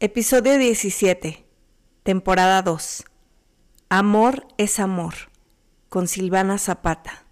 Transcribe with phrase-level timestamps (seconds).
[0.00, 1.46] Episodio 17,
[2.02, 3.04] temporada 2.
[3.88, 5.14] Amor es amor,
[5.88, 7.24] con Silvana Zapata.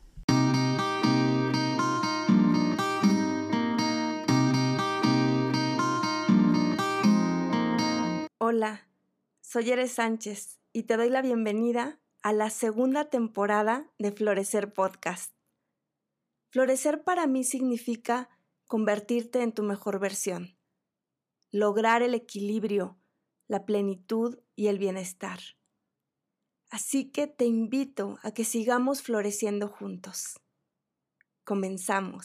[8.38, 8.87] Hola,
[9.40, 15.35] soy Eres Sánchez y te doy la bienvenida a la segunda temporada de Florecer Podcast.
[16.51, 18.30] Florecer para mí significa
[18.69, 20.62] convertirte en tu mejor versión
[21.52, 22.98] lograr el equilibrio,
[23.46, 25.38] la plenitud y el bienestar.
[26.70, 30.41] Así que te invito a que sigamos floreciendo juntos.
[31.45, 32.24] Comenzamos.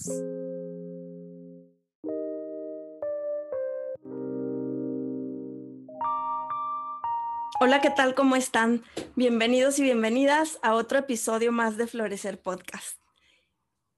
[7.59, 8.15] Hola, ¿qué tal?
[8.15, 8.83] ¿Cómo están?
[9.15, 13.01] Bienvenidos y bienvenidas a otro episodio más de Florecer Podcast.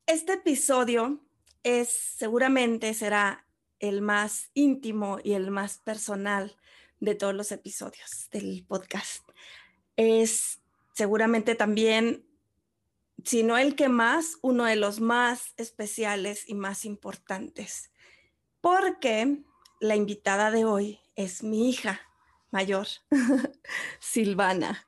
[0.08, 1.20] Este episodio
[1.62, 3.46] es seguramente será
[3.80, 6.56] el más íntimo y el más personal
[7.00, 9.28] de todos los episodios del podcast.
[9.96, 10.62] Es
[10.94, 12.26] seguramente también,
[13.24, 17.92] si no el que más, uno de los más especiales y más importantes,
[18.62, 19.40] porque
[19.80, 22.02] la invitada de hoy es mi hija
[22.52, 22.88] mayor,
[24.00, 24.86] Silvana.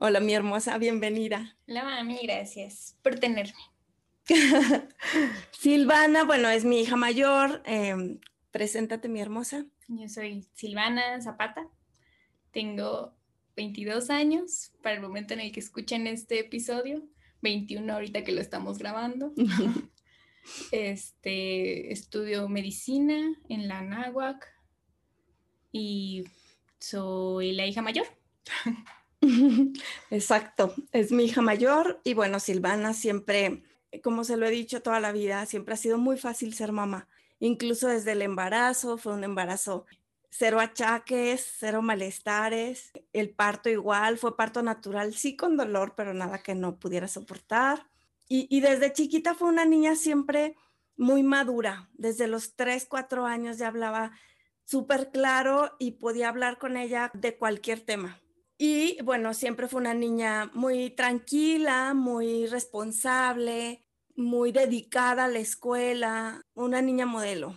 [0.00, 1.56] Hola, mi hermosa, bienvenida.
[1.68, 3.60] Hola, mami, gracias por tenerme.
[5.50, 7.62] Silvana, bueno, es mi hija mayor.
[7.64, 9.66] Em, preséntate, mi hermosa.
[9.88, 11.66] Yo soy Silvana Zapata.
[12.52, 13.14] Tengo
[13.56, 17.02] 22 años para el momento en el que escuchen este episodio.
[17.42, 19.32] 21 ahorita que lo estamos grabando.
[20.72, 24.46] este, estudio medicina en la Náhuac
[25.72, 26.24] y
[26.78, 28.06] soy la hija mayor.
[30.10, 33.62] Exacto, es mi hija mayor y bueno, Silvana siempre
[34.02, 37.08] como se lo he dicho toda la vida, siempre ha sido muy fácil ser mamá.
[37.38, 39.86] Incluso desde el embarazo, fue un embarazo
[40.30, 42.92] cero achaques, cero malestares.
[43.12, 47.86] El parto igual, fue parto natural, sí con dolor, pero nada que no pudiera soportar.
[48.32, 50.54] Y, desde chiquita fue una niña siempre
[50.96, 51.88] muy madura.
[51.94, 54.12] Desde los 3, 4 años ya hablaba
[54.64, 58.19] súper claro y podía hablar con ella de cualquier tema.
[58.62, 63.82] Y bueno, siempre fue una niña muy tranquila, muy responsable,
[64.16, 67.56] muy dedicada a la escuela, una niña modelo,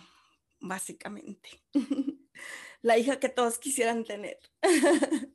[0.60, 1.62] básicamente.
[2.80, 4.38] la hija que todos quisieran tener.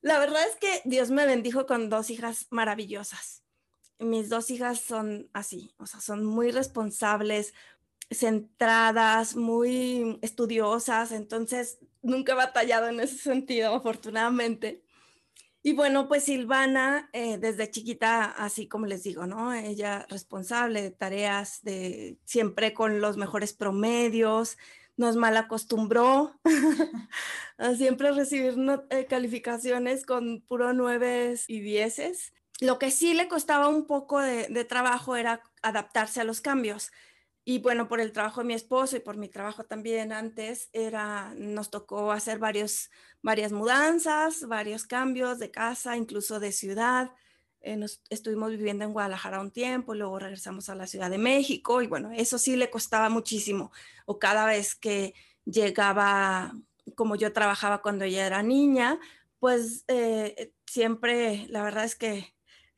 [0.00, 3.44] la verdad es que Dios me bendijo con dos hijas maravillosas.
[4.00, 7.54] Mis dos hijas son así, o sea, son muy responsables,
[8.10, 14.82] centradas, muy estudiosas, entonces nunca he batallado en ese sentido, afortunadamente.
[15.62, 19.52] Y bueno, pues Silvana, eh, desde chiquita, así como les digo, ¿no?
[19.52, 24.58] Ella responsable de tareas, de siempre con los mejores promedios,
[24.96, 26.38] nos mal acostumbró
[27.58, 28.54] a siempre recibir
[28.90, 32.32] eh, calificaciones con puro nueves y dieces.
[32.60, 36.92] Lo que sí le costaba un poco de trabajo era adaptarse a los cambios
[37.48, 41.32] y bueno, por el trabajo de mi esposo y por mi trabajo también antes, era,
[41.38, 42.90] nos tocó hacer varios,
[43.22, 47.12] varias mudanzas, varios cambios de casa, incluso de ciudad.
[47.60, 51.82] Eh, nos, estuvimos viviendo en Guadalajara un tiempo, luego regresamos a la Ciudad de México
[51.82, 53.70] y bueno, eso sí le costaba muchísimo.
[54.06, 55.14] O cada vez que
[55.44, 56.52] llegaba,
[56.96, 58.98] como yo trabajaba cuando ella era niña,
[59.38, 62.35] pues eh, siempre, la verdad es que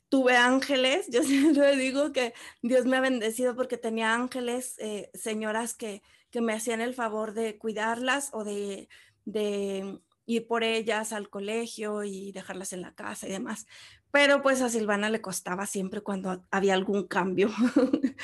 [0.08, 5.74] tuve ángeles, yo siempre digo que Dios me ha bendecido porque tenía ángeles, eh, señoras
[5.74, 8.88] que, que, me hacían el favor de cuidarlas o de,
[9.24, 13.66] de, ir por ellas al colegio y dejarlas en la casa y demás.
[14.10, 17.50] Pero pues a Silvana le costaba siempre cuando había algún cambio.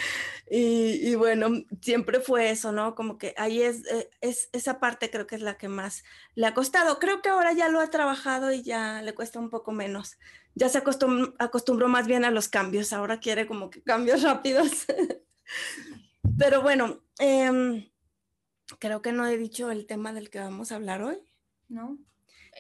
[0.51, 1.49] y, y, bueno,
[1.83, 2.95] siempre fue eso, ¿no?
[2.95, 6.47] Como que ahí es, eh, es, esa parte creo que es la que más le
[6.47, 6.99] ha costado.
[6.99, 10.17] Creo que ahora ya lo ha trabajado y ya le cuesta un poco menos
[10.55, 14.87] ya se acostumbró más bien a los cambios, ahora quiere como que cambios rápidos.
[16.39, 17.91] Pero bueno, em,
[18.79, 21.19] creo que no he dicho el tema del que vamos a hablar hoy.
[21.69, 21.99] No.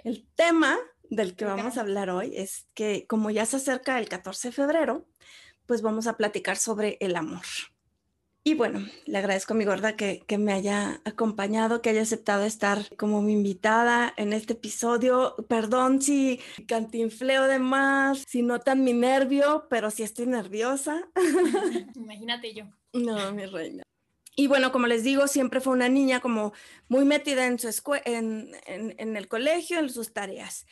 [0.02, 0.76] El tema
[1.10, 4.52] del que vamos a hablar hoy es que como ya se acerca el 14 de
[4.52, 5.06] febrero,
[5.66, 7.44] pues vamos a platicar sobre el amor.
[8.46, 12.44] Y bueno, le agradezco a mi gorda que, que, me haya acompañado, que haya aceptado
[12.44, 15.34] estar como mi invitada en este episodio.
[15.48, 21.08] Perdón si cantinfleo de más, si notan mi nervio, pero sí estoy nerviosa.
[21.94, 22.66] Imagínate yo.
[22.92, 23.82] No, mi reina.
[24.36, 26.52] Y bueno, como les digo, siempre fue una niña como
[26.88, 27.68] muy metida en, su
[28.04, 30.66] en, en, en el colegio, en sus tareas.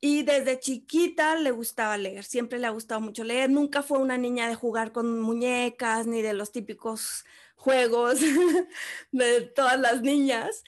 [0.00, 3.50] Y desde chiquita le gustaba leer, siempre le ha gustado mucho leer.
[3.50, 7.24] Nunca fue una niña de jugar con muñecas ni de los típicos
[7.56, 8.20] juegos
[9.12, 10.62] de todas las niñas.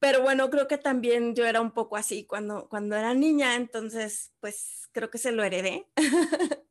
[0.00, 4.32] pero bueno, creo que también yo era un poco así cuando, cuando era niña, entonces
[4.40, 5.88] pues creo que se lo heredé.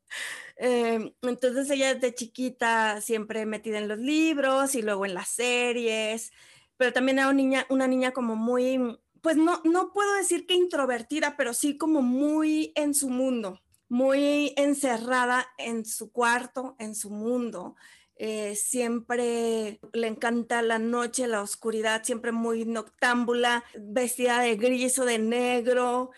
[0.62, 6.32] Em, entonces ella desde chiquita siempre metida en los libros y luego en las series,
[6.76, 8.78] pero también era una niña, una niña como muy,
[9.22, 14.52] pues no, no puedo decir que introvertida, pero sí como muy en su mundo, muy
[14.56, 17.76] encerrada en su cuarto, en su mundo.
[18.16, 25.06] Eh, siempre le encanta la noche, la oscuridad, siempre muy noctámbula, vestida de gris o
[25.06, 26.10] de negro,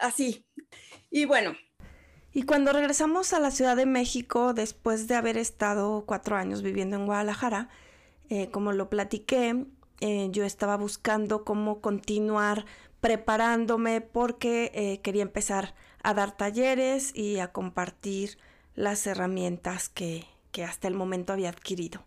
[0.00, 0.46] así.
[1.10, 1.54] Y bueno,
[2.36, 6.96] y cuando regresamos a la Ciudad de México, después de haber estado cuatro años viviendo
[6.96, 7.70] en Guadalajara,
[8.28, 9.64] eh, como lo platiqué,
[10.00, 12.66] eh, yo estaba buscando cómo continuar
[13.00, 18.38] preparándome porque quería empezar a dar talleres y a compartir
[18.74, 22.04] las herramientas que, que hasta el momento había adquirido.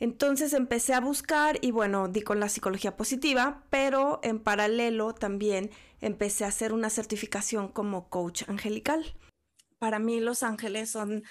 [0.00, 5.70] Entonces empecé a buscar y bueno, di con la psicología positiva, pero en paralelo también
[6.00, 9.16] empecé a hacer una certificación como coach angelical.
[9.78, 11.24] Para mí los ángeles son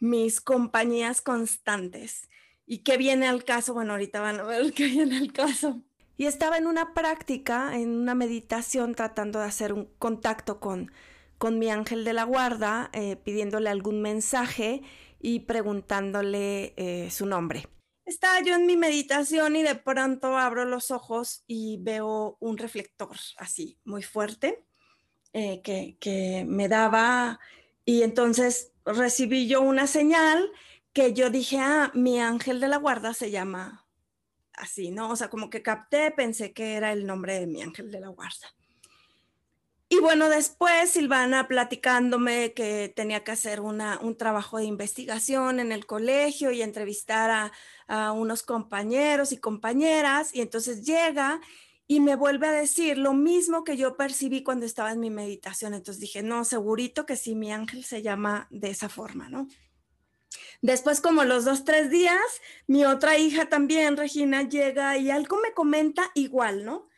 [0.00, 2.28] mis compañías constantes.
[2.70, 3.74] ¿Y qué viene al caso?
[3.74, 5.82] Bueno, ahorita van a ver qué viene al caso.
[6.16, 10.92] Y estaba en una práctica, en una meditación, tratando de hacer un contacto con,
[11.36, 14.82] con mi ángel de la guarda, eh, pidiéndole algún mensaje
[15.18, 17.66] y preguntándole eh, su nombre.
[18.04, 23.16] Estaba yo en mi meditación y de pronto abro los ojos y veo un reflector
[23.36, 24.64] así, muy fuerte,
[25.32, 27.40] eh, que, que me daba
[27.84, 30.52] y entonces recibí yo una señal
[30.92, 33.86] que yo dije, ah, mi ángel de la guarda se llama
[34.54, 35.10] así, ¿no?
[35.10, 38.08] O sea, como que capté, pensé que era el nombre de mi ángel de la
[38.08, 38.54] guarda.
[39.92, 45.72] Y bueno, después Silvana platicándome que tenía que hacer una, un trabajo de investigación en
[45.72, 47.52] el colegio y entrevistar a,
[47.88, 50.32] a, unos compañeros y compañeras.
[50.32, 51.40] Y entonces llega
[51.88, 55.74] y me vuelve a decir lo mismo que yo percibí cuando estaba en mi meditación.
[55.74, 59.48] Entonces dije, no, segurito que sí, mi ángel se llama de esa forma, ¿no?
[60.62, 62.20] Después, como los dos, tres días,
[62.66, 66.88] mi otra hija también, Regina, llega y algo me comenta igual, ¿no?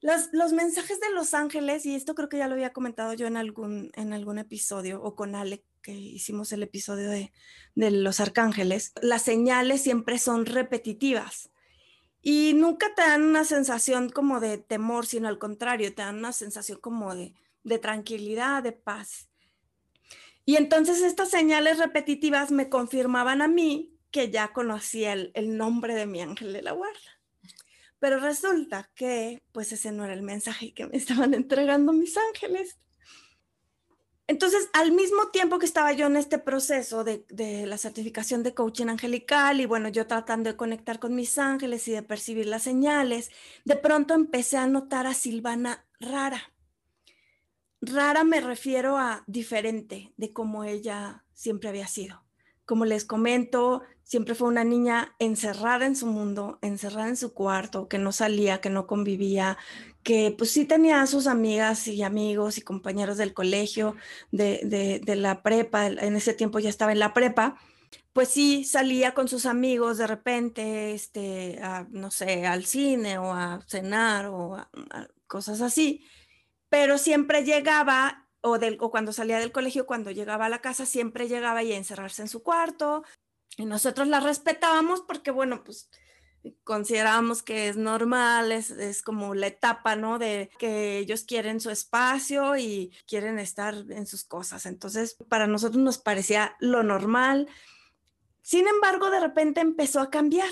[0.00, 3.36] Los, mensajes de los ángeles, y esto creo que ya lo había comentado yo en
[3.36, 7.32] algún, en algún episodio, o con Ale, que hicimos el episodio de,
[7.76, 11.50] de los arcángeles, las señales siempre son repetitivas.
[12.20, 16.32] Y nunca te dan una sensación como de temor, sino al contrario, te dan una
[16.32, 19.28] sensación como de, de tranquilidad, de paz.
[20.44, 26.06] Y entonces estas señales repetitivas me confirmaban a mí que ya conocía el, nombre de
[26.06, 27.20] mi ángel de la guarda.
[27.98, 32.78] Pero resulta que pues ese no era el mensaje que me estaban entregando mis ángeles.
[34.28, 37.24] Entonces, al mismo tiempo que estaba yo en este proceso de,
[37.66, 41.92] la certificación de coaching angelical y bueno, yo tratando de conectar con mis ángeles y
[41.92, 43.30] de percibir las señales,
[43.64, 46.51] de pronto empecé a notar a Silvana rara.
[47.84, 52.22] Rara me refiero a diferente de como ella siempre había sido.
[52.64, 57.88] Como les comento, siempre fue una niña encerrada en su mundo, encerrada en su cuarto,
[57.88, 59.58] que no salía, que no convivía,
[60.04, 63.96] que pues sí tenía a sus amigas y amigos y compañeros del colegio,
[64.30, 67.56] de, de, la prepa, en ese tiempo ya estaba en la prepa,
[68.12, 73.60] pues sí salía con sus amigos de repente, este, no sé, al cine o a
[73.66, 74.56] cenar o
[75.26, 76.04] cosas así,
[76.72, 80.86] pero siempre llegaba o, del, o cuando salía del colegio, cuando llegaba a la casa,
[80.86, 83.04] siempre llegaba y a encerrarse en su cuarto,
[83.58, 85.90] y nosotros la respetábamos porque, bueno, pues
[86.64, 90.18] considerábamos que es normal, es, es, como la etapa, ¿no?
[90.18, 94.64] De que ellos quieren su espacio y quieren estar en sus cosas.
[94.64, 97.50] Entonces, para nosotros nos parecía lo normal.
[98.40, 100.48] Sin embargo, de repente empezó a cambiar.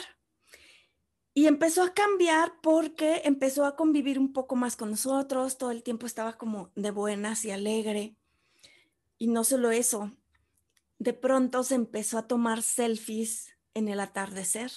[1.32, 5.82] Y empezó a cambiar porque empezó a convivir un poco más con nosotros, todo el
[5.82, 8.16] tiempo estaba como de buenas y alegre.
[9.16, 10.10] Y no solo eso,
[10.98, 14.72] de pronto se empezó a tomar selfies en el atardecer.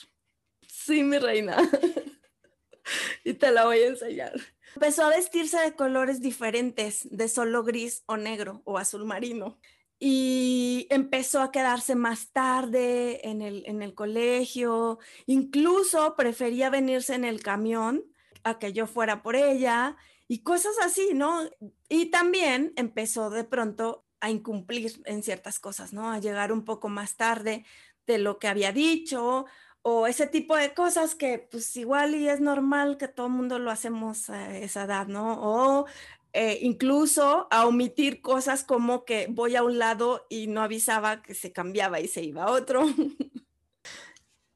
[0.67, 1.57] Sí, mi reina.
[3.23, 4.33] y te la voy a enseñar.
[4.75, 9.59] Empezó a vestirse de colores diferentes, de solo gris o negro o azul marino.
[10.05, 14.99] Y empezó a quedarse más tarde en el, en el colegio.
[15.27, 18.03] Incluso prefería venirse en el camión
[18.43, 19.95] a que yo fuera por ella
[20.27, 21.49] y cosas así, ¿no?
[21.87, 26.11] Y también empezó de pronto a incumplir en ciertas cosas, ¿no?
[26.11, 27.65] A llegar un poco más tarde
[28.05, 29.45] de lo que había dicho
[29.83, 33.57] o ese tipo de cosas que pues igual y es normal que todo el mundo
[33.57, 35.39] lo hacemos a esa edad, ¿no?
[35.41, 35.85] O
[36.33, 41.35] eh, incluso a omitir cosas como que voy a un lado y no avisaba que
[41.35, 42.83] se cambiaba y se iba a otro.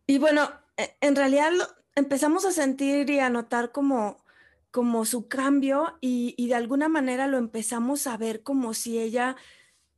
[0.07, 1.51] y bueno, e, en realidad
[1.95, 4.25] empezamos a sentir y a notar como
[4.69, 9.35] como su cambio y, y de alguna manera lo empezamos a ver como si ella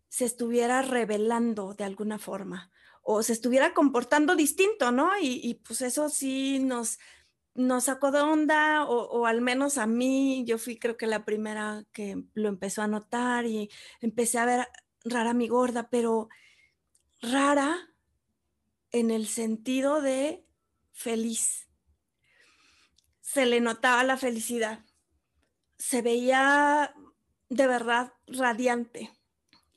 [0.08, 2.72] se estuviera revelando de alguna forma
[3.12, 5.10] o se estuviera comportando distinto, ¿no?
[5.20, 7.00] Y, pues eso sí nos,
[7.60, 11.84] nos sacó de onda, o, al menos a mí, yo fui creo que la primera
[11.92, 14.68] que lo empezó a notar y empecé a ver
[15.04, 16.30] rara mi gorda, pero
[17.22, 17.94] rara
[18.92, 20.46] en el sentido de
[20.94, 21.68] feliz.
[23.20, 24.86] Se le notaba la felicidad.
[25.78, 26.96] Se veía
[27.50, 29.12] de verdad radiante.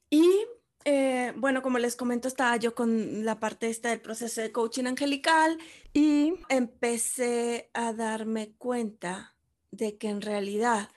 [0.09, 0.47] Y
[0.85, 4.87] eh, bueno, como les comento, estaba yo con la parte esta del proceso de coaching
[4.87, 5.59] angelical
[5.93, 9.37] y empecé a darme cuenta
[9.71, 10.91] de que en realidad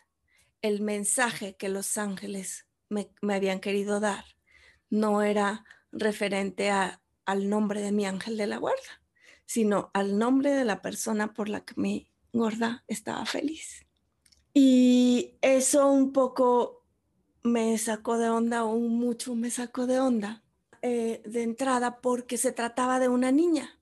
[0.62, 4.26] el mensaje que los ángeles me, habían querido dar
[4.90, 9.02] no era referente a, al nombre de mi ángel de la guarda,
[9.46, 13.86] sino al nombre de la persona por la que mi gorda estaba feliz.
[14.54, 16.85] Y eso un poco
[17.46, 20.44] me sacó de onda, aún mucho me sacó de onda
[20.82, 23.80] eh, de entrada porque se trataba de una niña.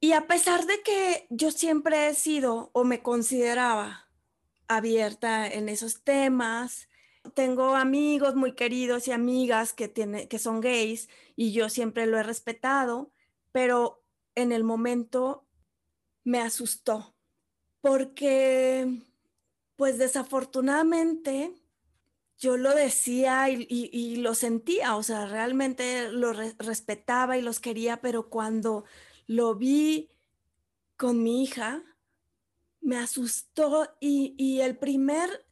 [0.00, 4.08] Y a pesar de que yo siempre he sido o me consideraba
[4.68, 6.88] abierta en esos temas,
[7.34, 12.18] tengo amigos muy queridos y amigas que, tiene, que son gays y yo siempre lo
[12.18, 13.12] he respetado,
[13.52, 14.02] pero
[14.34, 15.44] en el momento
[16.24, 17.14] me asustó
[17.82, 19.02] porque
[19.76, 21.52] pues desafortunadamente
[22.38, 28.30] yo lo decía y, lo sentía, o sea, realmente lo respetaba y los quería, pero
[28.30, 28.84] cuando
[29.26, 30.08] lo vi
[30.96, 31.82] con mi hija,
[32.80, 35.46] me asustó y, y el primer,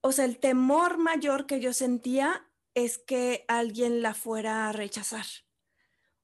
[0.00, 5.26] o sea, el temor mayor que yo sentía es que alguien la fuera a rechazar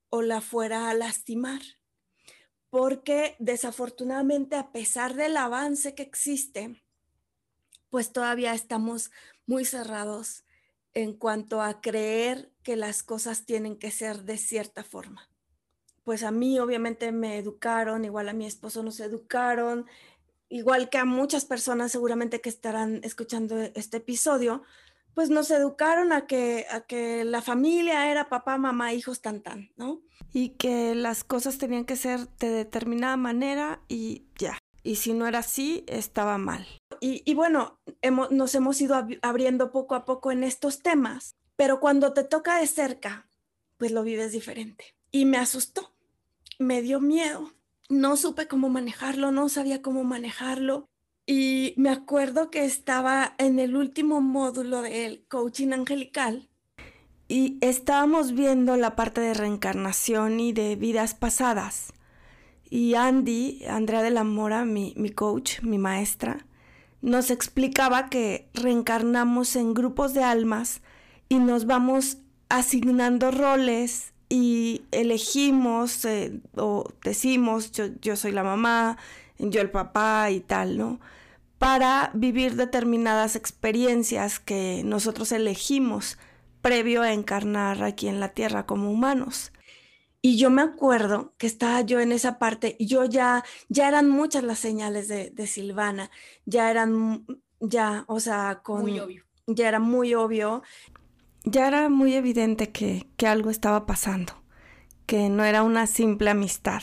[0.08, 1.60] o la fuera a lastimar.
[2.70, 6.82] Porque desafortunadamente, a pesar del avance que existe,
[7.90, 9.10] pues todavía estamos
[9.46, 10.44] muy cerrados
[10.94, 15.28] en cuanto a creer que las cosas tienen que ser de cierta forma.
[16.04, 19.86] Pues a mí obviamente me educaron, igual a mi esposo nos educaron,
[20.48, 24.62] igual que a muchas personas seguramente que estarán escuchando este episodio,
[25.14, 29.70] pues nos educaron a que, a que la familia era papá, mamá, hijos, tan, tan,
[29.76, 30.02] ¿no?
[30.32, 34.58] Y que las cosas tenían que ser de determinada manera y ya.
[34.82, 36.66] Y si no era así, estaba mal
[37.04, 37.80] y, bueno,
[38.30, 42.66] nos hemos ido abriendo poco a poco en estos temas, pero cuando te toca de
[42.68, 43.28] cerca,
[43.76, 44.94] pues lo vives diferente.
[45.10, 45.92] Y me asustó,
[46.60, 47.52] me dio miedo,
[47.88, 50.88] no supe cómo manejarlo, no sabía cómo manejarlo.
[51.26, 56.48] Y me acuerdo que estaba en el último módulo del coaching angelical
[57.34, 61.94] y estábamos viendo la parte de reencarnación y de vidas pasadas.
[62.68, 66.46] Y Andy, Andrea de la Mora, mi, mi coach, mi maestra,
[67.02, 70.80] nos explicaba que reencarnamos en grupos de almas
[71.28, 72.18] y nos vamos
[72.48, 78.96] asignando roles y elegimos eh, o decimos yo, yo soy la mamá,
[79.38, 81.00] yo el papá y tal, ¿no?
[81.58, 86.18] Para vivir determinadas experiencias que nosotros elegimos
[86.60, 89.51] previo a encarnar aquí en la Tierra como humanos.
[90.24, 94.08] Y yo me acuerdo que estaba yo en esa parte y yo ya, ya eran
[94.08, 96.12] muchas las señales de, Silvana,
[96.46, 97.26] ya eran,
[97.58, 98.82] ya, o sea, con...
[98.82, 99.24] Muy obvio.
[99.48, 100.62] Ya era muy obvio.
[101.42, 104.32] Ya era muy evidente que, que algo estaba pasando,
[105.06, 106.82] que no era una simple amistad.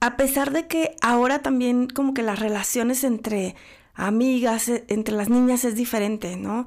[0.00, 3.56] A pesar de que ahora también como que las relaciones entre
[3.92, 6.66] amigas, e, entre las niñas es diferente, ¿no?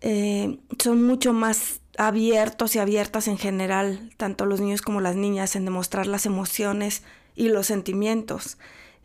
[0.00, 5.56] Eh, son mucho más abiertos y abiertas en general, tanto los niños como las niñas,
[5.56, 7.02] en demostrar las emociones
[7.34, 8.58] y los sentimientos.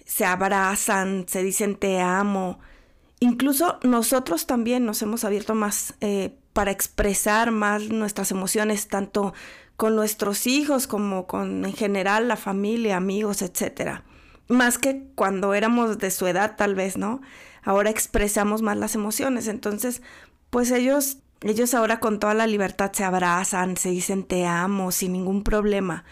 [0.05, 2.59] Se abrazan, se dicen te amo.
[3.19, 9.33] Incluso nosotros también nos hemos abierto más eh, para expresar más nuestras emociones, tanto
[9.77, 14.01] con nuestros hijos como con en general la familia, amigos, etc.
[14.47, 17.21] Más que cuando éramos de su edad tal vez, ¿no?
[17.63, 19.47] Ahora expresamos más las emociones.
[19.47, 20.01] Entonces,
[20.49, 21.17] pues ellos
[21.49, 26.03] ellos ahora con toda la libertad se abrazan, se dicen te amo sin ningún problema.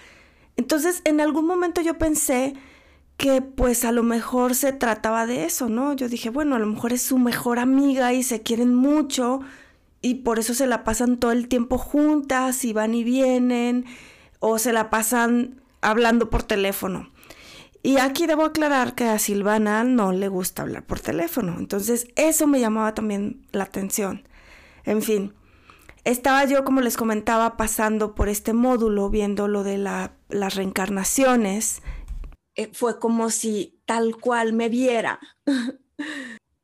[0.55, 2.53] Entonces, en algún momento yo pensé
[3.17, 5.93] que pues a lo mejor se trataba de eso, ¿no?
[5.93, 9.41] Yo dije, bueno, a lo mejor es su mejor amiga y se quieren mucho
[10.01, 13.85] y por eso se la pasan todo el tiempo juntas y van y vienen
[14.39, 17.09] o se la pasan hablando por teléfono.
[17.81, 22.47] Y aquí debo aclarar que a Silvana no le gusta hablar por teléfono, entonces eso
[22.47, 24.27] me llamaba también la atención.
[24.85, 25.33] En fin,
[26.03, 31.81] estaba yo, como les comentaba, pasando por este módulo, viendo lo de las reencarnaciones.
[32.55, 35.19] Eh, fue como si tal cual me viera.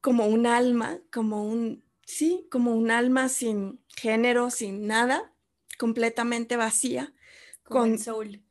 [0.01, 5.33] como un alma, como un, sí, como un alma sin género, sin nada,
[5.77, 7.13] completamente vacía.
[7.63, 8.43] Como con, en Soul.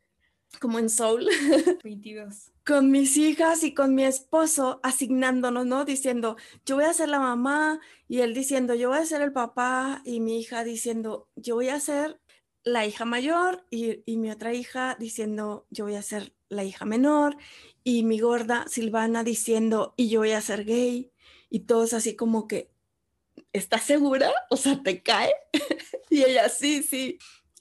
[0.60, 1.28] Como en Soul.
[1.84, 2.52] 22.
[2.68, 5.86] Con mis hijas y con mi esposo asignándonos, ¿no?
[5.86, 9.32] Diciendo, yo voy a ser la mamá y él diciendo, yo voy a ser el
[9.32, 12.20] papá y mi hija diciendo, yo voy a ser
[12.64, 16.84] la hija mayor y, y mi otra hija diciendo, yo voy a ser la hija
[16.84, 17.38] menor
[17.84, 21.10] y mi gorda Silvana diciendo, y yo voy a ser gay
[21.48, 22.70] y todos así como que,
[23.54, 24.30] ¿estás segura?
[24.50, 25.32] O sea, ¿te cae?
[26.10, 27.18] y ella, sí, sí.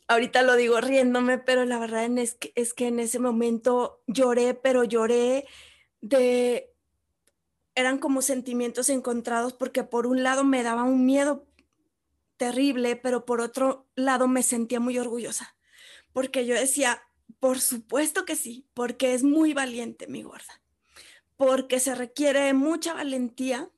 [0.08, 4.54] Ahorita lo digo riéndome, pero la verdad es que, es que en ese momento lloré,
[4.54, 5.46] pero lloré
[6.02, 6.74] de...
[7.76, 11.46] Eran como sentimientos encontrados porque por un lado me daba un miedo
[12.38, 15.56] terrible, pero por otro lado me sentía muy orgullosa,
[16.14, 17.02] porque yo decía,
[17.40, 20.62] por supuesto que sí, porque es muy valiente mi gorda,
[21.36, 23.70] porque se requiere mucha valentía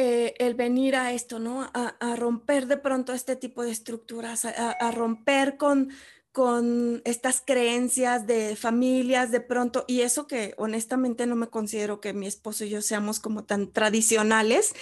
[0.00, 1.72] eh, el venir a esto, ¿no?
[1.74, 5.90] A, romper de pronto este tipo de estructuras, a, romper con,
[6.30, 12.12] con estas creencias de familias de pronto, y eso que honestamente no me considero que
[12.12, 14.72] mi esposo y yo seamos como tan tradicionales,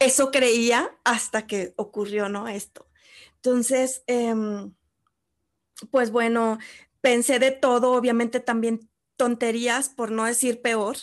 [0.00, 2.46] eso creía hasta que ocurrió, ¿no?
[2.46, 2.86] Esto.
[3.36, 4.74] Entonces, em,
[5.90, 6.58] pues bueno,
[7.00, 10.98] pensé de todo, obviamente también tonterías, por no decir peor,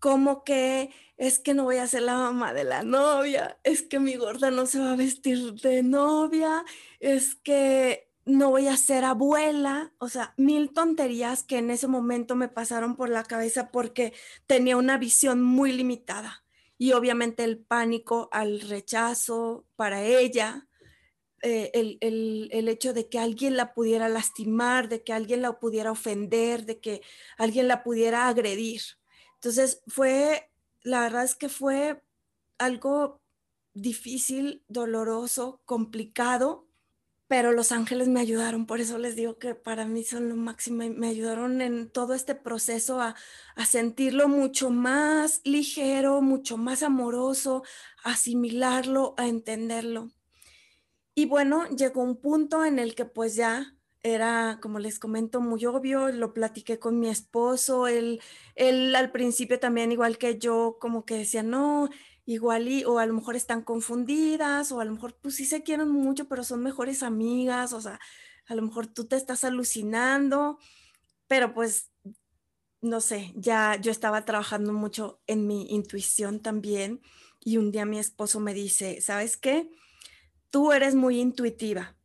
[0.00, 4.00] como que es que no voy a ser la mamá de la novia, es que
[4.00, 6.64] mi gorda no se va a vestir de novia,
[7.00, 12.34] es que no voy a ser abuela, o sea, mil tonterías que en ese momento
[12.36, 14.12] me pasaron por la cabeza porque
[14.46, 16.44] tenía una visión muy limitada
[16.78, 20.66] y obviamente el pánico al rechazo para ella,
[21.42, 21.98] eh, el,
[22.50, 26.80] el, hecho de que alguien la pudiera lastimar, de que alguien la pudiera ofender, de
[26.80, 27.02] que
[27.36, 28.80] alguien la pudiera agredir.
[29.34, 30.50] Entonces fue,
[30.84, 32.04] la verdad es que fue
[32.58, 33.20] algo
[33.72, 36.68] difícil, doloroso, complicado,
[37.26, 40.84] pero los ángeles me ayudaron, por eso les digo que para mí son lo máximo,
[40.88, 43.16] me ayudaron en todo este proceso a,
[43.56, 47.64] a sentirlo mucho más ligero, mucho más amoroso,
[48.04, 50.12] asimilarlo, a entenderlo.
[51.14, 55.66] Y bueno, llegó un punto en el que pues ya era, como les comento, muy
[55.66, 58.22] obvio, lo platiqué con mi esposo, él,
[58.56, 61.90] él al principio también, igual que yo, como que decía, no,
[62.26, 65.62] igual y, o a lo mejor están confundidas, o a lo mejor pues sí se
[65.64, 68.00] quieren mucho, pero son mejores amigas, o sea,
[68.46, 70.58] a lo mejor tú te estás alucinando,
[71.28, 71.92] pero pues,
[72.82, 77.00] no sé, ya yo estaba trabajando mucho en mi intuición también,
[77.40, 79.70] y un día mi esposo me dice, ¿sabes qué?
[80.50, 81.96] tú eres muy intuitiva.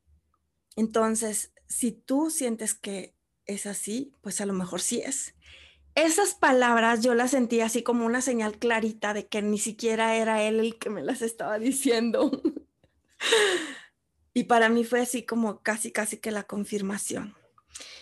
[0.76, 5.36] Entonces, si tú sientes que es así, pues a lo mejor sí es.
[5.96, 10.44] Esas palabras yo las sentí así como una señal clarita de que ni siquiera era
[10.44, 12.42] él el que me las estaba diciendo.
[14.34, 17.36] y para mí fue así como casi, casi que la confirmación.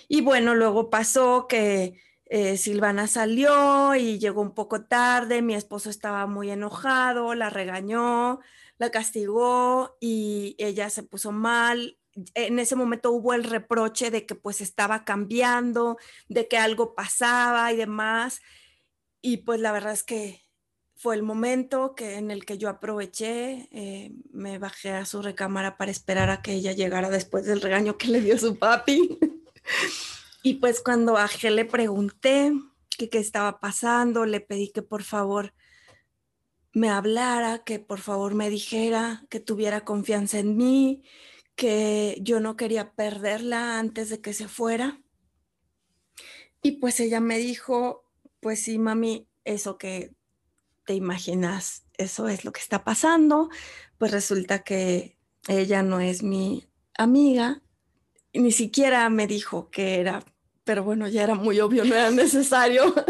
[0.08, 5.90] Y bueno, luego pasó que eh, Silvana salió y llegó un poco tarde, mi esposo
[5.90, 8.40] estaba muy enojado, la regañó,
[8.78, 11.98] la castigó y ella se puso mal.
[12.34, 15.98] En ese momento hubo el reproche de que pues estaba cambiando,
[16.30, 18.42] de que algo pasaba y demás.
[19.22, 20.42] Y pues la verdad es que
[20.96, 25.78] fue el momento que, en el que yo aproveché, eh, me bajé a su recámara
[25.78, 29.20] para esperar a que ella llegara después del regaño que le dio su papi.
[30.44, 32.52] y pues cuando bajé le pregunté
[32.98, 35.54] qué estaba pasando, le pedí que por favor
[36.74, 41.04] me hablara, que por favor me dijera, que tuviera confianza en mí,
[41.58, 45.02] que yo no quería perderla antes de que se fuera.
[46.62, 48.06] Y pues ella me dijo,
[48.40, 50.16] pues sí, mami, eso que
[50.86, 53.50] te imaginas, eso es lo que está pasando.
[53.98, 55.18] Pues resulta que
[55.48, 57.64] ella no es mi amiga,
[58.34, 60.24] ni siquiera me dijo que era,
[60.64, 62.94] pero bueno, ya era muy obvio, no era necesario.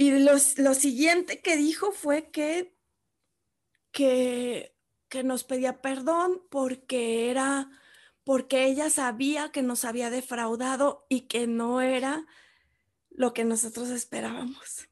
[0.00, 2.72] Y lo siguiente que dijo fue que,
[3.90, 4.77] que,
[5.08, 7.70] que nos pedía perdón porque era,
[8.24, 12.26] porque ella sabía que nos había defraudado y que no era
[13.10, 14.88] lo que nosotros esperábamos.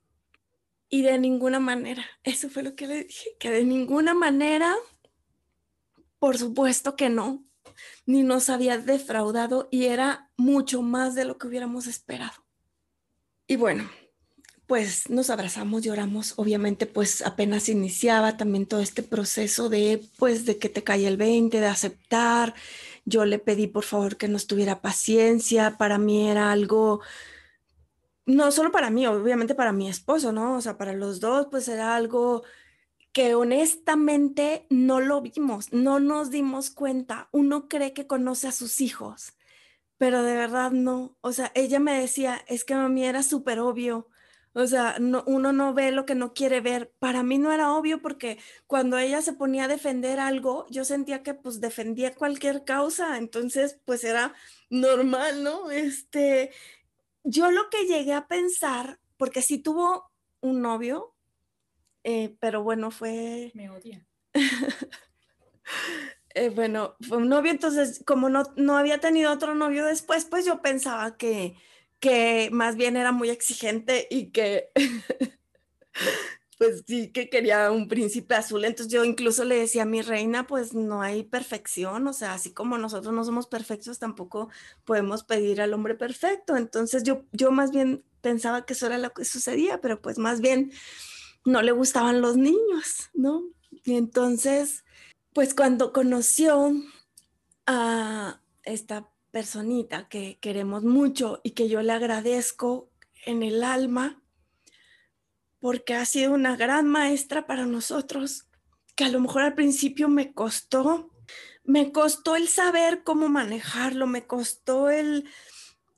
[0.88, 4.74] Y de ninguna manera, eso fue lo que le dije, que de ninguna manera,
[6.18, 7.44] por supuesto que no,
[8.06, 12.46] ni nos había defraudado y era mucho más de lo que hubiéramos esperado.
[13.46, 13.88] Y bueno,
[14.66, 20.58] pues nos abrazamos, lloramos, obviamente pues apenas iniciaba también todo este proceso de pues de
[20.58, 22.54] que te cae el 20, de aceptar.
[23.04, 27.00] Yo le pedí por favor que nos tuviera paciencia, para mí era algo
[28.26, 30.56] no solo para mí, obviamente para mi esposo, ¿no?
[30.56, 32.42] O sea, para los dos, pues era algo
[33.12, 37.28] que honestamente no lo vimos, no nos dimos cuenta.
[37.32, 39.34] Uno cree que conoce a sus hijos,
[39.98, 41.16] pero de verdad no.
[41.22, 44.08] O sea, ella me decía, es que a mí era súper obvio.
[44.58, 46.90] O sea, no, uno no ve lo que no quiere ver.
[46.98, 51.22] Para mí no era obvio porque cuando ella se ponía a defender algo, yo sentía
[51.22, 53.18] que pues defendía cualquier causa.
[53.18, 54.32] Entonces, pues era
[54.70, 55.70] normal, ¿no?
[55.70, 56.52] Este,
[57.22, 61.14] yo lo que llegué a pensar, porque sí tuvo un novio,
[62.02, 63.52] eh, pero bueno, fue...
[63.54, 64.06] Me odia.
[66.38, 70.44] Eh, bueno, fue un novio, entonces como no, no había tenido otro novio después, pues
[70.44, 71.56] yo pensaba que,
[72.00, 74.70] que más bien era muy exigente y que
[76.58, 78.64] pues sí que quería un príncipe azul.
[78.64, 82.52] Entonces yo incluso le decía a mi reina, pues no hay perfección, o sea, así
[82.52, 84.48] como nosotros no somos perfectos, tampoco
[84.84, 86.56] podemos pedir al hombre perfecto.
[86.56, 90.40] Entonces yo, yo más bien pensaba que eso era lo que sucedía, pero pues más
[90.40, 90.72] bien
[91.44, 93.44] no le gustaban los niños, ¿no?
[93.84, 94.84] Y entonces,
[95.32, 96.72] pues cuando conoció
[97.66, 102.88] a esta personita que queremos mucho y que yo le agradezco
[103.26, 104.22] en el alma,
[105.60, 108.48] porque ha sido una gran maestra para nosotros,
[108.94, 111.10] que a lo mejor al principio me costó,
[111.64, 115.28] me costó el saber cómo manejarlo, me costó el,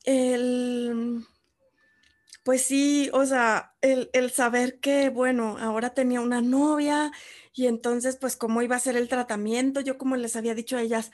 [0.02, 1.24] el
[2.42, 7.12] pues sí, o sea, el, el, saber que, bueno, ahora tenía una novia
[7.54, 10.82] y entonces, pues, cómo iba a ser el tratamiento, yo como les había dicho a
[10.82, 11.12] ellas,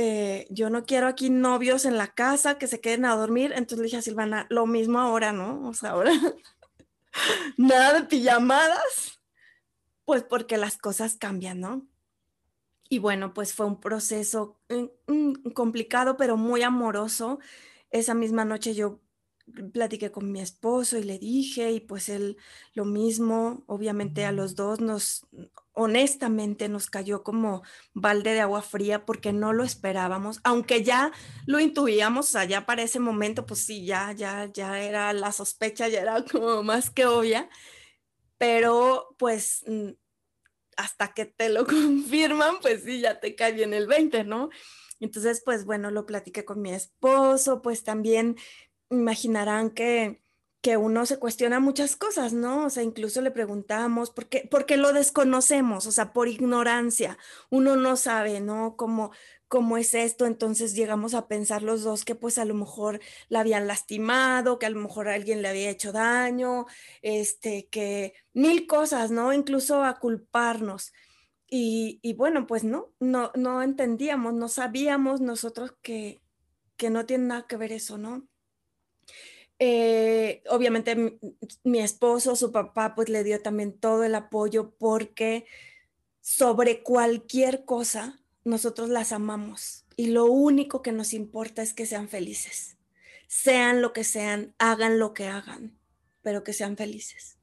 [0.00, 3.78] eh, yo no quiero aquí novios en la casa que se queden a dormir, entonces
[3.78, 5.68] le dije a Silvana, lo mismo ahora, ¿no?
[5.68, 6.12] O sea, ahora
[7.56, 9.20] nada de pijamadas,
[10.04, 11.84] pues porque las cosas cambian, ¿no?
[12.88, 17.40] Y bueno, pues fue un proceso mm, mm, complicado, pero muy amoroso.
[17.90, 19.00] Esa misma noche yo
[19.72, 22.36] platiqué con mi esposo y le dije, y pues él
[22.72, 25.26] lo mismo, obviamente a los dos nos,
[25.78, 27.62] honestamente nos cayó como
[27.94, 31.12] balde de agua fría porque no lo esperábamos, aunque ya
[31.46, 35.88] lo intuíamos, sea, ya para ese momento, pues sí, ya, ya, ya era la sospecha,
[35.88, 37.48] ya era como más que obvia,
[38.38, 39.90] pero pues mm,
[40.76, 44.50] hasta que te lo confirman, pues sí, ya te cae bien el 20, ¿no?
[45.00, 48.36] Entonces, pues bueno, lo platiqué con mi esposo, pues también
[48.90, 50.20] imaginarán que
[50.60, 52.66] que uno se cuestiona muchas cosas, ¿no?
[52.66, 54.48] O sea, incluso le preguntamos, ¿por qué?
[54.50, 57.16] Porque lo desconocemos, o sea, por ignorancia,
[57.50, 58.76] uno no sabe, ¿no?
[58.76, 59.12] Cómo,
[59.46, 63.40] cómo es esto, entonces llegamos a pensar los dos que pues a lo mejor la
[63.40, 66.66] habían lastimado, que a lo mejor alguien le había hecho daño,
[67.02, 69.32] este, que mil cosas, ¿no?
[69.32, 70.92] Incluso a culparnos.
[71.50, 76.20] Y, y bueno, pues no, no, no entendíamos, no sabíamos nosotros que,
[76.76, 78.27] que no tiene nada que ver eso, ¿no?
[79.60, 81.18] Eh, obviamente
[81.64, 85.46] mi, esposo, su papá, pues le dio también todo el apoyo porque
[86.20, 92.08] sobre cualquier cosa nosotros las amamos y lo único que nos importa es que sean
[92.08, 92.76] felices,
[93.26, 95.76] sean lo que sean, hagan lo que hagan,
[96.22, 97.36] pero que sean felices.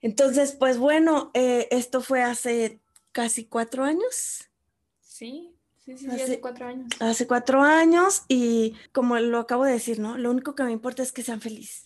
[0.00, 2.80] Entonces, pues bueno, eh, esto fue hace
[3.12, 4.48] casi cuatro años.
[5.00, 5.54] Sí,
[6.10, 6.88] hace, cuatro años.
[7.00, 10.18] Hace cuatro años y como lo acabo de decir, ¿no?
[10.18, 11.84] Lo único que me importa es que sean felices.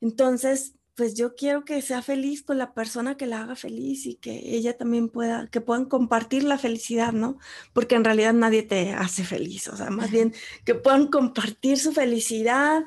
[0.00, 4.14] Entonces, pues yo quiero que sea feliz con la persona que la haga feliz y
[4.16, 7.38] que ella también pueda, que puedan compartir la felicidad, ¿no?
[7.72, 10.32] Porque en realidad nadie te hace feliz, o sea, más bien
[10.64, 12.84] que puedan compartir su felicidad,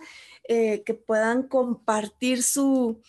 [0.48, 3.02] eh, que puedan compartir su,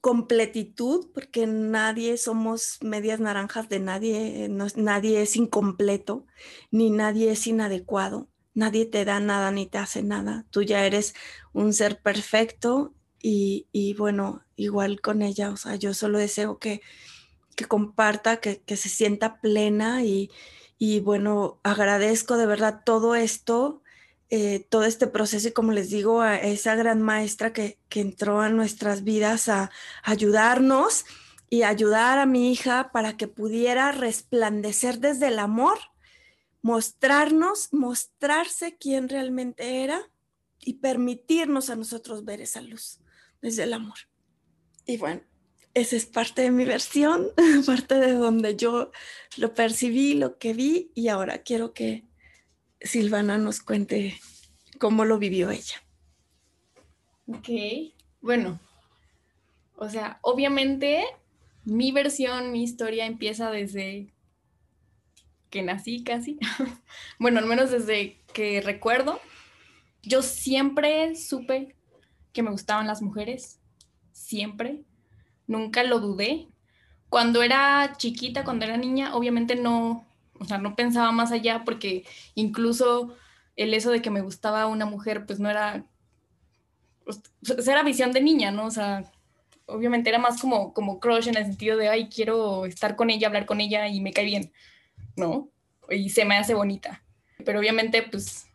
[0.00, 6.26] completitud, porque nadie somos medias naranjas de nadie, nadie es incompleto,
[6.70, 11.14] ni nadie es inadecuado, nadie te da nada ni te hace nada, tú ya eres
[11.52, 12.94] un ser perfecto
[13.28, 16.80] y, bueno, igual con ella, o sea, yo solo deseo que,
[17.56, 20.30] que comparta, que, que se sienta plena y,
[20.78, 23.82] y bueno, agradezco de verdad todo esto
[24.28, 28.40] eh, todo este proceso y como les digo, a esa gran maestra que, que entró
[28.40, 29.70] a nuestras vidas a,
[30.02, 31.04] ayudarnos
[31.48, 35.78] y ayudar a mi hija para que pudiera resplandecer desde el amor,
[36.60, 40.10] mostrarnos, mostrarse quién realmente era
[40.58, 42.98] y permitirnos a nosotros ver esa luz
[43.40, 43.98] desde el amor.
[44.84, 45.22] Y bueno,
[45.74, 47.28] esa es parte de mi versión,
[47.66, 48.90] parte de donde yo
[49.36, 52.05] lo percibí, lo que vi y ahora quiero que
[52.80, 54.18] Silvana nos cuente
[54.78, 55.76] cómo lo vivió ella.
[57.28, 57.48] Ok,
[58.20, 58.60] bueno,
[59.74, 61.04] o sea, obviamente
[61.64, 64.14] mi versión, mi historia empieza desde
[65.50, 66.38] que nací casi.
[67.18, 69.20] bueno, al menos desde que recuerdo.
[70.02, 71.74] Yo siempre supe
[72.32, 73.58] que me gustaban las mujeres,
[74.12, 74.84] siempre,
[75.48, 76.46] nunca lo dudé.
[77.08, 80.05] Cuando era chiquita, cuando era niña, obviamente no,
[80.38, 83.14] o sea, no pensaba más allá porque incluso
[83.56, 85.84] el eso de que me gustaba una mujer, pues no era,
[87.04, 87.20] pues,
[87.66, 88.66] era visión de niña, ¿no?
[88.66, 89.10] O sea,
[89.66, 93.28] obviamente era más como, como crush en el sentido de, ay, quiero estar con ella,
[93.28, 94.52] hablar con ella y me cae bien,
[95.16, 95.48] ¿no?
[95.88, 97.02] Y se me hace bonita.
[97.44, 98.46] Pero obviamente, pues,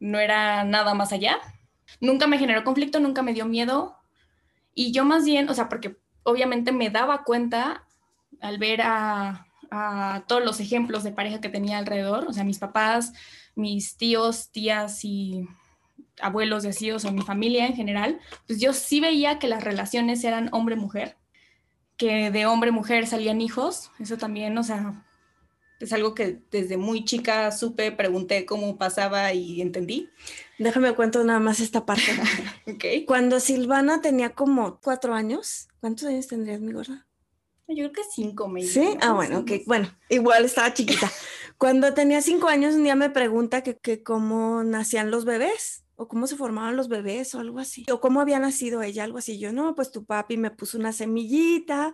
[0.00, 1.38] no era nada más allá.
[2.00, 3.96] Nunca me generó conflicto, nunca me dio miedo.
[4.74, 7.84] Y yo más bien, o sea, porque obviamente me daba cuenta
[8.40, 12.58] al ver a, a todos los ejemplos de pareja que tenía alrededor, o sea, mis
[12.58, 13.12] papás,
[13.54, 15.46] mis tíos, tías y
[16.20, 20.24] abuelos de así, o mi familia en general, pues yo sí veía que las relaciones
[20.24, 21.16] eran hombre-mujer,
[21.96, 25.04] que de hombre-mujer salían hijos, eso también, o sea,
[25.80, 30.10] es algo que desde muy chica supe, pregunté cómo pasaba y entendí.
[30.58, 32.02] Déjame cuento nada más esta parte.
[32.66, 33.04] okay.
[33.04, 37.07] Cuando Silvana tenía como cuatro años, ¿cuántos años tendrías, mi gorda?
[37.68, 41.10] Yo creo que cinco, me Sí, ah, bueno, ok, bueno, igual estaba chiquita.
[41.58, 46.08] Cuando tenía cinco años, un día me pregunta que, que cómo nacían los bebés o
[46.08, 49.38] cómo se formaban los bebés o algo así, o cómo había nacido ella, algo así.
[49.38, 51.92] Yo, no, pues tu papi me puso una semillita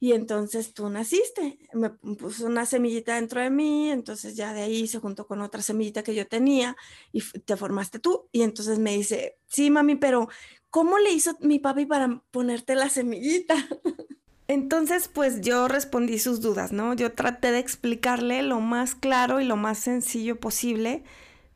[0.00, 4.88] y entonces tú naciste, me puso una semillita dentro de mí, entonces ya de ahí
[4.88, 6.76] se juntó con otra semillita que yo tenía
[7.12, 8.28] y te formaste tú.
[8.32, 10.28] Y entonces me dice, sí, mami, pero
[10.68, 13.54] ¿cómo le hizo mi papi para ponerte la semillita?
[14.46, 16.94] Entonces, pues yo respondí sus dudas, ¿no?
[16.94, 21.02] Yo traté de explicarle lo más claro y lo más sencillo posible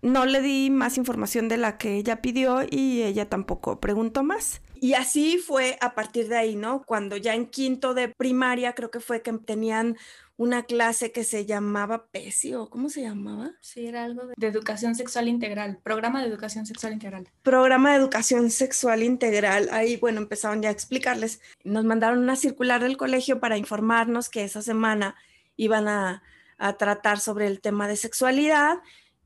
[0.00, 4.60] no le di más información de la que ella pidió y ella tampoco preguntó más.
[4.80, 6.82] Y así fue a partir de ahí, ¿no?
[6.84, 9.96] Cuando ya en quinto de primaria creo que fue que tenían
[10.36, 13.50] una clase que se llamaba PESI o ¿cómo se llamaba?
[13.60, 17.28] Sí, era algo de, de, educación sexual integral, programa de educación sexual integral.
[17.42, 19.68] Programa de educación sexual integral.
[19.72, 21.40] Ahí, bueno, empezaron ya a explicarles.
[21.64, 25.16] Nos mandaron una circular del colegio para informarnos que esa semana
[25.56, 26.22] iban a,
[26.56, 28.78] a tratar sobre el tema de sexualidad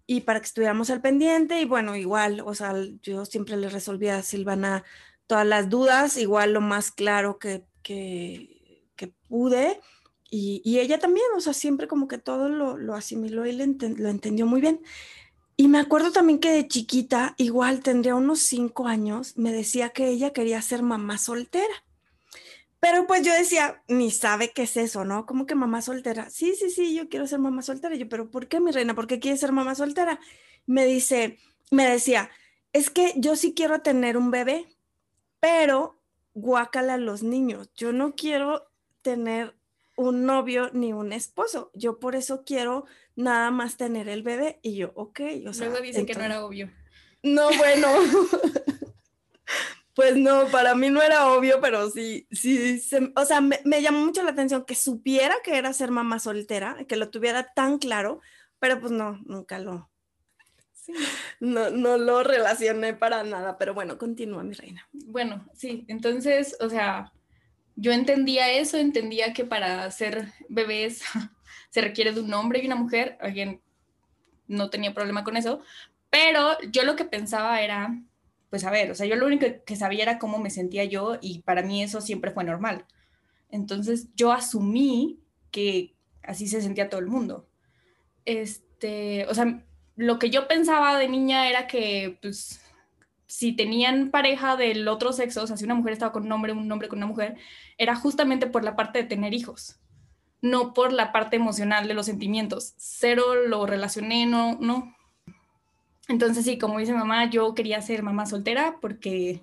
[0.07, 4.17] y para que estuviéramos al pendiente y bueno, igual, o sea, yo siempre le resolvía
[4.17, 4.85] a Silvana
[5.33, 8.61] todas las dudas, igual lo más claro que, que,
[9.31, 9.81] pude
[10.29, 13.65] y, ella también, o sea, siempre como que todo lo, lo asimiló y lo
[14.11, 14.83] entendió muy bien.
[15.57, 20.09] Y me acuerdo también que de chiquita, igual tendría unos cinco años, me decía que
[20.09, 21.73] ella quería ser mamá soltera.
[22.79, 25.25] Pero pues yo decía, ni sabe qué es eso, ¿no?
[25.25, 26.29] Como que mamá soltera.
[26.29, 27.95] Sí, sí, sí, yo quiero ser mamá soltera.
[27.95, 28.95] Y yo, pero ¿por qué, mi reina?
[28.95, 30.21] ¿Por qué quieres ser mamá soltera?
[30.67, 31.39] Me dice,
[31.71, 32.29] me decía,
[32.75, 34.67] es que yo sí quiero tener un bebé,
[35.43, 35.99] pero
[36.35, 37.69] guácala a los niños.
[37.75, 38.71] Yo no quiero
[39.03, 39.57] tener
[39.97, 41.73] un novio ni un esposo.
[41.75, 42.85] Yo por eso quiero
[43.17, 44.61] nada más tener el bebé.
[44.63, 45.21] Y yo, ok.
[45.49, 46.71] O sea, Luego dice entonces, que no era obvio.
[47.25, 47.89] No, bueno.
[49.95, 53.83] Pues no, para mí no era obvio, pero sí, sí, se, o sea, me, me,
[53.83, 57.77] llamó mucho la atención que supiera que era ser mamá soltera, que lo tuviera tan
[57.77, 58.23] claro,
[58.59, 59.92] pero pues no, nunca lo,
[60.83, 60.93] sí.
[61.41, 64.87] no, no lo relacioné para nada, pero bueno, continúa mi reina.
[64.93, 67.13] Bueno, sí, entonces, o sea,
[67.77, 71.03] yo entendía eso, entendía que para ser bebés
[71.71, 73.63] se requiere de un hombre y una mujer, alguien
[74.47, 75.61] no tenía problema con eso,
[76.11, 77.97] pero yo lo que pensaba era
[78.53, 81.17] pues a ver, o sea, yo lo único que sabía era cómo me sentía yo
[81.23, 82.85] y para mí eso siempre fue normal.
[83.49, 87.49] Entonces yo asumí que así se sentía todo el mundo.
[88.27, 89.65] Este, o sea,
[89.97, 92.61] lo que yo pensaba de niña era que, pues,
[93.27, 96.53] si tenían pareja del otro sexo, o sea, si una mujer estaba con un hombre,
[96.53, 97.37] un hombre con una mujer,
[97.79, 99.81] era justamente por la parte de tener hijos,
[100.41, 102.75] no por la parte emocional de los sentimientos.
[102.77, 104.95] Cero lo relacioné, no, no,
[106.09, 109.41] entonces, sí, como dice mamá, yo quería ser mamá soltera porque,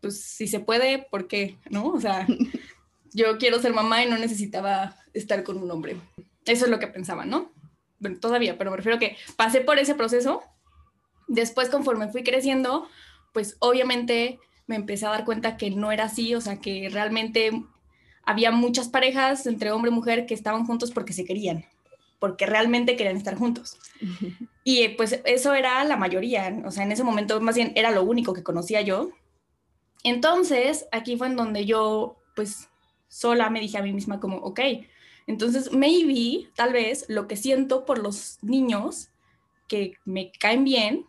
[0.00, 1.56] pues, si se puede, ¿por qué?
[1.70, 1.86] ¿No?
[1.88, 2.26] O sea,
[3.12, 5.96] yo quiero ser mamá y no necesitaba estar con un hombre.
[6.44, 7.50] Eso es lo que pensaba, ¿no?
[7.98, 10.42] Bueno, todavía, pero me refiero a que pasé por ese proceso.
[11.28, 12.88] Después, conforme fui creciendo,
[13.32, 17.64] pues obviamente me empecé a dar cuenta que no era así, o sea, que realmente
[18.24, 21.64] había muchas parejas entre hombre y mujer que estaban juntos porque se querían,
[22.18, 23.78] porque realmente querían estar juntos.
[24.64, 28.02] Y pues eso era la mayoría, o sea, en ese momento más bien era lo
[28.02, 29.10] único que conocía yo.
[30.02, 32.68] Entonces, aquí fue en donde yo, pues,
[33.08, 34.60] sola me dije a mí misma como, ok,
[35.26, 39.10] entonces maybe, tal vez, lo que siento por los niños
[39.68, 41.06] que me caen bien,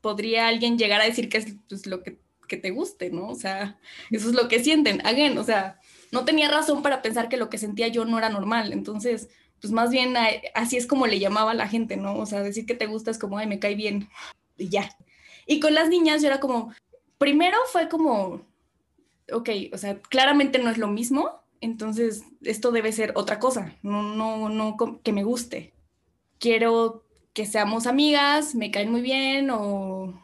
[0.00, 3.28] podría alguien llegar a decir que es pues, lo que, que te guste, ¿no?
[3.28, 3.78] O sea,
[4.10, 5.04] eso es lo que sienten.
[5.06, 5.78] Again, o sea,
[6.10, 8.72] no tenía razón para pensar que lo que sentía yo no era normal.
[8.72, 9.28] Entonces,
[9.60, 10.14] pues más bien
[10.54, 12.16] así es como le llamaba a la gente, ¿no?
[12.16, 14.08] O sea, decir que te gusta es como, ay, me cae bien
[14.56, 14.96] y ya.
[15.46, 16.72] Y con las niñas yo era como,
[17.18, 18.46] primero fue como,
[19.32, 24.02] ok, o sea, claramente no es lo mismo, entonces esto debe ser otra cosa, no,
[24.02, 25.74] no, no que me guste.
[26.38, 30.22] Quiero que seamos amigas, me caen muy bien o,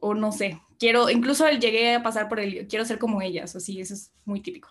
[0.00, 0.60] o no sé.
[0.78, 4.40] Quiero, incluso llegué a pasar por el, quiero ser como ellas, así, eso es muy
[4.40, 4.68] típico.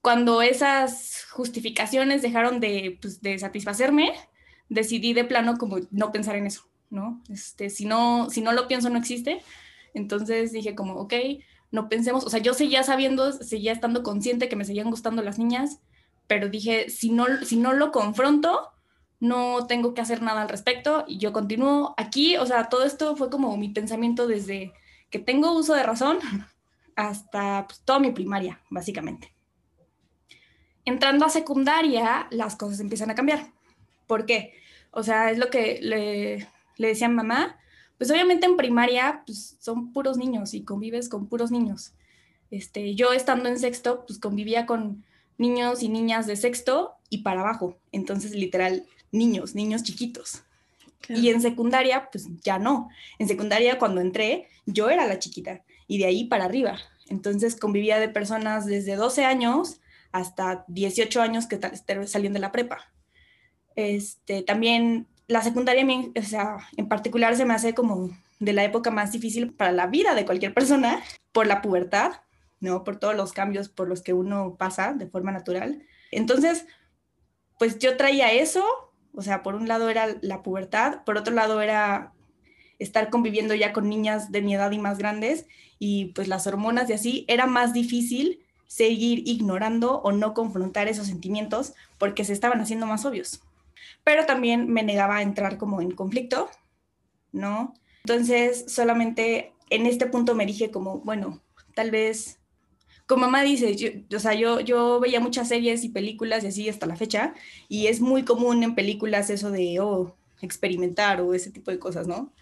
[0.00, 4.12] Cuando esas justificaciones dejaron de, pues, de satisfacerme,
[4.68, 7.22] decidí de plano como no pensar en eso, ¿no?
[7.28, 9.42] Este, si no, si no lo pienso, no existe.
[9.94, 11.14] Entonces dije como, ok,
[11.70, 15.38] no pensemos, o sea, yo seguía sabiendo, seguía estando consciente que me seguían gustando las
[15.38, 15.80] niñas,
[16.26, 18.72] pero dije, si no, si no lo confronto,
[19.20, 23.16] no tengo que hacer nada al respecto y yo continúo aquí, o sea, todo esto
[23.16, 24.72] fue como mi pensamiento desde
[25.10, 26.18] que tengo uso de razón
[26.96, 29.34] hasta pues, toda mi primaria, básicamente.
[30.84, 33.52] Entrando a secundaria, las cosas empiezan a cambiar.
[34.06, 34.54] ¿Por qué?
[34.90, 37.58] O sea, es lo que le, le decía mamá,
[37.98, 41.92] pues obviamente en primaria pues, son puros niños y convives con puros niños.
[42.50, 45.04] Este, yo estando en sexto, pues convivía con
[45.36, 47.76] niños y niñas de sexto y para abajo.
[47.92, 50.42] Entonces, literal, niños, niños chiquitos.
[51.08, 52.88] Y en secundaria, pues ya no.
[53.18, 56.78] En secundaria, cuando entré, yo era la chiquita y de ahí para arriba.
[57.08, 59.80] Entonces convivía de personas desde 12 años
[60.12, 61.58] hasta 18 años que
[62.06, 62.92] salían de la prepa.
[63.76, 68.10] Este, también la secundaria, o sea, en particular se me hace como
[68.40, 72.12] de la época más difícil para la vida de cualquier persona por la pubertad,
[72.60, 72.82] ¿no?
[72.82, 75.82] Por todos los cambios por los que uno pasa de forma natural.
[76.10, 76.66] Entonces,
[77.58, 78.64] pues yo traía eso,
[79.14, 82.12] o sea, por un lado era la pubertad, por otro lado era
[82.78, 85.46] estar conviviendo ya con niñas de mi edad y más grandes
[85.78, 91.08] y pues las hormonas y así, era más difícil seguir ignorando o no confrontar esos
[91.08, 93.42] sentimientos porque se estaban haciendo más obvios
[94.08, 96.48] pero también me negaba a entrar como en conflicto,
[97.30, 97.74] ¿no?
[98.04, 101.42] Entonces, solamente en este punto me dije como, bueno,
[101.74, 102.40] tal vez,
[103.06, 106.70] como mamá dice, yo, o sea, yo, yo veía muchas series y películas y así
[106.70, 107.34] hasta la fecha,
[107.68, 112.08] y es muy común en películas eso de, oh, experimentar o ese tipo de cosas,
[112.08, 112.32] ¿no?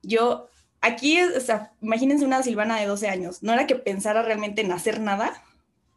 [0.00, 0.48] Yo,
[0.80, 4.72] aquí, o sea, imagínense una Silvana de 12 años, no era que pensara realmente en
[4.72, 5.44] hacer nada,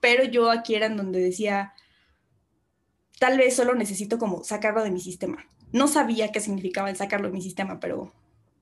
[0.02, 1.74] pero yo aquí era en donde decía,
[3.20, 5.46] tal vez solo necesito como sacarlo de mi sistema.
[5.72, 8.14] No sabía qué significaba el sacarlo de mi sistema, pero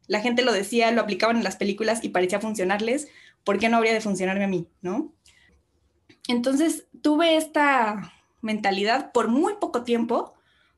[0.07, 3.07] la gente lo decía, lo aplicaban en las películas y parecía funcionarles.
[3.43, 5.13] ¿Por qué no habría de funcionarme a mí, no?
[6.27, 10.33] Entonces tuve esta mentalidad por muy poco tiempo,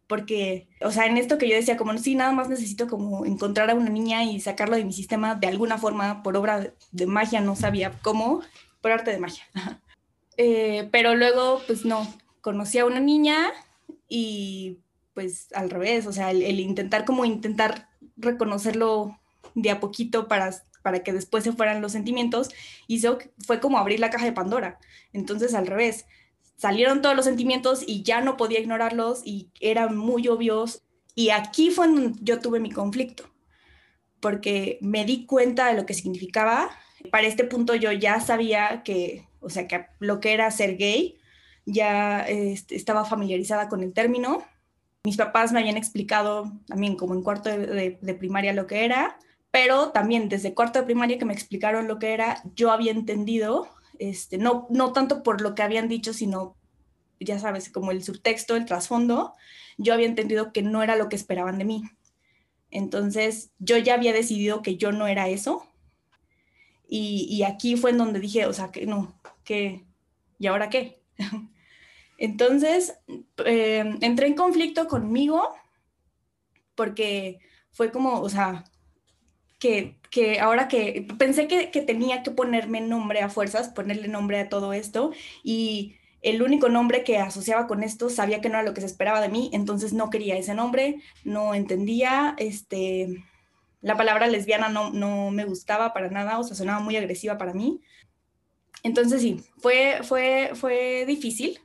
[0.08, 3.70] porque, o sea, en esto que yo decía, como, sí, nada más necesito como encontrar
[3.70, 7.42] a una niña y sacarlo de mi sistema de alguna forma, por obra de, magia,
[7.42, 8.42] no sabía cómo,
[8.82, 9.44] por arte de magia.
[10.38, 12.06] Eh, pero luego, pues no,
[12.42, 13.54] conocí a una niña
[14.08, 14.80] y
[15.14, 19.18] pues al revés, o sea, el, intentar como intentar reconocerlo
[19.56, 22.50] de a poquito para, para que después se fueran los sentimientos,
[22.88, 24.78] hizo, fue como abrir la caja de Pandora.
[25.14, 26.06] Entonces al revés,
[26.58, 30.84] salieron todos los sentimientos y ya no podía ignorarlos y eran muy obvios.
[31.16, 33.30] Y aquí fue donde yo tuve mi conflicto,
[34.20, 36.70] porque me di cuenta de lo que significaba.
[37.10, 41.18] Para este punto yo ya sabía que, o sea, que lo que era ser gay,
[41.66, 44.44] ya este, estaba familiarizada con el término.
[45.04, 49.18] Mis papás me habían explicado también como en cuarto de, primaria lo que era,
[49.52, 53.68] pero también desde cuarto de primaria que me explicaron lo que era, yo había entendido,
[54.00, 56.56] este, no, no tanto por lo que habían dicho, sino,
[57.20, 59.36] ya sabes, como el subtexto, el trasfondo,
[59.78, 61.84] yo había entendido que no era lo que esperaban de mí.
[62.72, 65.68] Entonces, yo ya había decidido que yo no era eso.
[66.88, 69.86] Y, y aquí fue en donde dije, o sea, que no, que,
[70.40, 71.02] ¿y ahora qué?
[72.18, 72.98] Entonces,
[73.46, 75.54] eh, entré en conflicto conmigo
[76.76, 77.40] porque
[77.72, 78.64] fue como, o sea,
[79.60, 84.40] que, que ahora que pensé que, que, tenía que ponerme nombre a fuerzas, ponerle nombre
[84.40, 85.12] a todo esto
[85.44, 88.88] y el único nombre que asociaba con esto sabía que no era lo que se
[88.88, 93.24] esperaba de mí, entonces no quería ese nombre, no entendía, este,
[93.82, 97.54] la palabra lesbiana no, no me gustaba para nada, o sea, sonaba muy agresiva para
[97.54, 97.80] mí.
[98.82, 101.60] Entonces sí, fue, fue, fue difícil,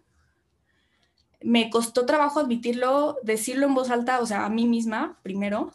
[1.42, 5.72] me costó trabajo admitirlo, decirlo en voz alta, o sea, a mí misma primero.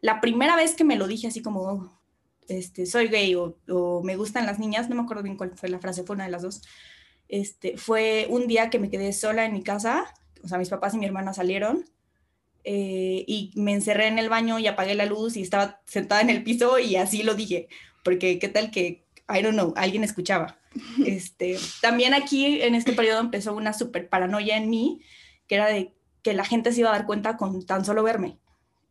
[0.00, 2.00] La primera vez que me lo dije así como,
[2.48, 5.78] este, soy gay o, me gustan las niñas, no me acuerdo bien cuál fue la
[5.78, 6.62] frase, fue una de las dos.
[7.28, 10.94] Este, fue un día que me quedé sola en mi casa, o sea, mis papás
[10.94, 11.84] y mi hermana salieron
[12.64, 16.30] eh, y me encerré en el baño y apagué la luz y estaba sentada en
[16.30, 17.68] el piso y así lo dije,
[18.04, 20.59] porque qué tal que, I don't know, alguien escuchaba.
[21.04, 25.00] Este, también aquí en este periodo empezó una super paranoia en mí,
[25.46, 28.38] que era de que la gente se iba a dar cuenta con tan solo verme.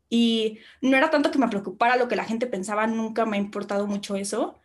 [0.10, 3.40] Y no era tanto que me preocupara lo que la gente pensaba, nunca me ha
[3.40, 4.60] importado mucho eso,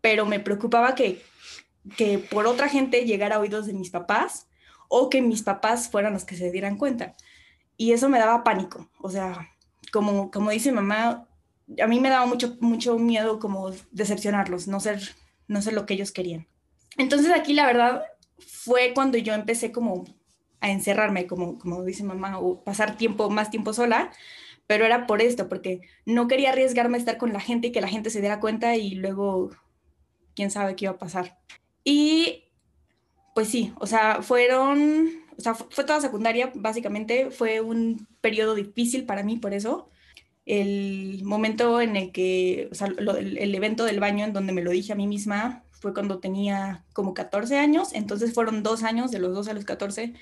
[0.00, 1.22] pero me preocupaba que,
[1.96, 4.46] que por otra gente llegara a oídos de mis papás
[4.88, 7.16] o que mis papás fueran los que se dieran cuenta.
[7.76, 9.50] Y eso me daba pánico, o sea,
[9.92, 11.26] como, como dice mamá,
[11.82, 15.00] a mí me daba mucho, mucho miedo como decepcionarlos, no ser,
[15.48, 16.46] no ser lo que ellos querían.
[16.96, 18.04] Entonces aquí la verdad
[18.38, 20.04] fue cuando yo empecé como
[20.60, 24.10] a encerrarme, como, como dice mamá, o pasar tiempo, más tiempo sola,
[24.66, 27.82] pero era por esto, porque no quería arriesgarme a estar con la gente y que
[27.82, 29.50] la gente se diera cuenta y luego
[30.34, 31.38] quién sabe qué iba a pasar.
[31.84, 32.44] Y
[33.34, 39.04] pues sí, o sea, fueron, o sea, fue toda secundaria, básicamente, fue un periodo difícil
[39.04, 39.90] para mí por eso.
[40.46, 44.70] El momento en el que, o sea, el evento del baño en donde me lo
[44.70, 49.18] dije a mí misma fue cuando tenía como 14 años, entonces fueron dos años, de
[49.18, 50.14] los dos a los 14,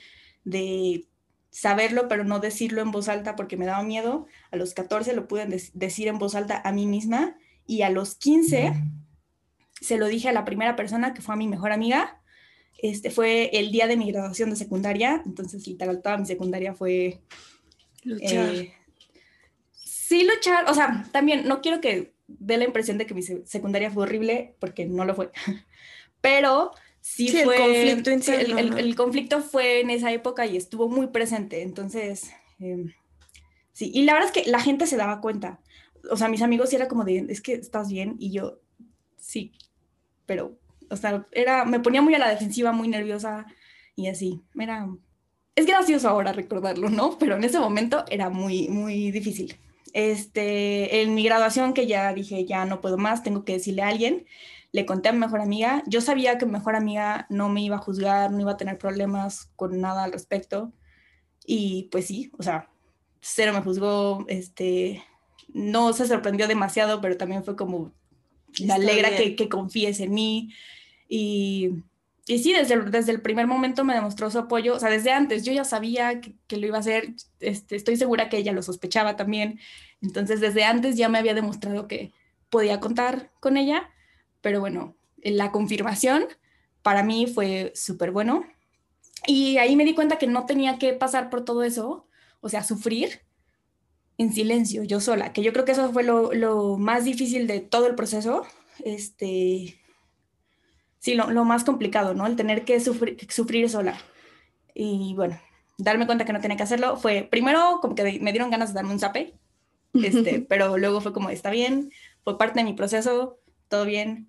[0.42, 1.06] de
[1.50, 4.26] saberlo, pero no decirlo en voz alta porque me daba miedo.
[4.50, 8.16] A los 14 lo pude decir en voz alta a mí misma y a los
[8.16, 8.72] 15
[9.80, 12.20] se lo dije a la primera persona que fue a mi mejor amiga.
[12.78, 17.22] Este fue el día de mi graduación de secundaria, entonces literal toda mi secundaria fue
[18.02, 18.52] luchar.
[18.52, 18.74] Eh,
[19.72, 23.90] sí luchar, o sea, también no quiero que dé la impresión de que mi secundaria
[23.90, 25.30] fue horrible porque no lo fue.
[26.20, 27.90] Pero sí, fue...
[27.90, 31.62] El conflicto, el, conflicto fue en esa época y estuvo muy presente.
[31.62, 32.92] Entonces, em,
[33.72, 35.60] sí, y la verdad es que la gente se daba cuenta.
[36.10, 38.58] O sea, mis amigos sí era como de, es que estás bien, y yo,
[39.16, 39.52] sí,
[40.26, 40.58] pero,
[40.90, 43.46] o sea, era, me ponía muy a la defensiva, muy nerviosa
[43.94, 44.42] y así.
[44.58, 44.88] Era,
[45.54, 47.18] es gracioso ahora recordarlo, ¿no?
[47.18, 49.56] Pero en ese momento era muy, muy difícil.
[49.92, 53.88] Este, en mi graduación que ya dije, ya no puedo más, tengo que decirle a
[53.88, 54.26] alguien,
[54.72, 55.82] le conté a mi mejor amiga.
[55.86, 58.78] Yo sabía que mi mejor amiga no me iba a juzgar, no iba a tener
[58.78, 60.72] problemas con nada al respecto.
[61.44, 62.70] Y pues sí, o sea,
[63.20, 65.04] cero me juzgó, este,
[65.52, 67.92] no se sorprendió demasiado, pero también fue como,
[68.64, 70.52] me alegra que, que, confíes en mí.
[71.08, 71.82] Y,
[72.26, 75.12] y sí, desde el, desde el primer momento me demostró su apoyo, o sea, desde
[75.12, 78.62] antes yo ya sabía que, lo iba a hacer, este, estoy segura que ella lo
[78.62, 79.58] sospechaba también.
[80.00, 82.12] Entonces, desde antes ya me había demostrado que
[82.50, 83.88] podía contar con ella
[84.42, 86.26] pero bueno, la confirmación
[86.82, 88.44] para mí fue súper bueno.
[89.26, 92.06] Y ahí me di cuenta que no tenía que pasar por todo eso,
[92.40, 93.22] o sea, sufrir
[94.18, 97.60] en silencio, yo sola, que yo creo que eso fue lo, lo más difícil de
[97.60, 98.44] todo el proceso.
[98.84, 99.80] Este,
[101.02, 102.26] sí, lo, lo, más complicado, ¿no?
[102.26, 103.98] El tener que sufrir, sufrir sola.
[104.74, 105.38] Y bueno,
[105.76, 108.74] darme cuenta que no tenía que hacerlo fue, primero, como que me dieron ganas de
[108.76, 109.34] darme un zape,
[109.92, 111.90] este, pero luego fue como, está bien,
[112.24, 114.28] fue parte de mi proceso, todo bien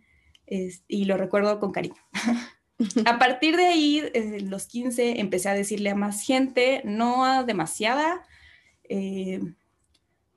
[0.87, 1.95] y lo recuerdo con cariño.
[3.05, 7.43] a partir de ahí, en los 15, empecé a decirle a más gente, no a
[7.43, 8.23] demasiada,
[8.83, 9.39] eh,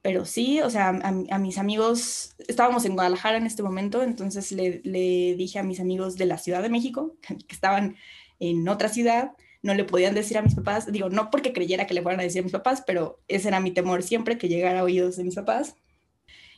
[0.06, 5.34] pero sí, o sea, a, mis amigos, estábamos en Guadalajara en este momento, entonces le,
[5.36, 7.96] dije a mis amigos de la Ciudad de México, que estaban
[8.38, 9.32] en otra ciudad,
[9.64, 12.22] no le podían decir a mis papás, digo, no porque creyera que le fueran a
[12.22, 15.24] decir a mis papás, pero ese era mi temor siempre, que llegara a oídos de
[15.24, 15.74] mis papás.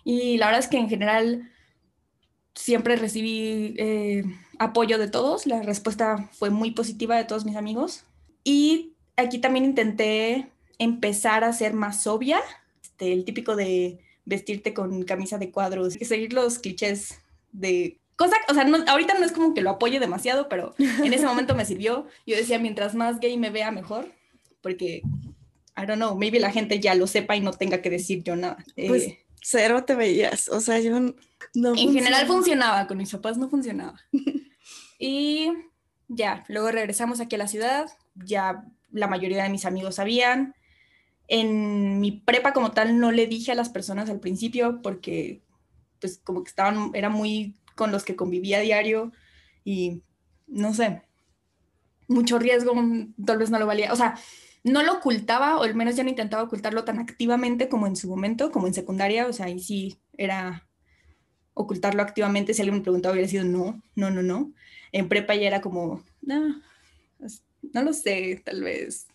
[0.04, 1.50] Y la verdad es que en general
[2.54, 4.24] siempre recibí eh,
[4.58, 8.04] apoyo de todos, la respuesta fue muy positiva de todos mis amigos.
[8.44, 12.42] Y aquí también intenté empezar a ser más obvia,
[12.98, 17.20] este, el típico de vestirte con camisa de cuadros, y seguir los clichés
[17.52, 21.24] de cosa, o sea, ahorita no es como que lo apoye demasiado, pero en ese
[21.24, 22.06] momento me sirvió.
[22.26, 24.12] Yo decía, mientras más gay me vea, mejor,
[24.60, 25.02] porque,
[25.76, 28.34] I don't know, maybe la gente ya lo sepa y no tenga que decir yo
[28.34, 28.56] nada.
[28.74, 30.98] Pues eh, cero te veías, o sea, yo
[31.54, 31.74] no.
[31.76, 33.98] En general funcionaba, con mis papás no funcionaba.
[34.98, 35.52] y
[36.08, 37.86] ya, luego regresamos aquí a la ciudad,
[38.16, 40.54] ya la mayoría de mis amigos sabían.
[41.28, 45.42] En mi prepa como tal no le dije a las personas al principio porque
[46.00, 49.12] pues como que estaban, era muy con los que convivía a diario
[49.64, 50.02] y
[50.46, 51.02] no sé,
[52.08, 52.72] mucho riesgo,
[53.24, 53.92] tal vez no lo valía.
[53.92, 54.18] O sea,
[54.64, 58.08] no lo ocultaba, o al menos ya no intentaba ocultarlo tan activamente como en su
[58.08, 60.66] momento, como en secundaria, o sea, ahí sí era
[61.54, 64.52] ocultarlo activamente, si alguien me preguntaba hubiera sido no, no, no, no.
[64.92, 66.62] En prepa ya era como, no,
[67.72, 69.07] no lo sé, tal vez,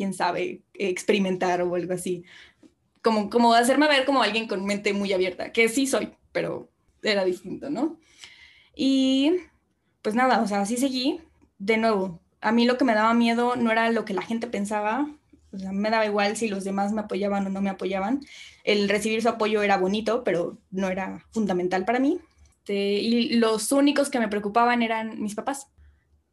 [0.00, 2.24] quién sabe, experimentar o algo así.
[3.02, 6.70] Como, como hacerme ver como alguien con mente muy abierta, que sí soy, pero
[7.02, 7.98] era distinto, ¿no?
[8.74, 9.32] Y
[10.00, 11.20] pues nada, o sea, así seguí.
[11.58, 14.46] De nuevo, a mí lo que me daba miedo no era lo que la gente
[14.46, 15.06] pensaba,
[15.52, 18.20] o sea, me daba igual si los demás me apoyaban o no me apoyaban.
[18.64, 22.20] El recibir su apoyo era bonito, pero no era fundamental para mí.
[22.70, 25.66] Este, y los únicos que me preocupaban eran mis papás.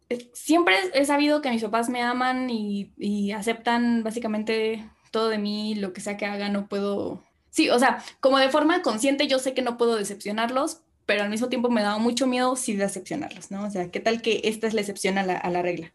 [0.10, 5.76] Eh, siempre he sabido que mis papás me aman y, aceptan básicamente todo de mí,
[5.76, 7.24] lo que sea que haga, no puedo...
[7.50, 11.30] Sí, o sea, como de forma consciente yo sé que no puedo decepcionarlos, pero al
[11.30, 13.66] mismo tiempo me daba mucho miedo sí decepcionarlos, ¿no?
[13.66, 15.94] O sea, ¿qué tal que esta es la excepción a la, regla?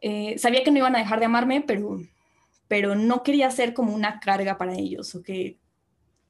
[0.00, 2.00] Eh, sabía que no iban a dejar de amarme, pero,
[2.66, 5.58] pero no quería ser como una carga para ellos, o que,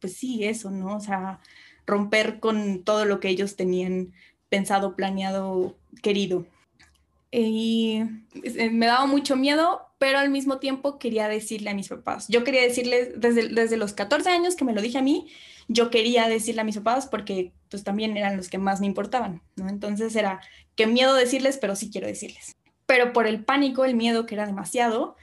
[0.01, 0.97] pues sí, eso, ¿no?
[0.97, 1.41] O sea,
[1.87, 4.13] romper con todo lo que ellos tenían
[4.49, 6.47] pensado, planeado, querido.
[7.31, 8.03] Y
[8.43, 12.27] eh, me daba mucho miedo, pero al mismo tiempo quería decirle a mis papás.
[12.29, 15.29] Yo quería decirles desde, desde los 14 años que me lo dije a mí,
[15.69, 19.43] yo quería decirle a mis papás porque pues también eran los que más me importaban,
[19.57, 19.69] ¿no?
[19.69, 20.41] Entonces era,
[20.75, 22.57] qué miedo decirles, pero sí quiero decirles.
[22.87, 25.17] Pero por el pánico, el miedo que era demasiado,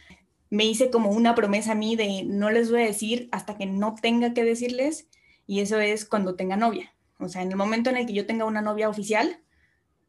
[0.52, 3.66] me hice como una promesa a mí de no les voy a decir hasta que
[3.66, 5.08] no tenga que decirles
[5.48, 6.94] y eso es cuando tenga novia.
[7.20, 9.40] O sea, en el momento en el que yo tenga una novia oficial,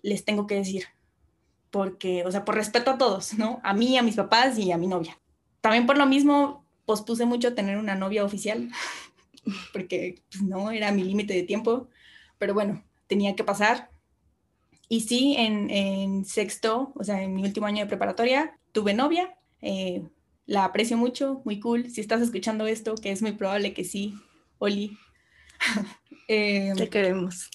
[0.03, 0.84] les tengo que decir.
[1.77, 3.61] Porque, o sea, por respeto a todos, ¿no?
[3.62, 5.18] A mí, a mis papás y a mi novia.
[5.61, 8.70] También por lo mismo pospuse mucho tener una novia oficial,
[9.74, 11.89] porque pues, no era mi límite de tiempo.
[12.39, 13.91] Pero bueno, tenía que pasar.
[14.89, 19.37] Y sí, en, sexto, o sea, en mi último año de preparatoria, tuve novia.
[19.61, 20.03] Eh,
[20.47, 21.91] la aprecio mucho, muy cool.
[21.91, 24.14] Si estás escuchando esto, que es muy probable que sí,
[24.57, 24.97] Oli,
[26.27, 27.51] eh, te queremos.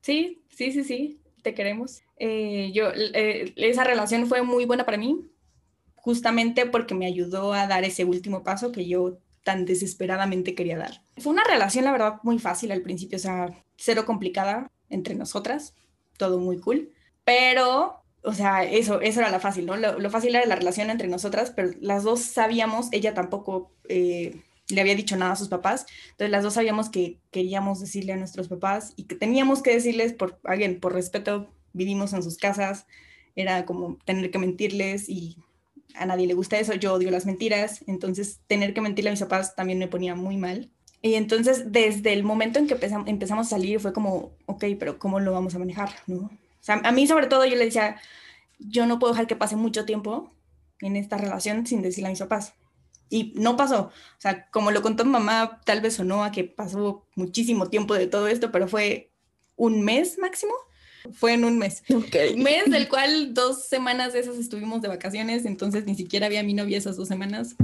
[0.00, 2.02] Sí, sí, sí, sí, te queremos.
[2.16, 5.20] Eh, yo, eh, esa relación fue muy buena para mí,
[5.94, 11.02] justamente porque me ayudó a dar ese último paso que yo tan desesperadamente quería dar.
[11.18, 15.74] Fue una relación, la verdad, muy fácil al principio, o sea, cero complicada entre nosotras,
[16.16, 16.92] todo muy cool,
[17.24, 19.76] pero, o sea, eso, eso era la fácil, ¿no?
[19.76, 23.72] Lo, fácil era la relación entre nosotras, pero las dos sabíamos, ella tampoco
[24.74, 25.86] le había dicho nada a sus papás.
[26.12, 30.12] Entonces las dos sabíamos que queríamos decirle a nuestros papás y que teníamos que decirles
[30.12, 32.86] por alguien, por respeto, vivimos en sus casas,
[33.36, 35.36] era como tener que mentirles y
[35.94, 39.20] a nadie le gusta eso, yo odio las mentiras, entonces tener que mentirle a mis
[39.20, 40.70] papás también me ponía muy mal.
[41.02, 45.18] Y entonces desde el momento en que empezamos, a salir fue como, ok, pero ¿cómo
[45.18, 45.90] lo vamos a manejar?
[46.06, 46.30] ¿no?
[46.66, 47.96] A mí sobre todo yo le decía,
[48.58, 50.30] yo no puedo dejar que pase mucho tiempo
[50.80, 52.54] en esta relación sin decirle a mis papás.
[53.10, 53.86] Y no pasó.
[53.88, 57.94] O sea, como lo contó mamá, tal vez o no, a que pasó muchísimo tiempo
[57.94, 59.10] de todo esto, pero fue
[59.56, 60.54] un mes máximo.
[61.12, 61.82] Fue en un mes.
[61.88, 66.42] Un mes del cual dos semanas de esas estuvimos de vacaciones, entonces ni siquiera había
[66.42, 67.56] mi novia esas dos semanas.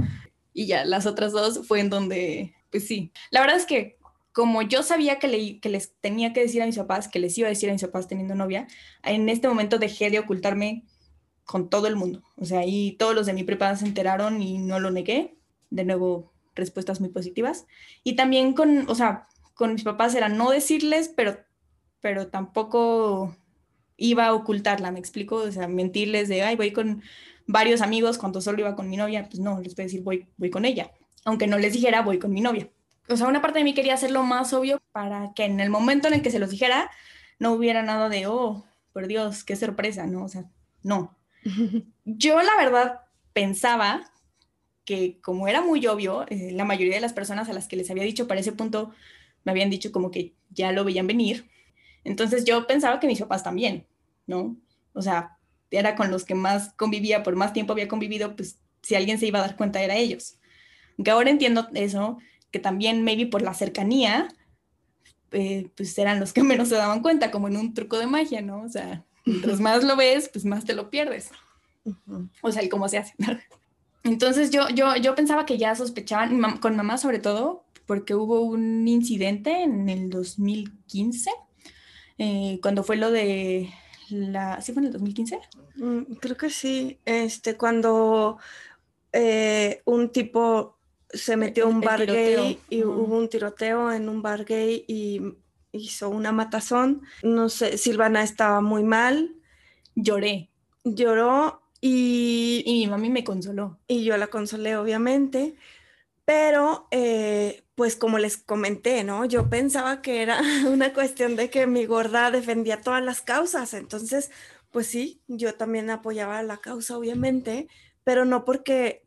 [0.53, 3.11] Y ya las otras dos fue en donde, pues sí.
[3.31, 3.97] La verdad es que
[4.33, 7.37] como yo sabía que, le, que les tenía que decir a mis papás, que les
[7.37, 8.67] iba a decir a mis papás teniendo novia,
[9.03, 10.83] en este momento dejé de ocultarme
[11.45, 12.21] con todo el mundo.
[12.35, 15.36] O sea, ahí todos los de mi prepa se enteraron y no lo negué
[15.69, 17.65] de nuevo respuestas muy positivas.
[18.03, 21.37] Y también con, o sea, con mis papás era no decirles, pero,
[22.01, 23.35] pero tampoco
[23.97, 27.01] iba a ocultarla, me explico, o sea, mentirles de, ay, voy con
[27.47, 30.27] varios amigos cuando solo iba con mi novia, pues no, les voy a decir, voy,
[30.37, 30.91] voy con ella,
[31.25, 32.69] aunque no les dijera, voy con mi novia.
[33.09, 36.07] O sea, una parte de mí quería hacerlo más obvio para que en el momento
[36.07, 36.91] en el que se los dijera,
[37.39, 40.25] no hubiera nada de, oh, por Dios, qué sorpresa, ¿no?
[40.25, 40.45] O sea,
[40.83, 41.17] no.
[42.05, 43.01] Yo la verdad
[43.33, 44.11] pensaba
[44.87, 47.91] que como era muy obvio, eh, la mayoría de las personas a las que les
[47.91, 48.93] había dicho para ese punto
[49.43, 51.49] me habían dicho como que ya lo veían venir.
[52.05, 53.85] Entonces yo pensaba que mis papás también,
[54.27, 54.55] ¿no?
[54.93, 55.37] O sea,
[55.71, 59.27] era con los que más convivía, por más tiempo había convivido, pues si alguien se
[59.27, 60.39] iba a dar cuenta era ellos.
[60.97, 62.17] Aunque ahora entiendo eso,
[62.49, 64.29] que también maybe por la cercanía,
[65.31, 68.41] eh, pues eran los que menos se daban cuenta, como en un truco de magia,
[68.41, 68.61] ¿no?
[68.61, 71.29] O sea, mientras más lo ves, pues más te lo pierdes.
[72.41, 73.15] O sea, el cómo se hace.
[74.07, 78.87] Entonces yo, yo, yo pensaba que ya sospechaban, con mamá sobre todo, porque hubo un
[78.87, 81.29] incidente en el 2015,
[82.17, 83.69] eh, cuando fue lo de
[84.09, 84.61] la...
[84.61, 85.39] ¿Sí fue en el 2015?
[85.75, 88.37] Mm, creo que sí, este, cuando
[89.11, 90.77] eh, un tipo
[91.09, 95.21] se metió a un bar gay y hubo un tiroteo en un bar gay y
[95.73, 97.01] hizo una matazón.
[97.23, 99.35] No sé, Silvana estaba muy mal.
[99.95, 100.49] Lloré.
[100.83, 103.79] Lloró y, mi mami me consoló.
[103.87, 105.55] Y yo la consolé, obviamente.
[106.25, 109.25] Pero, eh, pues como les comenté, ¿no?
[109.25, 113.73] Yo pensaba que era una cuestión de que mi gorda defendía todas las causas.
[113.73, 114.31] Entonces,
[114.71, 117.67] pues sí, yo también apoyaba la causa, obviamente,
[118.03, 119.05] pero no porque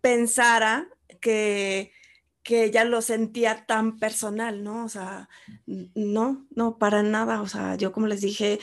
[0.00, 0.88] pensara
[1.20, 1.92] que,
[2.42, 4.84] que ella lo sentía tan personal, ¿no?
[4.84, 5.28] O sea,
[5.66, 7.42] no, no, para nada.
[7.42, 8.60] O sea, yo como les dije,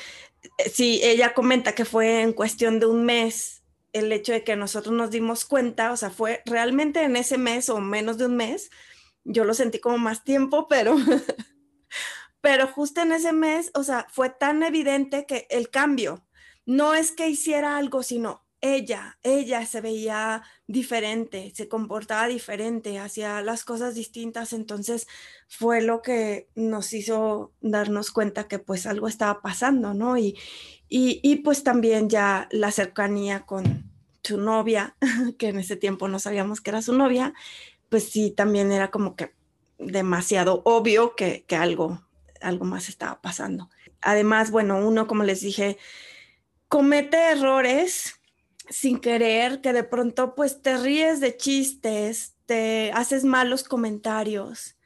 [0.71, 4.93] sí, ella comenta que fue en cuestión de un mes el hecho de que nosotros
[4.93, 8.69] nos dimos cuenta, o sea, fue realmente en ese mes o menos de un mes,
[9.23, 10.95] yo lo sentí como más tiempo, pero,
[12.41, 16.25] pero justo en ese mes, o sea, fue tan evidente que el cambio,
[16.65, 23.41] no es que hiciera algo, sino ella, ella se veía diferente, se comportaba diferente, hacía
[23.41, 25.07] las cosas distintas, entonces
[25.47, 30.17] fue lo que nos hizo darnos cuenta que pues algo estaba pasando, ¿no?
[30.17, 30.37] Y,
[30.89, 33.91] y, pues también ya la cercanía con
[34.23, 34.95] su novia,
[35.37, 37.33] que en ese tiempo no sabíamos que era su novia,
[37.89, 39.33] pues sí, también era como que
[39.77, 42.01] demasiado obvio que, que algo,
[42.41, 43.69] algo más estaba pasando.
[44.01, 45.77] Además, bueno, uno, como les dije,
[46.67, 48.16] comete errores
[48.69, 54.77] sin querer, que de pronto pues te ríes de chistes, te haces malos comentarios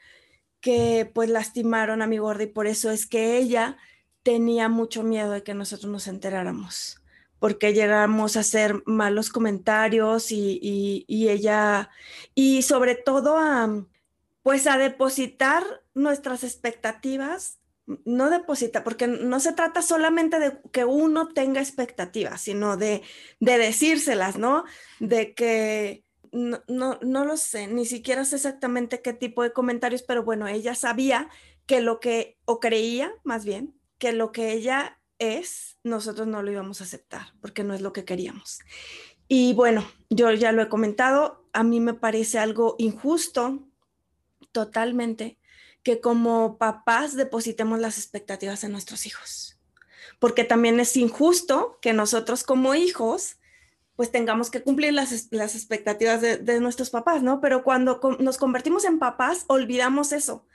[0.60, 3.78] que pues lastimaron a mi gorda y por eso es que ella
[4.24, 7.02] tenía mucho miedo de que nosotros nos enteráramos,
[7.40, 11.90] porque llegamos a hacer malos comentarios y, y ella,
[12.36, 13.86] y sobre todo a,
[14.44, 15.64] pues a depositar
[15.94, 17.61] nuestras expectativas
[18.06, 23.02] no deposita, porque no se trata solamente de que uno tenga expectativas, sino de,
[23.40, 24.64] de decírselas, ¿no?
[25.00, 30.04] De que no, no, no, lo sé, ni siquiera sé exactamente qué tipo de comentarios,
[30.04, 31.30] pero bueno, ella sabía
[31.66, 36.52] que lo que, o creía más bien, que lo que ella es, nosotros no lo
[36.52, 38.60] íbamos a aceptar, porque no es lo que queríamos.
[39.28, 43.60] Y bueno, yo ya lo he comentado, a mí me parece algo injusto,
[44.52, 45.38] totalmente,
[45.84, 49.60] que como papás depositemos las expectativas en nuestros hijos,
[50.20, 53.38] porque también es injusto que nosotros como hijos
[53.96, 57.40] pues tengamos que cumplir las, expectativas de, de, nuestros papás, ¿no?
[57.40, 60.46] Pero cuando nos convertimos en papás, olvidamos eso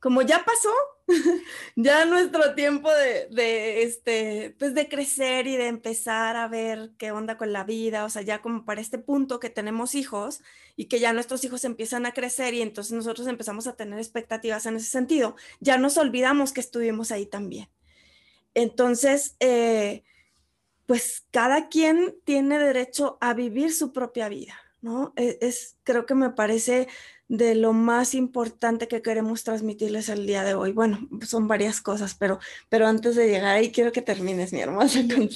[0.00, 0.72] como ya pasó,
[1.76, 7.36] ya nuestro tiempo de, este, pues de crecer y de empezar a ver qué onda
[7.38, 10.42] con la vida, o sea, ya como para este punto que tenemos hijos
[10.76, 14.66] y que ya nuestros hijos empiezan a crecer y entonces nosotros empezamos a tener expectativas
[14.66, 17.68] en ese sentido, ya nos olvidamos que estuvimos ahí también.
[18.54, 20.02] Entonces, eh,
[20.86, 25.12] pues cada quien tiene derecho a vivir su propia vida, ¿no?
[25.16, 26.88] E, es creo que me parece
[27.28, 30.72] de lo más importante que queremos transmitirles el día de hoy.
[30.72, 35.00] Bueno, son varias cosas, pero, pero antes de llegar ahí quiero que termines, mi hermosa,
[35.12, 35.28] con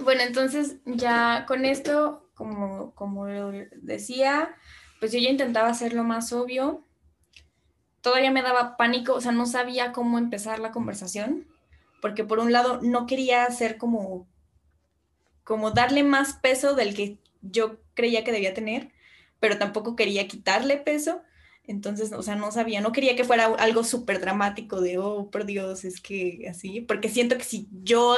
[0.00, 4.54] Bueno, entonces ya con esto, como, como decía,
[5.00, 6.84] pues yo ya intentaba hacer lo más obvio.
[8.00, 11.48] Todavía me daba pánico, o sea, no sabía cómo empezar la conversación,
[12.00, 14.28] porque por un lado no quería hacer como,
[15.42, 18.92] como darle más peso del que yo creía que debía tener
[19.40, 21.22] pero tampoco quería quitarle peso.
[21.64, 25.44] Entonces, o sea, no sabía, no quería que fuera algo súper dramático de, oh, por
[25.44, 28.16] Dios, es que así, porque siento que si yo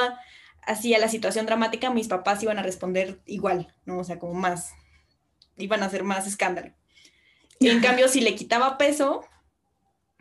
[0.63, 3.99] hacía la situación dramática, mis papás iban a responder igual, ¿no?
[3.99, 4.71] O sea, como más,
[5.57, 6.73] iban a hacer más escándalo.
[7.59, 9.25] Y en cambio, si le quitaba peso,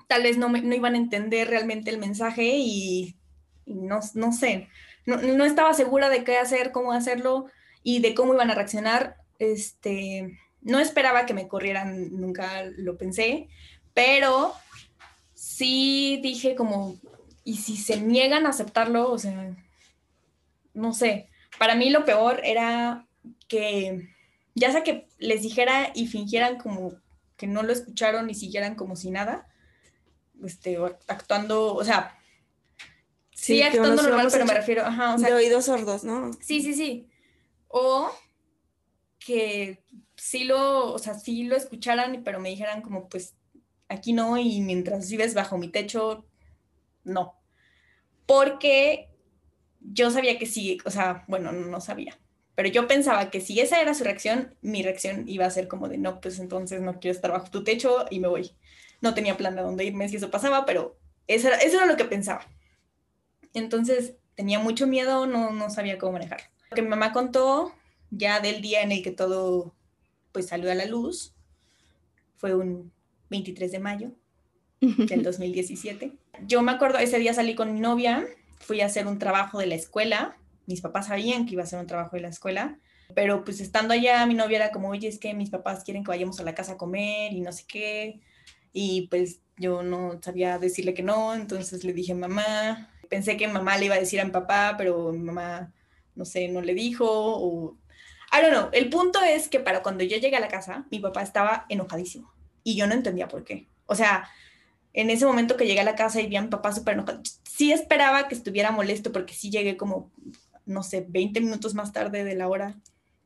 [0.09, 3.17] tal vez no, no iban a entender realmente el mensaje y,
[3.65, 4.69] no, no sé,
[5.07, 7.47] no, no estaba segura de qué hacer, cómo hacerlo
[7.85, 9.17] y de cómo iban a reaccionar.
[9.39, 13.49] Este, no esperaba que me corrieran, nunca lo pensé,
[13.95, 14.55] pero
[15.35, 16.99] sí dije como,
[17.45, 19.11] ¿y si se niegan a aceptarlo?
[19.11, 19.57] O sea,
[20.75, 23.07] no sé, para mí lo peor era
[23.49, 24.09] que
[24.55, 26.95] ya sea que les dijera y fingieran como
[27.37, 29.49] que no lo escucharon y siguieran como si nada,
[30.45, 32.19] este, actuando, o sea,
[33.33, 36.33] sí, actuando normal, pero me refiero, ajá, o sea, de oídos sordos, ¿no?
[36.35, 37.09] Sí, sí, sí.
[37.69, 38.11] O
[39.25, 39.85] que
[40.17, 43.37] sí lo, o sea, sí lo escucharan, pero me dijeran como, pues,
[43.89, 46.27] aquí no, y mientras vives bajo mi techo,
[47.05, 47.35] no.
[48.27, 49.11] Porque
[49.81, 52.19] yo sabía que sí, o sea, bueno, no sabía,
[52.55, 55.89] pero yo pensaba que si esa era su reacción, mi reacción iba a ser como
[55.89, 58.53] de, no, pues entonces no quiero estar bajo tu techo y me voy.
[59.01, 61.97] No tenía plan de dónde irme si eso pasaba, pero eso era, eso era lo
[61.97, 62.47] que pensaba.
[63.55, 66.43] Entonces tenía mucho miedo, no, no sabía cómo manejar.
[66.71, 67.73] Lo que mi mamá contó
[68.11, 69.75] ya del día en el que todo
[70.33, 71.35] pues salió a la luz.
[72.37, 72.93] Fue un
[73.31, 74.13] 23 de mayo
[74.81, 76.13] del 2017.
[76.47, 78.27] Yo me acuerdo, ese día salí con mi novia,
[78.59, 80.37] fui a hacer un trabajo de la escuela.
[80.67, 82.79] Mis papás sabían que iba a hacer un trabajo de la escuela,
[83.15, 86.11] pero pues estando allá, mi novia era como, oye, es que mis papás quieren que
[86.11, 88.21] vayamos a la casa a comer y no sé qué.
[88.73, 92.89] Y pues yo no sabía decirle que no, entonces le dije mamá.
[93.09, 95.75] Pensé que mamá le iba a decir a mi papá, pero mi mamá,
[96.15, 97.77] no sé, no le dijo o
[98.33, 98.69] I don't know.
[98.73, 102.33] El punto es que para cuando yo llegué a la casa, mi papá estaba enojadísimo
[102.63, 103.67] y yo no entendía por qué.
[103.87, 104.29] O sea,
[104.93, 107.21] en ese momento que llegué a la casa y vi a mi papá súper enojado,
[107.43, 110.11] sí esperaba que estuviera molesto porque sí llegué como,
[110.67, 112.77] no sé, 20 minutos más tarde de la hora,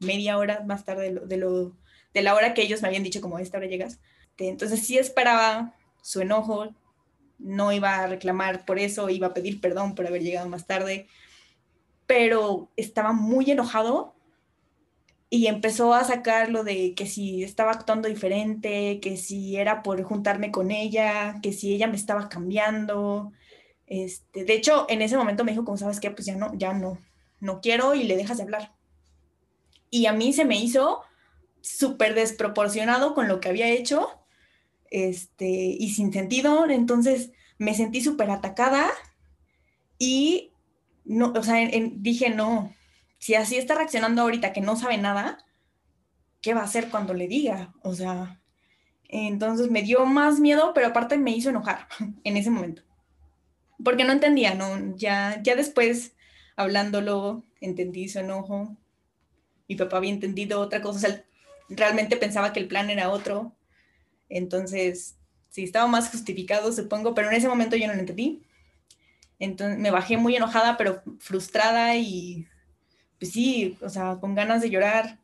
[0.01, 1.73] media hora más tarde de, lo,
[2.13, 4.01] de, la hora que ellos me habían dicho como esta hora llegas.
[4.39, 6.75] Entonces sí esperaba su enojo,
[7.39, 11.09] no iba a reclamar por eso, iba a pedir perdón por haber llegado más tarde
[12.07, 14.14] pero estaba muy enojado
[15.35, 20.01] y empezó a sacar lo de que si estaba actuando diferente, que si era por
[20.05, 23.33] juntarme con ella, que si ella me estaba cambiando.
[23.89, 26.73] Este, de hecho, en ese momento me dijo, como sabes qué, pues ya no, ya
[26.73, 26.99] no,
[27.41, 28.75] no quiero y le dejas de hablar.
[29.91, 31.01] Y a mí se me hizo
[31.63, 34.09] súper desproporcionado con lo que había hecho
[34.93, 36.71] este, y sin sentido.
[36.71, 38.89] Entonces me sentí súper atacada
[39.99, 40.53] y
[41.05, 42.73] no, o sea, dije, no,
[43.25, 45.39] si así está reaccionando ahorita que no sabe nada,
[46.43, 47.73] ¿qué va a hacer cuando le diga?
[47.81, 48.39] O sea,
[49.09, 51.89] entonces me dio más miedo, pero aparte me hizo enojar
[52.23, 52.83] en ese momento.
[53.83, 54.95] Porque no entendía, ¿no?
[54.99, 56.15] Ya, ya después,
[56.55, 58.77] hablándolo, entendí su enojo.
[59.71, 61.25] Mi papá había entendido otra cosa, o sea,
[61.71, 63.57] realmente pensaba que el plan era otro.
[64.29, 65.17] Entonces,
[65.49, 68.43] sí, estaba más justificado, supongo, pero en ese momento yo no lo entendí.
[69.39, 72.47] Entonces me bajé muy enojada, pero frustrada y
[73.19, 75.19] pues sí, o sea, con ganas de llorar,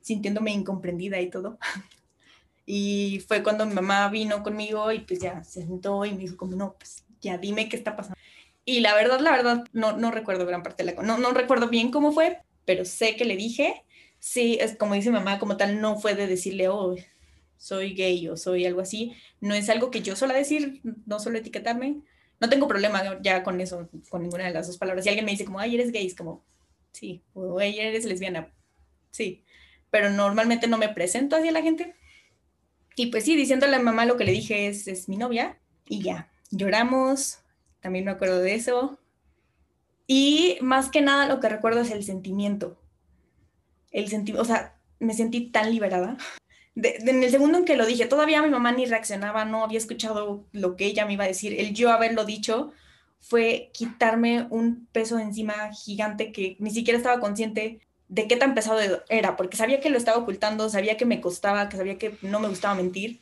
[0.00, 1.58] sintiéndome incomprendida y todo.
[2.66, 6.38] Y fue cuando mi mamá vino conmigo y pues ya se sentó y me dijo
[6.38, 8.16] como, no, pues ya dime qué está pasando.
[8.64, 11.02] Y la verdad, la verdad, no, no recuerdo gran parte de la...
[11.02, 13.84] No, no recuerdo bien cómo fue, pero sé que le dije.
[14.18, 16.96] Sí, es como dice mamá, como tal, no fue de decirle, oh,
[17.58, 19.12] soy gay o soy algo así.
[19.40, 22.00] No es algo que yo suelo decir, no suelo etiquetarme,
[22.40, 25.04] no tengo problema ya con eso, con ninguna de las dos palabras.
[25.04, 26.42] Si alguien me dice como, ay, eres gay, es como,
[26.94, 28.50] sí, o ay, eres lesbiana,
[29.10, 29.44] sí,
[29.90, 31.94] pero normalmente no me presento hacia la gente.
[32.96, 35.58] Y pues sí, diciéndole a mi mamá lo que le dije es, es mi novia,
[35.86, 37.40] y ya, lloramos,
[37.80, 38.98] también me acuerdo de eso.
[40.06, 42.80] Y más que nada lo que recuerdo es el sentimiento.
[43.90, 46.16] El sentimiento, o sea, me sentí tan liberada
[46.76, 50.44] en el segundo en que lo dije, todavía mi mamá ni reaccionaba, no había escuchado
[50.52, 51.58] lo que ella me iba a decir.
[51.58, 52.72] El yo haberlo dicho
[53.26, 58.80] fue quitarme un peso encima gigante que ni siquiera estaba consciente de qué tan pesado
[59.08, 62.38] era, porque sabía que lo estaba ocultando, sabía que me costaba, que sabía que no
[62.38, 63.20] me gustaba mentir,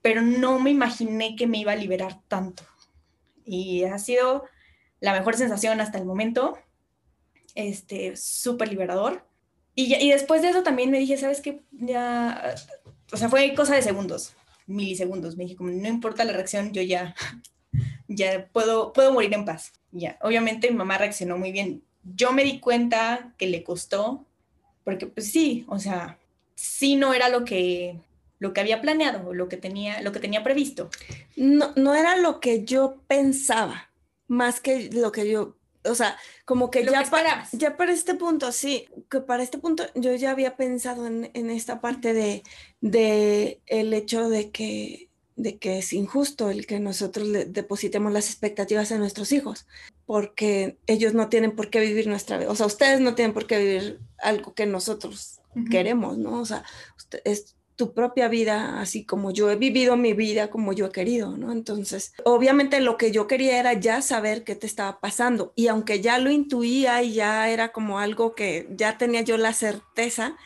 [0.00, 2.62] pero no me imaginé que me iba a liberar tanto.
[3.44, 4.44] Y ha sido
[5.00, 6.58] la mejor sensación hasta el momento,
[7.54, 9.28] este, súper liberador.
[9.74, 11.62] Y, y, después de eso también me dije, ¿sabes qué?
[11.72, 12.54] Ya,
[13.12, 14.34] o sea, fue cosa de segundos,
[14.66, 15.36] milisegundos.
[15.36, 17.14] Me dije, como no importa la reacción, yo ya,
[18.08, 19.72] ya puedo, puedo morir en paz.
[19.92, 21.82] Ya, obviamente mi mamá reaccionó muy bien.
[22.02, 24.24] Yo me di cuenta que le costó,
[24.84, 26.18] porque pues sí, o sea,
[26.54, 27.98] sí no era lo que,
[28.38, 30.90] lo que había planeado, lo que tenía, lo que tenía previsto.
[31.36, 33.90] No, no era lo que yo pensaba,
[34.28, 35.56] más que lo que yo
[35.88, 39.84] o sea, como que ya, para, ya para este punto, sí, que para este punto
[39.94, 42.42] yo ya había pensado en, esta parte de,
[42.80, 48.28] de, el hecho de que, de que es injusto el que nosotros le depositemos las
[48.28, 49.66] expectativas a nuestros hijos,
[50.06, 53.46] porque ellos no tienen por qué vivir nuestra vida, o sea, ustedes no tienen por
[53.46, 56.40] qué vivir algo que nosotros queremos, ¿no?
[56.40, 56.64] O sea,
[56.96, 60.90] usted, es, tu propia vida, así como yo he vivido mi vida como yo he
[60.90, 61.52] querido, ¿no?
[61.52, 66.00] Entonces, obviamente lo que yo quería era ya saber qué te estaba pasando y aunque
[66.00, 70.36] ya lo intuía y ya era como algo que ya tenía yo la certeza,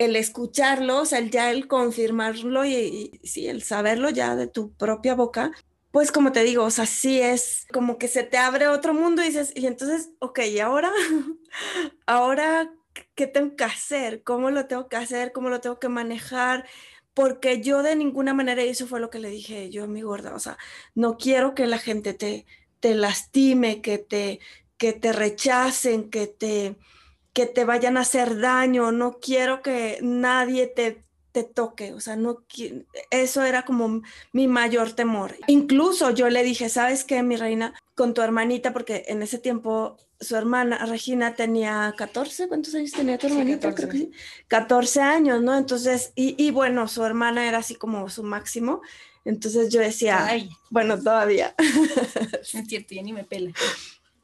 [0.00, 4.72] el escucharlo, o sea, el ya el confirmarlo y, sí, el saberlo ya de tu
[4.72, 5.52] propia boca,
[5.90, 9.22] pues como te digo, o sea, sí es como que se te abre otro mundo
[9.22, 10.90] y dices, y entonces, ok, ¿y ahora?
[12.06, 12.72] ahora
[13.14, 16.66] qué tengo que hacer, cómo lo tengo que hacer, cómo lo tengo que manejar,
[17.12, 20.00] porque yo de ninguna manera, y eso fue lo que le dije yo a mi
[20.00, 20.56] gorda, o sea,
[20.94, 22.46] no quiero que la gente te,
[22.80, 24.40] te lastime, que te,
[24.78, 26.76] que te rechacen, que te,
[27.32, 31.02] que te vayan a hacer daño, no quiero que nadie te,
[31.32, 32.44] te toque, o sea, no
[33.10, 34.02] eso era como
[34.32, 35.36] mi mayor temor.
[35.46, 37.74] Incluso yo le dije, ¿sabes qué, mi reina?
[37.94, 43.16] Con tu hermanita, porque en ese tiempo su hermana Regina tenía 14, ¿cuántos años tenía
[43.16, 43.70] tu hermanita?
[43.70, 44.10] 14.
[44.48, 45.56] 14 años, ¿no?
[45.56, 48.82] Entonces, y, bueno, su hermana era así como su máximo.
[49.24, 50.50] Entonces yo decía, Ay.
[50.70, 51.54] bueno, todavía.
[52.40, 53.52] Es cierto, ya ni me pela.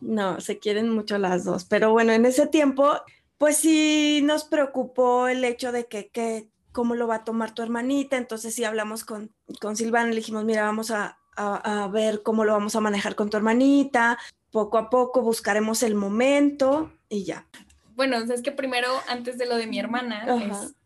[0.01, 2.92] No, se quieren mucho las dos, pero bueno, en ese tiempo,
[3.38, 7.62] pues sí nos preocupó el hecho de que, que cómo lo va a tomar tu
[7.62, 8.16] hermanita.
[8.16, 9.30] Entonces sí hablamos con,
[9.61, 13.30] con Silvana, le dijimos, mira, vamos a, a, ver cómo lo vamos a manejar con
[13.30, 14.18] tu hermanita,
[14.51, 17.47] poco a poco buscaremos el momento y ya.
[17.94, 20.26] Bueno, es que primero, antes de lo de mi hermana,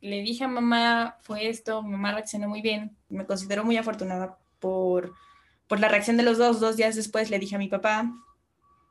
[0.01, 4.39] le dije a mamá, fue esto, mi mamá reaccionó muy bien, me considero muy afortunada
[4.61, 5.13] por,
[5.67, 6.61] por la reacción de los dos.
[6.61, 8.13] Dos días después le dije a mi papá,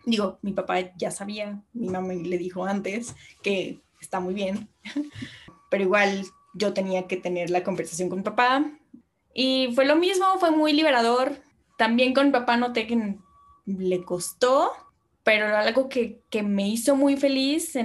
[0.05, 4.69] digo, mi papá ya sabía, mi mamá le dijo antes que está muy bien,
[5.69, 8.71] pero igual yo tenía que tener la conversación con papá.
[9.33, 11.41] Y fue lo mismo, fue muy liberador.
[11.77, 13.15] También con papá noté que
[13.65, 14.71] le costó,
[15.23, 17.77] pero algo que, me hizo muy feliz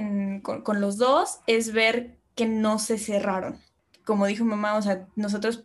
[0.43, 3.61] con, los dos es ver que no se cerraron.
[4.05, 5.65] Como dijo mamá, o sea, nosotros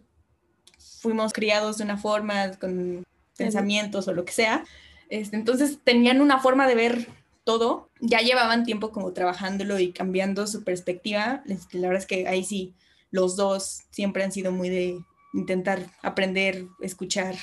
[0.78, 3.06] fuimos criados de una forma, con
[3.38, 4.66] pensamientos o lo que sea.
[5.10, 7.07] Este, entonces tenían una forma de ver
[7.43, 7.89] todo.
[7.99, 11.43] Ya llevaban tiempo como trabajándolo y cambiando su perspectiva.
[11.47, 12.76] Este, la verdad es que ahí sí,
[13.12, 14.99] los dos siempre han sido muy de
[15.34, 17.36] intentar aprender, escuchar,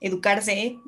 [0.00, 0.78] educarse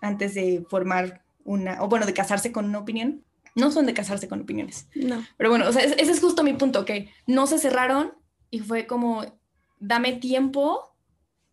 [0.00, 3.24] antes de formar una, o bueno, de casarse con una opinión.
[3.54, 4.86] No son de casarse con opiniones.
[4.94, 5.24] No.
[5.36, 8.12] Pero bueno, o sea, ese es justo mi punto, que no se cerraron
[8.50, 9.24] y fue como,
[9.80, 10.94] dame tiempo,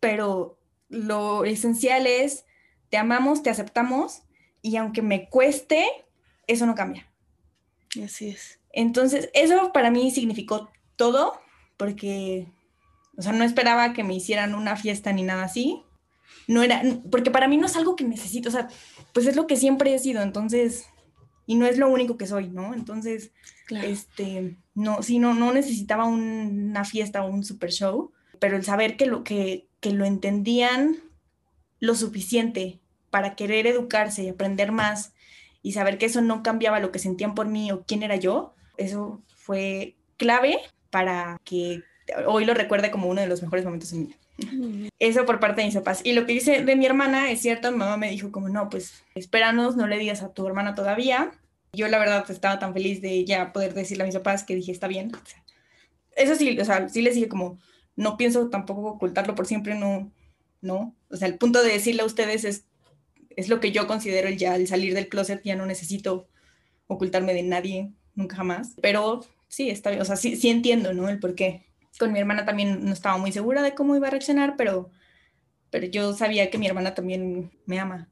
[0.00, 2.44] pero lo esencial es,
[2.90, 4.22] te amamos, te aceptamos
[4.62, 5.86] y aunque me cueste,
[6.46, 7.10] eso no cambia.
[8.02, 8.60] Así es.
[8.72, 11.40] Entonces, eso para mí significó todo,
[11.76, 12.48] porque,
[13.16, 15.82] o sea, no esperaba que me hicieran una fiesta ni nada así.
[16.46, 18.68] No era, porque para mí no es algo que necesito, o sea,
[19.12, 20.86] pues es lo que siempre he sido, entonces,
[21.46, 22.74] y no es lo único que soy, ¿no?
[22.74, 23.32] Entonces,
[23.70, 28.96] este, no, sí, no, no necesitaba una fiesta o un super show, pero el saber
[28.96, 30.96] que lo, que, que lo entendían
[31.80, 35.12] lo suficiente para querer educarse y aprender más
[35.62, 38.54] y saber que eso no cambiaba lo que sentían por mí o quién era yo,
[38.76, 40.58] eso fue clave
[40.90, 41.82] para que
[42.26, 44.18] hoy lo recuerde como uno de los mejores momentos en mi vida.
[44.98, 46.00] Eso por parte de mis papás.
[46.04, 48.68] Y lo que dice de mi hermana es cierto, mi mamá me dijo como, no,
[48.68, 51.32] pues espéranos, no le digas a tu hermana todavía.
[51.72, 54.72] Yo la verdad estaba tan feliz de ya poder decirle a mis papás que dije,
[54.72, 55.12] está bien.
[56.14, 57.58] Eso sí, o sea, sí les dije como,
[57.94, 60.10] no pienso tampoco ocultarlo por siempre, no,
[60.60, 60.94] no.
[61.16, 62.66] O sea, el punto de decirle a ustedes es
[63.36, 66.28] es lo que yo considero ya el salir del closet, ya no necesito
[66.86, 68.74] ocultarme de nadie, nunca jamás.
[68.80, 71.08] Pero sí, está bien, o sea, sí, sí entiendo, ¿no?
[71.08, 71.66] El por qué.
[71.98, 74.90] Con mi hermana también no estaba muy segura de cómo iba a reaccionar, pero,
[75.70, 78.08] pero yo sabía que mi hermana también me ama,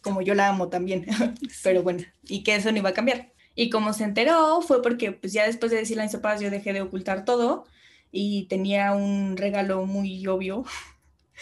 [0.00, 1.06] como yo la amo también,
[1.62, 3.32] pero bueno, y que eso no iba a cambiar.
[3.54, 6.50] Y como se enteró fue porque pues ya después de decirle a mis papás yo
[6.50, 7.66] dejé de ocultar todo
[8.10, 10.64] y tenía un regalo muy obvio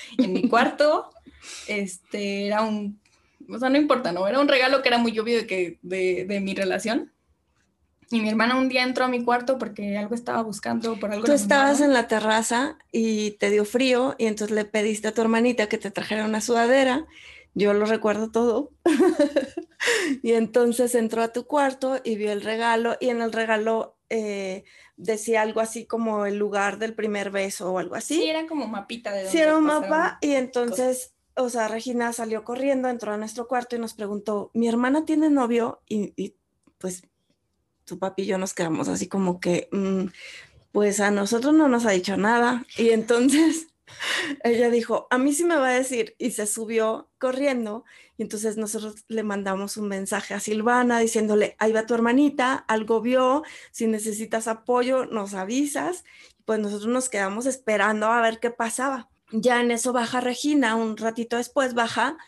[0.19, 1.11] en mi cuarto
[1.67, 3.01] este, era un,
[3.49, 4.27] o sea, no importa, ¿no?
[4.27, 7.13] Era un regalo que era muy obvio de, que, de, de mi relación.
[8.13, 11.25] Y mi hermana un día entró a mi cuarto porque algo estaba buscando por algo.
[11.25, 15.21] Tú estabas en la terraza y te dio frío y entonces le pediste a tu
[15.21, 17.07] hermanita que te trajera una sudadera.
[17.55, 18.73] Yo lo recuerdo todo.
[20.23, 24.65] y entonces entró a tu cuarto y vio el regalo y en el regalo eh,
[24.97, 28.17] decía algo así como el lugar del primer beso o algo así.
[28.17, 32.45] Sí, era como mapita de Sí, era un mapa y entonces o sea, Regina salió
[32.45, 36.35] corriendo, entró a nuestro cuarto y nos preguntó, mi hermana tiene novio y,
[36.79, 37.03] pues
[37.85, 40.07] tu papi y yo nos quedamos así como que, mm,
[40.73, 42.65] pues a nosotros no nos ha dicho nada.
[42.77, 43.69] Y entonces
[44.45, 47.85] ella dijo, a mí sí me va a decir y se subió corriendo
[48.21, 53.01] y entonces nosotros le mandamos un mensaje a Silvana diciéndole, ahí va tu hermanita, algo
[53.01, 56.05] vio, si necesitas apoyo nos avisas.
[56.45, 59.09] Pues nosotros nos quedamos esperando a ver qué pasaba.
[59.33, 62.19] Ya en eso baja Regina, un ratito después baja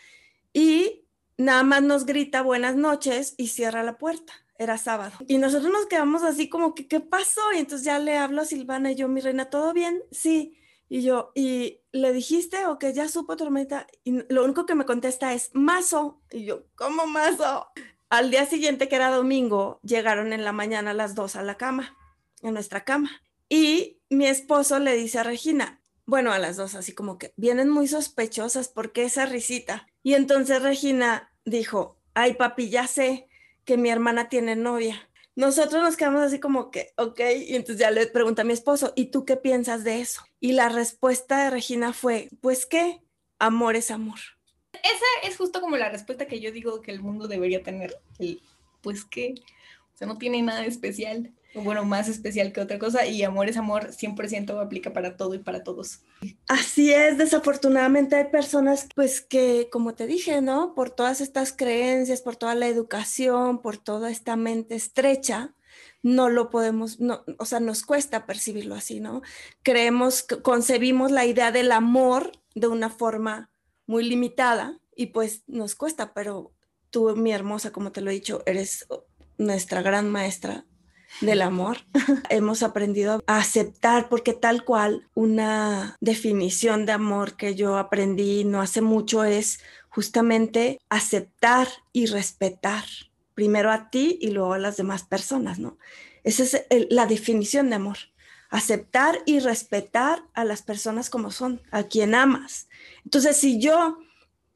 [0.55, 1.05] y
[1.37, 4.33] nada más nos grita buenas noches y cierra la puerta.
[4.57, 5.13] Era sábado.
[5.29, 7.53] Y nosotros nos quedamos así como que, ¿qué pasó?
[7.55, 10.03] Y entonces ya le hablo a Silvana y yo, mi reina, ¿todo bien?
[10.11, 10.57] Sí.
[10.93, 13.87] Y yo, ¿y le dijiste o que ya supo tu hermanita?
[14.05, 16.21] Y lo único que me contesta es, mazo.
[16.31, 17.67] Y yo, ¿cómo mazo?
[18.11, 21.97] Al día siguiente, que era domingo, llegaron en la mañana las dos a la cama,
[22.43, 23.11] en nuestra cama.
[23.49, 27.71] Y mi esposo le dice a Regina, bueno, a las dos, así como que vienen
[27.71, 29.87] muy sospechosas, porque esa risita?
[30.03, 33.31] Y entonces Regina dijo, ay papi, ya sé
[33.65, 35.09] que mi hermana tiene novia.
[35.35, 38.93] Nosotros nos quedamos así como que, ok, y entonces ya le pregunta a mi esposo,
[38.97, 40.23] ¿y tú qué piensas de eso?
[40.41, 43.01] Y la respuesta de Regina fue, pues qué,
[43.39, 44.19] amor es amor.
[44.73, 48.43] Esa es justo como la respuesta que yo digo que el mundo debería tener, el,
[48.83, 49.35] pues qué,
[49.95, 53.57] o sea, no tiene nada especial bueno, más especial que otra cosa y amor es
[53.57, 56.01] amor 100% aplica para todo y para todos.
[56.49, 60.75] Así es, desafortunadamente hay personas pues que, como te dije, ¿no?
[60.75, 65.55] Por todas estas creencias, por toda la educación, por toda esta mente estrecha,
[66.03, 69.23] no lo podemos, no, o sea, nos cuesta percibirlo así, ¿no?
[69.63, 73.51] Creemos, concebimos la idea del amor de una forma
[73.87, 76.53] muy limitada y pues nos cuesta, pero
[76.91, 78.87] tú, mi hermosa, como te lo he dicho, eres
[79.39, 80.67] nuestra gran maestra
[81.21, 81.79] del amor,
[82.29, 88.61] hemos aprendido a aceptar, porque tal cual una definición de amor que yo aprendí no
[88.61, 92.85] hace mucho es justamente aceptar y respetar
[93.35, 95.79] primero a ti y luego a las demás personas, ¿no?
[96.25, 97.99] Esa es la definición de amor.
[98.51, 102.69] Aceptar y respetar a las personas como son, a quien amas.
[103.05, 103.99] Entonces, si yo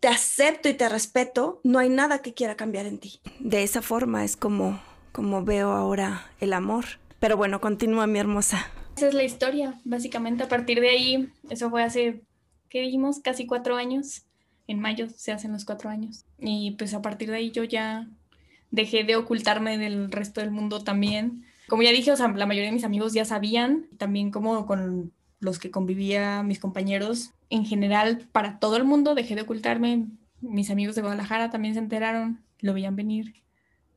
[0.00, 3.20] te acepto y te respeto, no hay nada que quiera cambiar en ti.
[3.40, 4.80] De esa forma es como,
[5.16, 6.84] como veo ahora el amor.
[7.20, 8.66] Pero bueno, continúa mi hermosa.
[8.98, 10.42] Esa es la historia, básicamente.
[10.42, 12.20] A partir de ahí, eso fue hace,
[12.68, 13.20] ¿qué dijimos?
[13.20, 14.26] Casi cuatro años.
[14.66, 16.26] En mayo se hacen los cuatro años.
[16.38, 18.06] Y pues a partir de ahí yo ya
[18.70, 21.46] dejé de ocultarme del resto del mundo también.
[21.66, 25.14] Como ya dije, o sea, la mayoría de mis amigos ya sabían, también como con
[25.40, 30.08] los que convivía, mis compañeros, en general, para todo el mundo dejé de ocultarme.
[30.42, 33.45] Mis amigos de Guadalajara también se enteraron, lo veían venir.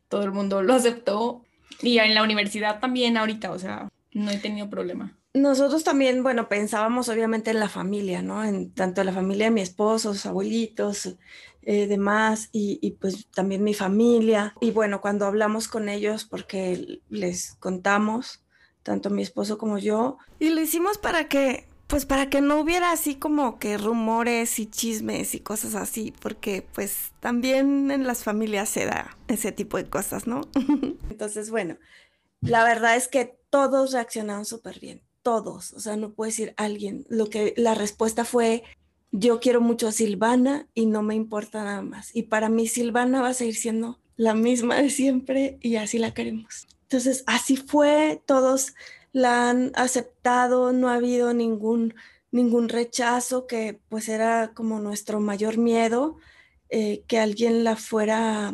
[0.10, 1.44] Todo el mundo lo aceptó.
[1.82, 5.16] Y en la universidad también ahorita, o sea, no he tenido problema.
[5.34, 8.44] Nosotros también, bueno, pensábamos obviamente en la familia, ¿no?
[8.44, 11.16] En tanto la familia de mi esposo, sus abuelitos,
[11.62, 14.56] eh, demás, y, y, pues también mi familia.
[14.60, 18.44] Y bueno, cuando hablamos con ellos, porque les contamos,
[18.82, 22.92] tanto mi esposo como yo, y lo hicimos para que, pues para que no hubiera
[22.92, 28.70] así como que rumores y chismes y cosas así, porque pues también en las familias
[28.70, 30.42] se da ese tipo de cosas, ¿no?
[31.10, 31.78] Entonces, bueno,
[32.42, 37.06] la verdad es que todos reaccionaron súper bien todos, o sea, no puede decir alguien.
[37.10, 38.64] Lo que la respuesta fue,
[39.12, 42.16] yo quiero mucho a Silvana y no me importa nada más.
[42.16, 46.14] Y para mí Silvana va a seguir siendo la misma de siempre y así la
[46.14, 46.68] queremos.
[46.84, 48.74] Entonces, así fue, todos
[49.12, 51.96] la han aceptado, no ha habido ningún,
[52.32, 56.18] ningún rechazo, que pues era como nuestro mayor miedo,
[56.70, 58.54] eh, que alguien la fuera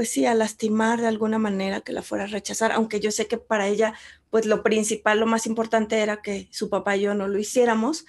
[0.00, 3.26] pues sí, a lastimar de alguna manera, que la fuera a rechazar, aunque yo sé
[3.26, 3.92] que para ella,
[4.30, 8.06] pues lo principal, lo más importante era que su papá y yo no lo hiciéramos,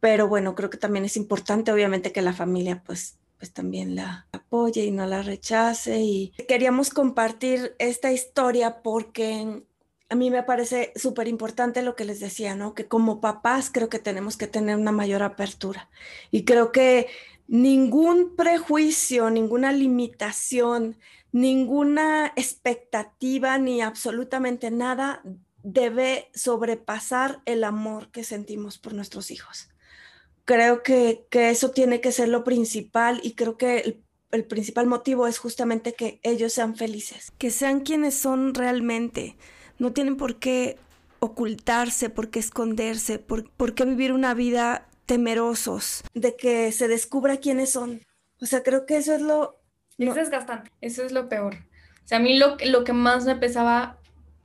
[0.00, 4.26] pero bueno, creo que también es importante, obviamente, que la familia, pues, pues también la
[4.32, 6.00] apoye y no la rechace.
[6.00, 9.64] Y queríamos compartir esta historia porque
[10.10, 12.74] a mí me parece súper importante lo que les decía, ¿no?
[12.74, 15.90] Que como papás creo que tenemos que tener una mayor apertura.
[16.30, 17.08] Y creo que
[17.46, 20.96] ningún prejuicio, ninguna limitación,
[21.32, 25.22] ninguna expectativa ni absolutamente nada
[25.62, 29.68] debe sobrepasar el amor que sentimos por nuestros hijos.
[30.46, 35.26] Creo que, eso tiene que ser lo principal y creo que el, el, principal motivo
[35.26, 39.36] es justamente que ellos sean felices, que sean quienes son realmente.
[39.78, 40.76] No tienen por qué
[41.20, 47.38] ocultarse, por qué esconderse, por, por qué vivir una vida temerosos de que se descubra
[47.38, 48.00] quiénes son.
[48.40, 49.60] O sea, creo que eso es lo,
[49.96, 51.54] es desgastante, eso es lo peor.
[51.54, 53.98] O sea, a mí lo, lo que más me pesaba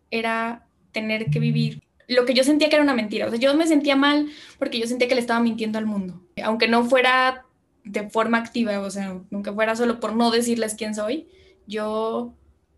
[0.10, 3.28] era tener que vivir lo que yo sentía que era una mentira.
[3.28, 4.30] O sea, yo me sentía mal
[4.60, 6.22] porque yo sentía que le estaba mintiendo al mundo.
[6.44, 7.46] Aunque no fuera
[7.84, 11.28] de forma activa, o sea, nunca fuera solo por no decirles quién soy,
[11.68, 12.34] yo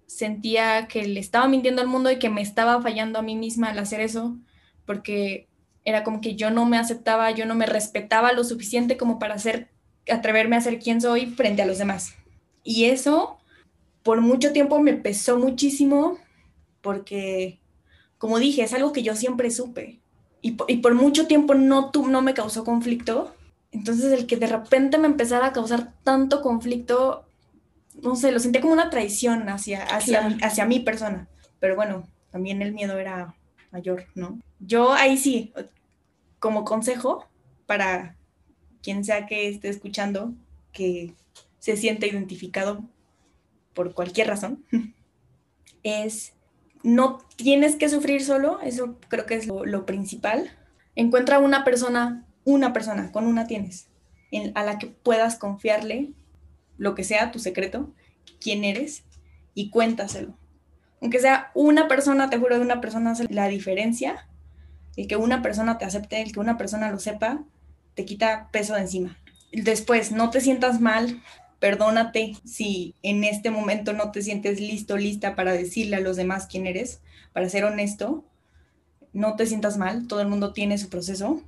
[0.08, 3.70] sentía que le estaba mintiendo al mundo y que me estaba fallando a mí misma
[3.70, 4.38] al hacer eso,
[4.86, 5.48] porque
[5.84, 9.36] era como que yo no me aceptaba, yo no me respetaba lo suficiente como para
[9.36, 9.70] hacer,
[10.10, 12.16] atreverme a ser quien soy frente a los demás.
[12.64, 13.38] Y eso
[14.06, 16.20] por mucho tiempo me pesó muchísimo
[16.82, 17.60] porque,
[18.20, 20.00] como dije, es algo que yo siempre supe.
[20.42, 23.34] Y, por mucho tiempo no, no me causó conflicto.
[23.72, 27.25] Entonces el que de repente me empezara a causar tanto conflicto,
[28.06, 31.28] no sé, lo sentía como una traición hacia, hacia, hacia mi persona.
[31.60, 33.36] Pero bueno, también el miedo era
[33.72, 34.40] mayor, ¿no?
[34.60, 35.54] Yo ahí sí,
[36.40, 37.28] como consejo
[37.66, 38.16] para
[38.82, 40.34] quien sea que esté escuchando,
[40.72, 41.14] que
[41.60, 42.84] se siente identificado
[43.74, 44.64] por cualquier razón,
[45.84, 46.34] es
[46.84, 50.52] no tienes que sufrir solo, eso creo que es lo, principal.
[50.96, 53.88] Encuentra una persona, una persona, con una tienes,
[54.54, 56.14] a la que puedas confiarle
[56.78, 57.94] lo que sea tu secreto,
[58.40, 59.04] quién eres,
[59.54, 60.38] y cuéntaselo.
[61.02, 64.28] Aunque sea una persona, te juro, de una persona la diferencia.
[64.96, 67.44] El que una persona te acepte, el que una persona lo sepa,
[67.96, 69.18] te quita peso de encima.
[69.52, 71.22] Después, no te sientas mal
[71.60, 76.46] perdónate si en este momento no te sientes listo, lista para decirle a los demás
[76.46, 77.02] quién eres,
[77.34, 78.24] para ser honesto,
[79.14, 81.42] no te sientas mal, todo el mundo tiene su proceso.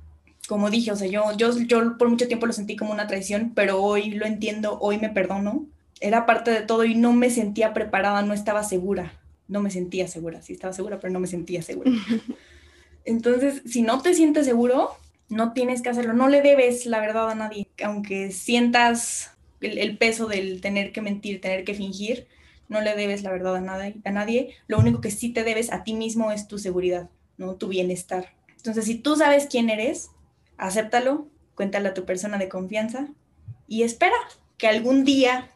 [0.46, 3.52] Como dije, o sea, yo, yo, yo por mucho tiempo lo sentí como una traición,
[3.54, 5.66] pero hoy lo entiendo, hoy me perdono.
[6.00, 9.12] Era parte de todo y no me sentía preparada, no estaba segura.
[9.48, 11.90] No me sentía segura, sí estaba segura, pero no me sentía segura.
[13.04, 14.90] Entonces, si no te sientes seguro,
[15.28, 20.26] no tienes que hacerlo, no le debes la verdad a nadie, aunque sientas el, peso
[20.26, 22.26] del tener que mentir, tener que fingir,
[22.68, 25.72] no le debes la verdad a, nada, a nadie, lo único que sí te debes
[25.72, 27.54] a ti mismo es tu seguridad, ¿no?
[27.54, 28.34] Tu bienestar.
[28.56, 30.10] Entonces, si tú sabes quién eres,
[30.58, 33.08] acéptalo, cuéntale a tu persona de confianza
[33.66, 34.16] y espera
[34.58, 35.50] que algún día,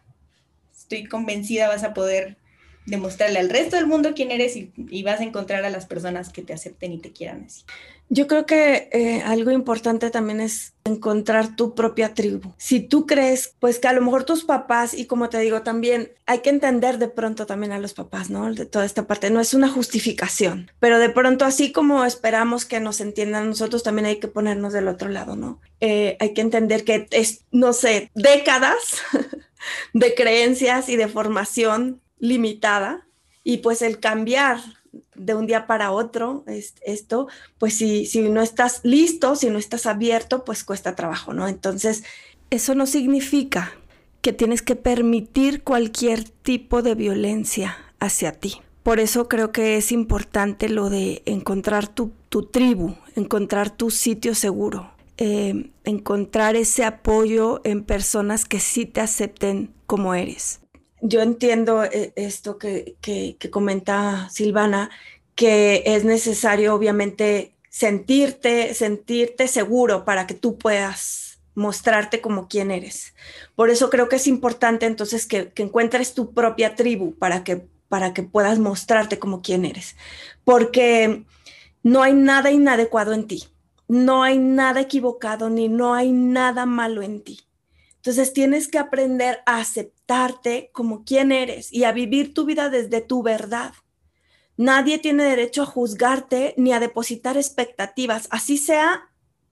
[0.76, 2.38] estoy convencida, vas a poder
[2.86, 6.30] demostrarle al resto del mundo quién eres y, y, vas a encontrar a las personas
[6.30, 7.62] que te acepten y te quieran así.
[8.14, 12.52] Yo creo que eh, algo importante también es encontrar tu propia tribu.
[12.58, 16.12] Si tú crees, pues que a lo mejor tus papás, y como te digo también,
[16.26, 18.52] hay que entender de pronto también a los papás, ¿no?
[18.52, 22.80] De toda esta parte, no es una justificación, pero de pronto así como esperamos que
[22.80, 25.62] nos entiendan nosotros, también hay que ponernos del otro lado, ¿no?
[25.80, 29.00] Eh, hay que entender que es, no sé, décadas
[29.94, 33.06] de creencias y de formación limitada
[33.42, 34.60] y pues el cambiar
[35.14, 37.28] de un día para otro esto,
[37.58, 41.48] pues si, si no estás listo, si no estás abierto, pues cuesta trabajo, ¿no?
[41.48, 42.04] Entonces,
[42.50, 43.72] eso no significa
[44.20, 48.60] que tienes que permitir cualquier tipo de violencia hacia ti.
[48.82, 52.12] Por eso creo que es importante lo de encontrar tu,
[52.50, 59.72] tribu, encontrar tu sitio seguro, eh, encontrar ese apoyo en personas que sí te acepten
[59.86, 60.61] como eres
[61.02, 62.96] yo entiendo eh, esto que,
[63.50, 64.90] comenta Silvana,
[65.34, 73.14] que es necesario obviamente sentirte, sentirte seguro para que tú puedas mostrarte como quien eres.
[73.56, 78.14] Por eso creo que es importante entonces que, encuentres tu propia tribu para que, para
[78.14, 79.96] que puedas mostrarte como quien eres.
[80.44, 81.24] Porque
[81.82, 83.44] no hay nada inadecuado en ti,
[83.88, 87.40] no hay nada equivocado ni no hay nada malo en ti.
[88.02, 93.00] Entonces tienes que aprender a aceptarte como quien eres y a vivir tu vida desde
[93.00, 93.74] tu verdad.
[94.56, 99.08] Nadie tiene derecho a juzgarte ni a depositar expectativas, así sea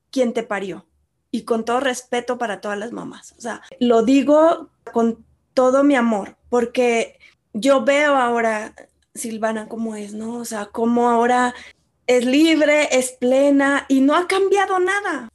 [0.09, 0.85] quien te parió.
[1.31, 3.33] Y con todo respeto para todas las mamás.
[3.37, 7.17] O sea, lo digo con todo mi amor, porque
[7.53, 8.75] yo veo ahora
[9.15, 10.39] Silvana cómo es, ¿no?
[10.39, 11.55] O sea, cómo ahora
[12.05, 15.31] es libre, es plena y no ha cambiado nada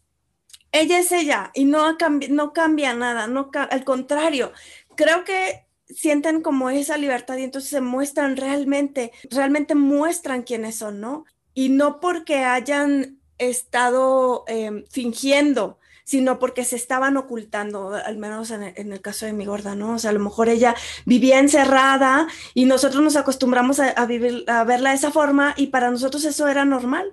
[0.80, 1.96] ella es ella y no,
[2.30, 4.52] no cambia nada, no al contrario,
[4.96, 11.00] creo que sienten como esa libertad y entonces se muestran realmente, realmente muestran quiénes son,
[11.00, 11.24] ¿no?
[11.54, 18.62] Y no porque hayan estado em, fingiendo, sino porque se estaban ocultando, al menos en
[18.62, 19.94] el, caso de mi gorda, ¿no?
[19.94, 20.74] O sea, a lo mejor ella
[21.04, 25.90] vivía encerrada y nosotros nos acostumbramos a, vivir, a verla de esa forma y para
[25.90, 27.12] nosotros eso era normal.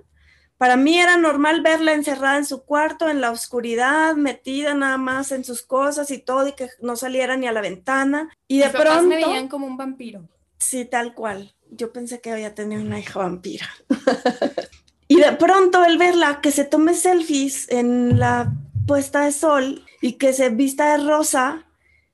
[0.64, 5.34] Para mí era normal verla encerrada en su cuarto, en la oscuridad, metida nada más
[5.34, 8.30] en sus cosas y todo, y que no saliera ni a la ventana.
[8.48, 9.04] Y de pronto.
[9.04, 10.30] me veían como un vampiro.
[10.60, 11.54] Sí, tal cual.
[11.70, 13.68] Yo pensé que había tenido una hija vampira.
[15.10, 18.54] y de pronto el verla que se tome selfies en la
[18.88, 21.66] puesta de sol y que se vista de rosa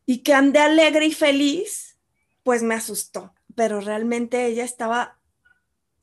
[0.07, 1.99] y que ande alegre y feliz,
[2.41, 3.31] pues me asustó.
[3.53, 5.18] Pero realmente ella estaba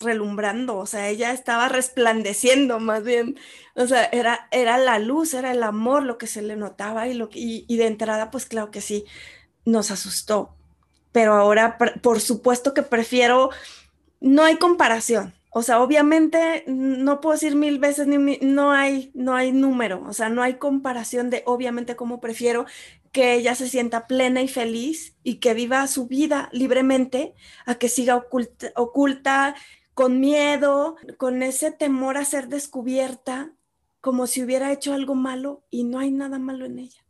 [0.01, 3.39] relumbrando, o sea, ella estaba resplandeciendo más bien,
[3.75, 7.15] o sea, era, era la luz, era el amor lo que se le notaba y,
[7.15, 9.05] lo y, de entrada, pues claro que sí,
[9.65, 10.55] nos asustó,
[11.13, 13.51] pero ahora, por supuesto que prefiero,
[14.21, 19.35] no hay comparación, o sea, obviamente no puedo decir mil veces, ni, no, hay, no
[19.35, 22.67] hay número, o sea, no hay comparación de obviamente cómo prefiero
[23.17, 27.33] que ella se sienta plena y feliz y que viva su vida libremente
[27.65, 28.23] a que siga
[28.75, 29.55] oculta
[29.97, 33.55] con miedo, con ese temor a ser descubierta,
[34.03, 37.03] como si hubiera hecho algo malo y no hay nada malo en ella.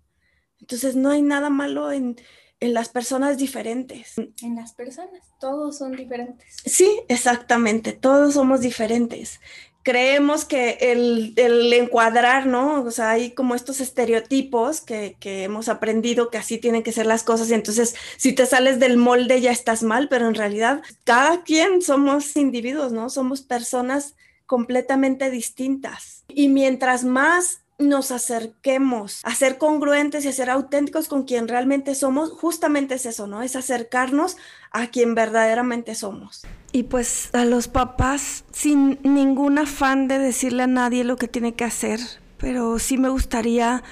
[0.61, 2.14] Entonces no hay nada malo en,
[2.61, 4.14] las personas diferentes.
[4.41, 6.59] En las personas, todos son diferentes.
[6.64, 9.41] Sí, exactamente, todos somos diferentes
[9.87, 12.82] creemos que el, el, encuadrar, ¿no?
[12.82, 17.07] O sea, hay como estos estereotipos que, que, hemos aprendido que así tienen que ser
[17.07, 20.82] las cosas y entonces si te sales del molde ya estás mal, pero en realidad
[21.05, 23.11] cada quien somos individuos, ¿no?
[23.11, 26.24] Somos personas completamente distintas.
[26.34, 31.94] Y mientras más nos acerquemos a ser congruentes y a ser auténticos con quien realmente
[31.94, 33.42] somos, justamente es eso, ¿no?
[33.42, 34.36] Es acercarnos
[34.70, 36.42] a quien verdaderamente somos.
[36.72, 41.54] Y pues a los papás, sin ningún afán de decirle a nadie lo que tiene
[41.54, 42.00] que hacer,
[42.38, 43.82] pero sí me gustaría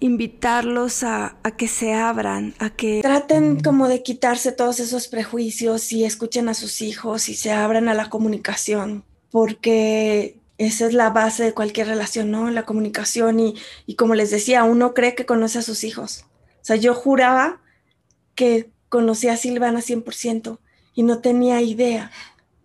[0.00, 5.92] invitarlos a, a, que se abran, a que traten como de quitarse todos esos prejuicios
[5.92, 11.10] y escuchen a sus hijos y se abran a la comunicación, porque esa es la
[11.10, 12.50] base de cualquier relación, ¿no?
[12.50, 13.56] La comunicación y,
[13.86, 16.24] y como les decía, uno cree que conoce a sus hijos.
[16.60, 17.60] O sea, yo juraba
[18.34, 20.58] que conocía a Silvana 100%
[20.94, 22.10] y no tenía idea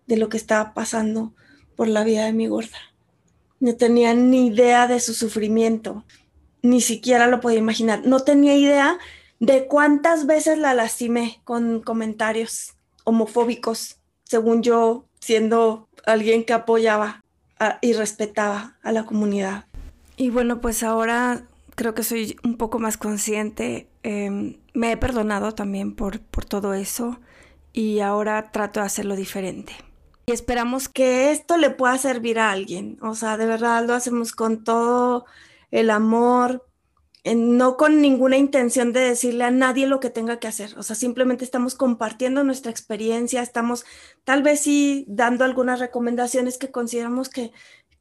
[0.06, 1.34] de lo que estaba pasando
[1.76, 2.78] por la vida de mi gorda.
[3.60, 6.04] No tenía ni idea de su sufrimiento,
[6.62, 8.02] ni siquiera lo podía imaginar.
[8.04, 8.98] No tenía idea
[9.40, 12.74] de cuántas veces la lastimé con comentarios
[13.04, 17.24] homofóbicos, según yo, siendo alguien que apoyaba
[17.80, 19.66] y respetaba a la comunidad.
[20.16, 21.42] Y bueno, pues ahora
[21.74, 23.88] creo que soy un poco más consciente.
[24.02, 27.20] Em, me he perdonado también por, por todo eso
[27.72, 29.72] y ahora trato de hacerlo diferente.
[30.26, 32.98] Y esperamos que esto le pueda servir a alguien.
[33.00, 35.24] O sea, de verdad lo hacemos con todo
[35.70, 36.67] el amor,
[37.34, 40.78] no con ninguna intención de decirle a nadie lo que tenga que hacer.
[40.78, 43.84] O sea, simplemente estamos compartiendo nuestra experiencia, estamos
[44.24, 47.52] tal vez sí dando algunas recomendaciones que consideramos que,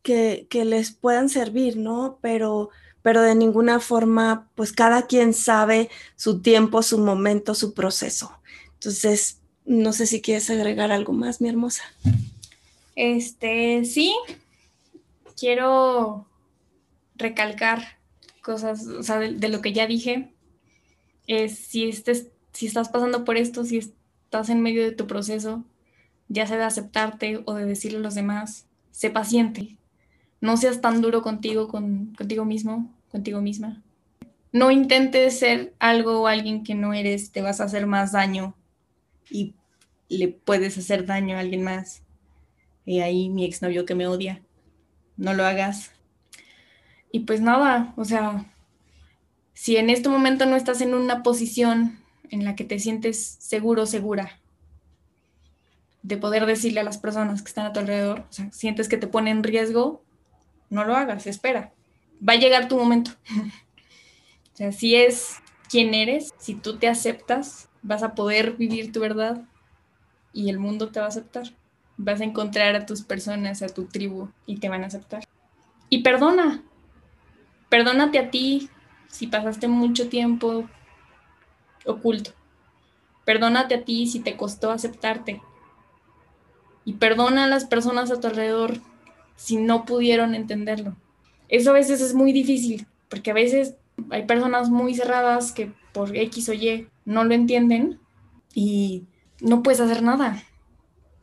[0.02, 2.20] que, que les puedan servir, ¿no?
[2.22, 2.70] Pero,
[3.02, 8.32] pero de ninguna forma, pues cada quien sabe su tiempo, su momento, su proceso.
[8.74, 11.84] Entonces, no sé si quieres agregar algo más, mi hermosa.
[12.96, 14.16] Este, sí,
[15.38, 16.26] quiero
[17.16, 17.97] recalcar
[18.48, 20.32] cosas, o sea, de, lo que ya dije.
[21.28, 25.66] Es, si, estés, si estás pasando por esto, si estás en medio de tu proceso,
[26.30, 29.76] ya sea de aceptarte o de decirle a los demás, sé paciente.
[30.40, 33.84] No seas tan duro contigo, con, contigo mismo, contigo misma.
[34.54, 38.56] No intentes ser algo o alguien que no eres, te vas a hacer más daño
[39.30, 39.56] y
[40.08, 42.02] le puedes hacer daño a alguien más.
[42.86, 44.42] Y ahí mi exnovio que me odia,
[45.18, 45.97] no lo hagas.
[47.12, 48.46] Y pues nada, o sea,
[49.54, 53.86] si en este momento no estás en una posición en la que te sientes seguro,
[53.86, 54.40] segura,
[56.04, 58.98] de poder decirle a las personas que están a tu alrededor, o sea, sientes que
[58.98, 60.04] te pone en riesgo,
[60.70, 61.74] no lo hagas, espera.
[62.28, 63.12] Va a llegar tu momento.
[64.54, 65.38] o sea, si es
[65.70, 69.44] quien eres, si tú te aceptas, vas a poder vivir tu verdad
[70.34, 71.54] y el mundo te va a aceptar.
[71.98, 75.24] Vas a encontrar a tus personas, a tu tribu y te van a aceptar.
[75.90, 76.64] Y perdona.
[77.70, 78.70] Perdónate a ti
[79.08, 80.70] si pasaste mucho tiempo
[81.86, 82.32] oculto.
[83.26, 85.42] Perdónate a ti si te costó aceptarte.
[86.86, 88.80] Y perdona a las personas a tu alrededor
[89.36, 90.96] si no pudieron entenderlo.
[91.50, 93.76] Eso a veces es muy difícil, porque a veces
[94.10, 98.00] hay personas muy cerradas que por X o Y no lo entienden
[98.54, 99.06] y
[99.42, 100.44] no puedes hacer nada.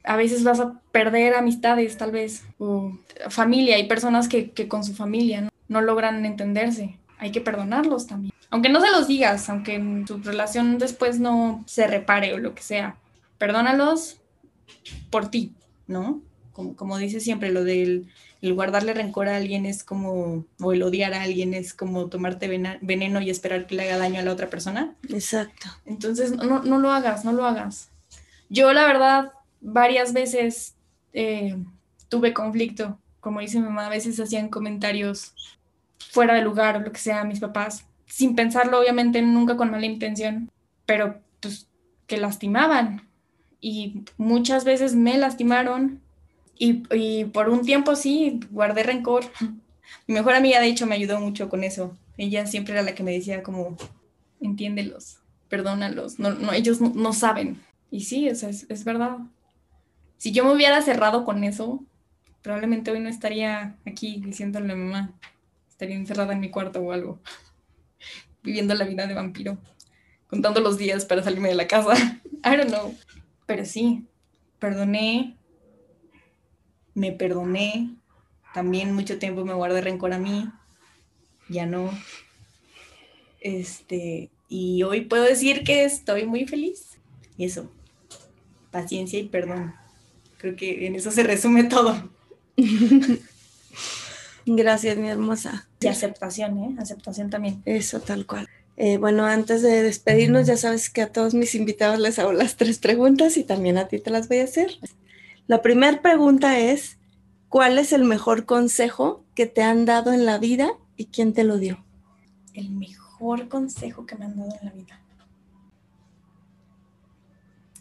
[0.03, 2.99] A veces vas a perder amistades, tal vez, o
[3.31, 3.77] familia.
[3.77, 5.54] Hay personas que, con su familia ¿no?
[5.81, 6.99] Logran entenderse.
[7.19, 8.33] Hay que perdonarlos también.
[8.51, 12.63] Aunque no se los digas, aunque su relación después no se repare o lo que
[12.63, 12.97] sea.
[13.39, 14.21] Perdónalos
[15.11, 15.53] por ti,
[15.87, 16.21] ¿no?
[16.53, 18.09] Como, como dice siempre, lo del
[18.45, 22.47] el guardarle rencor a alguien es como, o el odiar a alguien es como tomarte
[22.83, 24.95] veneno y esperar que le haga daño a la otra persona.
[25.09, 25.69] Exacto.
[25.87, 27.89] Entonces, no, no lo hagas, no lo hagas.
[28.51, 29.33] Yo, la verdad,
[29.63, 30.75] varias veces
[31.15, 31.57] eh,
[32.11, 32.99] tuve conflicto.
[33.21, 35.33] Como dice mi mamá, a veces hacían comentarios
[36.11, 39.87] fuera de lugar o lo que sea mis papás, sin pensarlo, obviamente, nunca con mala
[39.87, 40.51] intención,
[40.87, 41.69] pero pues
[42.07, 43.09] que lastimaban.
[43.61, 46.01] Y muchas veces me lastimaron
[46.59, 49.25] y, y por un tiempo sí, guardé rencor.
[50.07, 51.97] Mi mejor amiga, de hecho, me ayudó mucho con eso.
[52.17, 53.77] Ella siempre era la que me decía como,
[54.41, 55.19] entiéndelos,
[55.49, 57.61] perdónalos, no, no, ellos no saben.
[57.91, 59.19] Y sí, es, es verdad.
[60.19, 61.85] Si yo me hubiera cerrado con eso,
[62.43, 65.13] probablemente hoy no estaría aquí diciéndole a mamá.
[65.91, 67.21] Encerrada en mi cuarto o algo,
[68.43, 69.59] viviendo la vida de vampiro,
[70.27, 71.95] contando los días para salirme de la casa.
[72.45, 72.95] I don't know.
[73.47, 74.07] Pero sí,
[74.59, 75.37] perdoné,
[76.95, 77.97] me perdoné.
[78.53, 80.49] También mucho tiempo me guardé rencor a mí.
[81.49, 81.91] Ya no.
[83.41, 86.99] Este, y hoy puedo decir que estoy muy feliz.
[87.37, 87.71] Y eso,
[88.71, 89.75] paciencia y perdón.
[90.39, 92.11] Creo que en eso se resume todo.
[94.47, 95.69] Gracias, mi hermosa.
[95.85, 96.77] Y aceptación, ¿eh?
[96.79, 97.63] Aceptación también.
[97.65, 98.49] Eso, tal cual.
[98.77, 102.57] Eh, bueno, antes de despedirnos, ya sabes que a todos mis invitados les hago las
[102.57, 104.79] tres preguntas y también a ti te las voy a hacer.
[105.47, 106.99] La primera pregunta es,
[107.49, 111.45] ¿cuál es el mejor consejo que te han dado en la vida y quién te
[111.45, 111.85] lo dio?
[112.53, 115.01] El mejor consejo que me han dado en la vida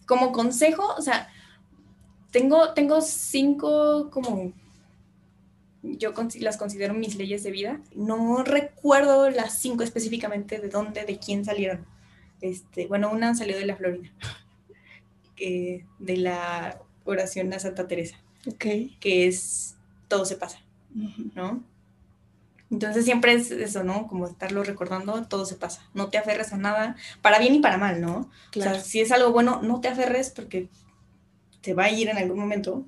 [0.06, 1.30] como consejo, o sea,
[2.32, 4.54] tengo, tengo cinco como
[5.84, 7.82] yo las considero mis leyes de vida.
[7.94, 11.86] No recuerdo las cinco específicamente de dónde, de quién salieron.
[12.42, 14.10] Este, bueno, una salió de la Florida,
[15.36, 18.98] que, de la oración a Santa Teresa, okay.
[19.00, 19.76] que es
[20.08, 20.60] todo se pasa,
[21.36, 21.64] ¿no?
[22.70, 24.08] Entonces siempre es eso, ¿no?
[24.08, 25.88] Como estarlo recordando, todo se pasa.
[25.94, 28.30] No te aferres a nada, para bien y para mal, ¿no?
[28.56, 30.70] O sea, si es algo bueno, no te aferres porque
[31.62, 32.84] te va a ir en algún momento.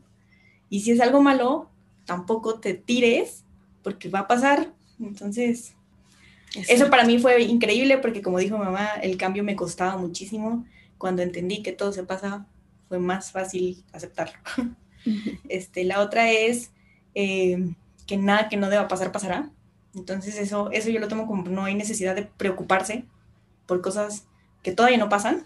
[0.70, 1.70] Y si es algo malo,
[2.06, 3.44] tampoco te tires
[3.84, 4.74] porque va a pasar.
[5.00, 5.76] Entonces,
[6.68, 10.66] eso para mí fue increíble porque como dijo mamá, el cambio me costaba muchísimo.
[10.98, 12.48] Cuando entendí que todo se pasa,
[12.88, 14.38] fue más fácil aceptarlo.
[15.50, 16.72] este, la otra es
[17.14, 17.74] eh,
[18.08, 19.50] que nada que no deba pasar pasará.
[19.94, 23.06] Entonces eso, eso yo lo tomo como no hay necesidad de preocuparse
[23.66, 24.26] por cosas
[24.62, 25.46] que todavía no pasan,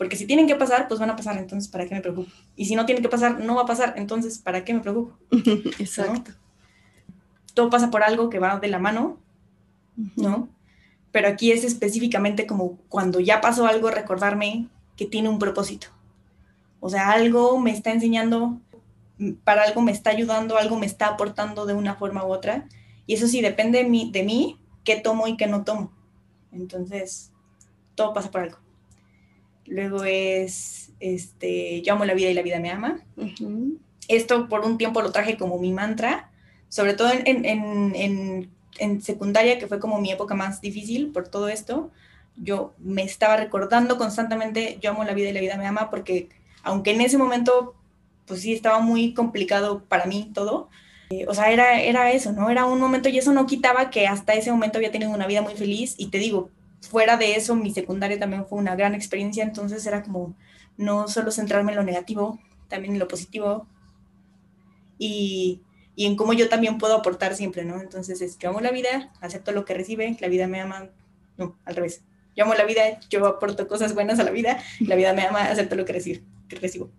[0.00, 2.30] Porque si tienen que pasar, pues van a pasar, entonces ¿para qué me preocupo?
[2.56, 5.14] Y si no tienen que pasar, no va a pasar, entonces ¿para qué me preocupo?
[5.78, 6.30] Exacto.
[7.52, 9.18] Todo pasa por algo que va de la mano,
[10.16, 10.48] ¿no?
[11.12, 15.88] Pero aquí es específicamente como cuando ya pasó algo, recordarme que tiene un propósito.
[16.80, 18.58] O sea, algo me está enseñando,
[19.44, 22.66] para algo me está ayudando, algo me está aportando de una forma u otra.
[23.06, 25.92] Y eso sí, depende de mí, de mí qué tomo y qué no tomo.
[26.52, 27.32] Entonces,
[27.94, 28.69] todo pasa por algo.
[29.70, 33.00] Luego es, este, yo amo la vida y la vida me ama.
[34.08, 36.28] Esto por un tiempo lo traje como mi mantra,
[36.68, 41.28] sobre todo en, en, en, en, secundaria, que fue como mi época más difícil por
[41.28, 41.92] todo esto.
[42.36, 46.28] Yo me estaba recordando constantemente, yo amo la vida y la vida me ama, porque
[46.64, 47.76] aunque en ese momento,
[48.26, 50.68] pues sí, estaba muy complicado para mí todo,
[51.10, 52.50] eh, o sea, era, era eso, ¿no?
[52.50, 55.42] Era un momento y eso no quitaba que hasta ese momento había tenido una vida
[55.42, 56.50] muy feliz y te digo,
[56.80, 60.34] fuera de eso, mi secundaria también fue una gran experiencia, entonces era como
[60.76, 63.66] no solo centrarme en lo negativo, también en lo positivo
[64.98, 65.60] y,
[65.94, 67.80] y en cómo yo también puedo aportar siempre, ¿no?
[67.80, 70.88] Entonces es, yo amo la vida, acepto lo que recibe, la vida me ama,
[71.36, 72.02] no, al revés.
[72.36, 75.42] Yo amo la vida, yo aporto cosas buenas a la vida, la vida me ama,
[75.42, 76.24] acepto lo que recibo.
[76.48, 76.90] Que recibo.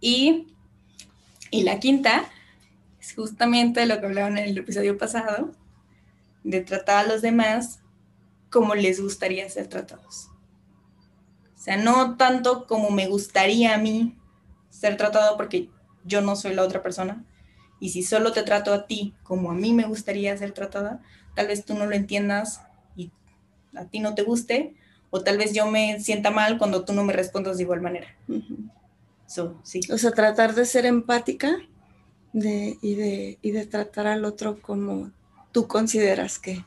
[0.00, 0.46] y,
[1.50, 2.30] y la quinta
[3.00, 5.52] es justamente lo que hablaban en el episodio pasado,
[6.44, 7.81] de tratar a los demás
[8.52, 10.28] como les gustaría ser tratados.
[11.56, 14.16] O sea, no tanto como me gustaría a mí
[14.68, 15.70] ser tratado porque
[16.04, 17.24] yo no soy la otra persona.
[17.80, 21.02] Y si solo te trato a ti como a mí me gustaría ser tratada,
[21.34, 22.62] tal vez tú no lo entiendas
[22.94, 23.10] y
[23.74, 24.74] a ti no te guste,
[25.10, 28.16] o tal vez yo me sienta mal cuando tú no me respondas de igual manera.
[29.62, 29.80] sí.
[29.90, 31.56] O sea, tratar de ser empática
[32.32, 35.10] de, y, de, y de tratar al otro como
[35.52, 36.64] tú consideras que,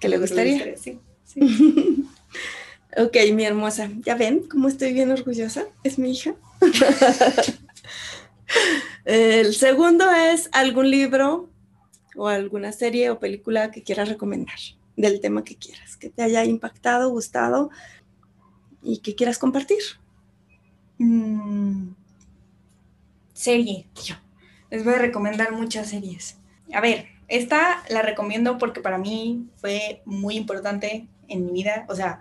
[0.00, 0.76] que le gustaría.
[0.76, 1.00] Sí,
[2.96, 3.90] ok, mi hermosa.
[4.00, 5.66] ¿Ya ven cómo estoy bien orgullosa?
[5.84, 6.34] Es mi hija.
[9.04, 11.50] El segundo es algún libro
[12.16, 14.58] o alguna serie o película que quieras recomendar
[14.96, 17.70] del tema que quieras, que te haya impactado, gustado
[18.82, 19.78] y que quieras compartir.
[20.98, 21.90] Mm,
[23.32, 24.16] serie, yo
[24.70, 26.36] les voy a recomendar muchas series.
[26.72, 31.86] A ver, esta la recomiendo porque para mí fue muy importante en mi vida.
[31.88, 32.20] O sea,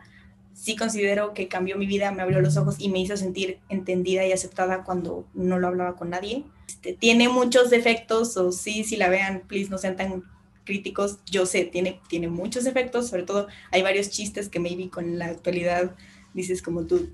[0.53, 4.25] sí considero que cambió mi vida, me abrió los ojos y me hizo sentir entendida
[4.25, 6.43] y aceptada cuando no lo hablaba con nadie.
[6.67, 10.23] Este, tiene muchos defectos, o sí, si la vean, please no sean tan
[10.65, 11.19] críticos.
[11.29, 15.27] Yo sé, tiene, tiene muchos defectos, sobre todo hay varios chistes que maybe con la
[15.27, 15.95] actualidad
[16.33, 17.09] dices como tú,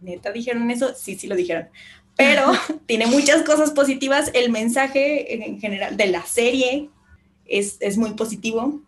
[0.00, 1.68] neta dijeron eso, sí, sí lo dijeron
[2.16, 2.52] pero
[2.86, 4.30] tiene muchas cosas positivas.
[4.34, 6.90] El mensaje en general de la serie
[7.46, 8.80] es, es muy positivo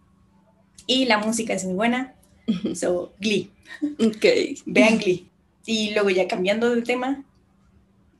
[0.86, 2.14] y la música es muy buena.
[2.74, 3.50] So, Glee.
[3.98, 4.24] Ok.
[4.66, 5.26] Vean Glee.
[5.64, 7.24] Y luego ya cambiando de tema,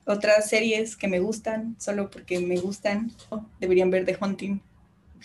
[0.05, 3.13] otras series que me gustan, solo porque me gustan,
[3.61, 4.61] deberían ver The Hunting,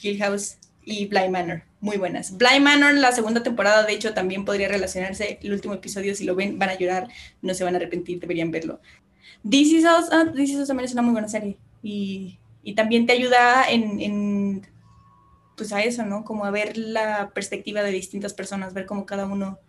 [0.01, 1.63] Hill House y Blind Manor.
[1.79, 2.37] Muy buenas.
[2.37, 5.39] Blind Manor, la segunda temporada, de hecho, también podría relacionarse.
[5.41, 7.07] El último episodio, si lo ven, van a llorar,
[7.41, 8.79] no se van a arrepentir, deberían verlo.
[9.47, 11.57] This Is Us, ah, This Is Us también es una muy buena serie.
[11.81, 14.67] Y, y también te ayuda en, en,
[15.61, 16.23] pues a eso, ¿no?
[16.23, 19.59] Como a ver la perspectiva de distintas personas, ver cómo cada uno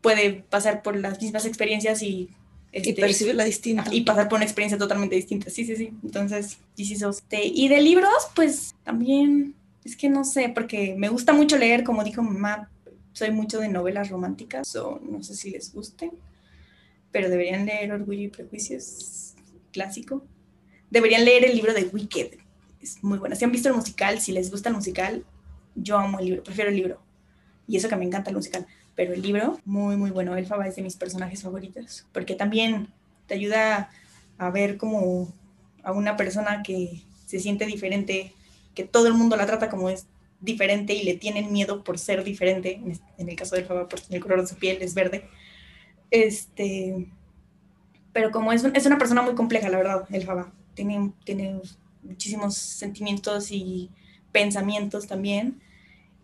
[0.00, 2.30] puede pasar por las mismas experiencias y...
[2.70, 3.84] Este, y percibirla distinta.
[3.90, 5.48] Y pasar por una experiencia totalmente distinta.
[5.48, 5.90] Sí, sí, sí.
[6.04, 7.22] Entonces, Is Us.
[7.30, 9.54] Y de libros, pues también,
[9.84, 12.70] es que no sé, porque me gusta mucho leer, como dijo mamá,
[13.12, 16.10] soy mucho de novelas románticas, o no sé si les gusten
[17.10, 19.34] pero deberían leer Orgullo y Prejuicios
[19.72, 20.22] clásico.
[20.90, 22.38] Deberían leer el libro de Wicked,
[22.82, 23.36] es muy bueno.
[23.36, 25.24] Si han visto el musical, si les gusta el musical,
[25.74, 27.00] yo amo el libro, prefiero el libro.
[27.66, 30.36] Y eso que me encanta el musical, pero el libro, muy, muy bueno.
[30.36, 32.88] Elfaba es de mis personajes favoritos, porque también
[33.26, 33.90] te ayuda
[34.38, 35.32] a ver como
[35.82, 38.32] a una persona que se siente diferente,
[38.74, 40.06] que todo el mundo la trata como es
[40.40, 42.80] diferente y le tienen miedo por ser diferente.
[43.18, 45.28] En el caso de Elfaba, porque el color de su piel es verde
[46.10, 47.06] este,
[48.12, 50.52] pero como es, es una persona muy compleja, la verdad, el Faba.
[50.74, 51.60] Tiene, tiene
[52.08, 53.90] muchísimos sentimientos y
[54.32, 55.60] pensamientos también.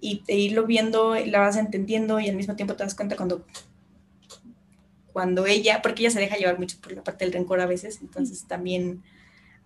[0.01, 3.47] Y de irlo viendo, la vas entendiendo y al mismo tiempo te das cuenta cuando,
[5.13, 8.01] cuando ella, porque ella se deja llevar mucho por la parte del rencor a veces,
[8.03, 9.03] entonces también,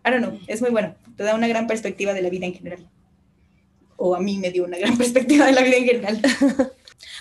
[0.04, 2.54] I don't know, es muy bueno, te da una gran perspectiva de la vida en
[2.54, 2.88] general.
[3.96, 6.22] O a mí me dio una gran perspectiva de la vida en general.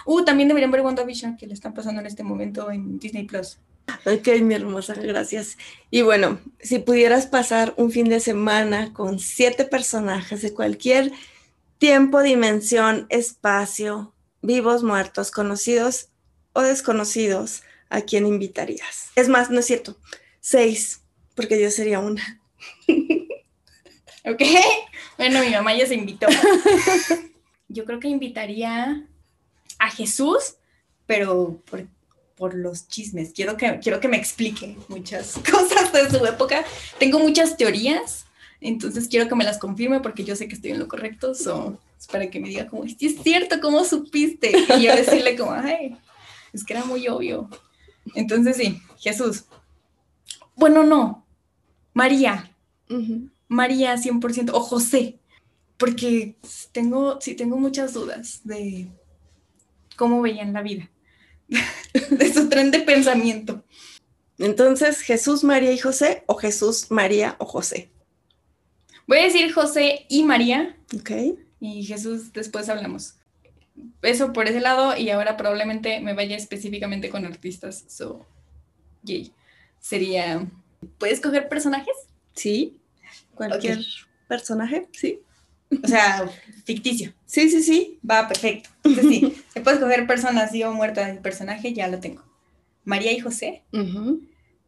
[0.05, 3.59] Uh, también deberían ver WandaVision, que le están pasando en este momento en Disney Plus.
[4.05, 5.57] Ok, mi hermosa, gracias.
[5.91, 11.11] Y bueno, si pudieras pasar un fin de semana con siete personajes de cualquier
[11.77, 16.09] tiempo, dimensión, espacio, vivos, muertos, conocidos
[16.53, 19.11] o desconocidos, ¿a quién invitarías?
[19.15, 19.97] Es más, no es cierto,
[20.39, 21.01] seis,
[21.35, 22.41] porque yo sería una.
[24.25, 24.41] ok,
[25.17, 26.27] bueno, mi mamá ya se invitó.
[27.67, 29.05] yo creo que invitaría
[29.79, 30.55] a Jesús,
[31.05, 31.85] pero por,
[32.37, 33.31] por, los chismes.
[33.33, 36.63] Quiero que, quiero que me explique muchas cosas de su época.
[36.99, 38.25] Tengo muchas teorías,
[38.61, 41.35] entonces quiero que me las confirme porque yo sé que estoy en lo correcto.
[41.35, 41.79] So,
[42.11, 44.51] para que me diga como, es cierto, ¿cómo supiste?
[44.77, 45.97] Y yo decirle como, ay,
[46.53, 47.49] es que era muy obvio.
[48.15, 49.45] Entonces sí, Jesús.
[50.55, 51.25] Bueno, no,
[51.93, 52.51] María.
[53.47, 55.19] María 100% o José,
[55.77, 56.35] porque
[56.71, 58.87] tengo, sí, tengo muchas dudas de
[59.95, 60.89] cómo veían la vida,
[62.09, 63.63] de su tren de pensamiento.
[64.37, 67.89] Entonces, Jesús, María y José o Jesús, María o José.
[69.07, 70.77] Voy a decir José y María.
[70.95, 71.11] Ok.
[71.59, 73.15] Y Jesús, después hablamos.
[74.01, 77.85] Eso por ese lado y ahora probablemente me vaya específicamente con artistas.
[77.87, 78.25] So,
[79.03, 79.31] yay.
[79.79, 80.45] Sería,
[80.97, 81.95] ¿puedes coger personajes?
[82.33, 82.79] Sí.
[83.33, 83.79] Cualquier
[84.27, 85.21] personaje, sí.
[85.83, 86.29] O sea,
[86.65, 87.13] ficticio.
[87.25, 87.99] Sí, sí, sí.
[88.09, 88.69] Va, perfecto.
[88.83, 92.23] Entonces sí, se puede escoger personas viva o muerta del personaje, ya lo tengo.
[92.85, 93.63] María y José,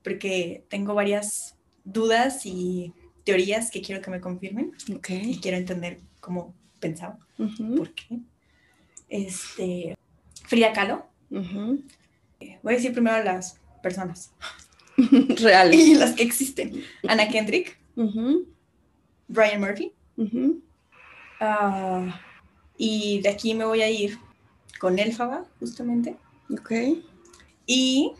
[0.03, 1.55] porque tengo varias
[1.85, 2.91] dudas y
[3.23, 4.73] teorías que quiero que me confirmen.
[4.97, 5.31] Okay.
[5.31, 8.19] Y quiero entender cómo pensaba, por qué.
[9.07, 9.95] Este,
[10.43, 11.05] Frida Kahlo.
[11.29, 14.31] Voy a decir primero las personas.
[14.97, 15.79] Reales.
[15.79, 16.83] Y las que existen.
[17.07, 17.79] Ana Kendrick.
[19.27, 19.93] Brian Murphy.
[21.39, 22.19] Ah,
[22.77, 24.17] y de aquí me voy a ir
[24.79, 26.15] con Elfaba, justamente.
[26.51, 26.71] Ok.
[27.65, 28.13] Y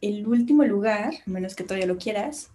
[0.00, 2.50] el último lugar, a menos que todavía lo quieras.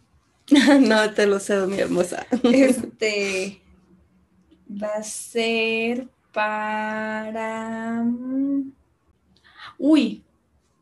[0.81, 2.25] no, te lo cedo, mi hermosa.
[2.43, 3.61] este
[4.83, 8.03] va a ser para.
[8.03, 8.73] Mm,
[9.77, 10.23] uy,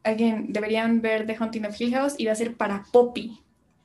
[0.04, 3.40] again, deberían ver The Hunting of Hill House y va a ser para Poppy.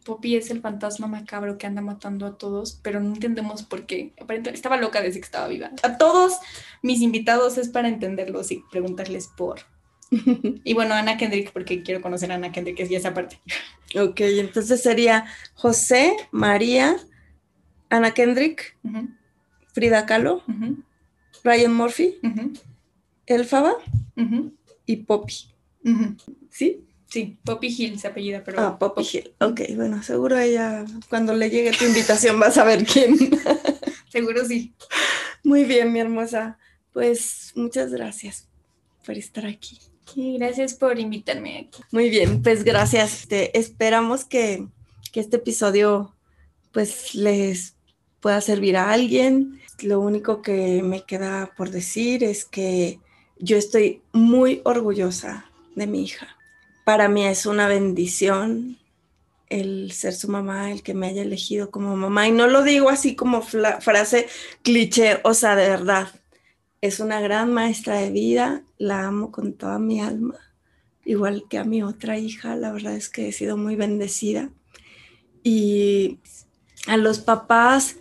[0.06, 4.14] Poppy es el fantasma macabro que anda matando a todos, pero no entendemos por qué.
[4.20, 5.72] Aparentemente estaba loca desde que estaba viva.
[5.82, 6.34] A todos
[6.80, 9.60] mis invitados es para entenderlos y preguntarles por.
[10.12, 13.40] y bueno, Ana Kendrick, porque quiero conocer a Ana Kendrick, es ya esa parte.
[13.98, 16.96] Ok, entonces sería José, María,
[17.90, 18.78] Ana Kendrick,
[19.72, 20.44] Frida Kahlo,
[21.42, 22.20] Ryan Murphy,
[23.26, 23.74] Elfaba
[24.86, 25.34] y Poppy.
[26.48, 26.86] ¿Sí?
[27.16, 28.60] Sí, Poppy Hill se apellida, pero.
[28.60, 29.32] Ah, Poppy, Hill.
[29.40, 33.16] Ok, bueno, seguro ella, cuando le llegue tu invitación, vas a ver quién.
[34.10, 34.74] seguro sí.
[35.42, 36.58] Muy bien, mi hermosa.
[36.92, 38.50] Pues muchas gracias
[39.06, 39.78] por estar aquí.
[40.12, 41.82] Sí, gracias por invitarme aquí.
[41.90, 43.26] Muy bien, pues gracias.
[43.26, 44.66] Te esperamos que,
[45.10, 46.14] que este episodio
[46.70, 47.76] pues les
[48.20, 49.62] pueda servir a alguien.
[49.80, 53.00] Lo único que me queda por decir es que
[53.38, 56.35] yo estoy muy orgullosa de mi hija
[56.86, 58.78] para mí es una bendición
[59.48, 62.28] el ser su mamá, el que me haya elegido como mamá.
[62.28, 64.28] Y no lo digo así como frase
[64.62, 66.08] cliché, o sea, de verdad.
[66.80, 70.36] Es una gran maestra de vida, la amo con toda mi alma,
[71.04, 74.50] igual que a mi otra hija, la verdad es que he sido muy bendecida.
[75.42, 76.20] Y
[76.86, 77.96] a los papás,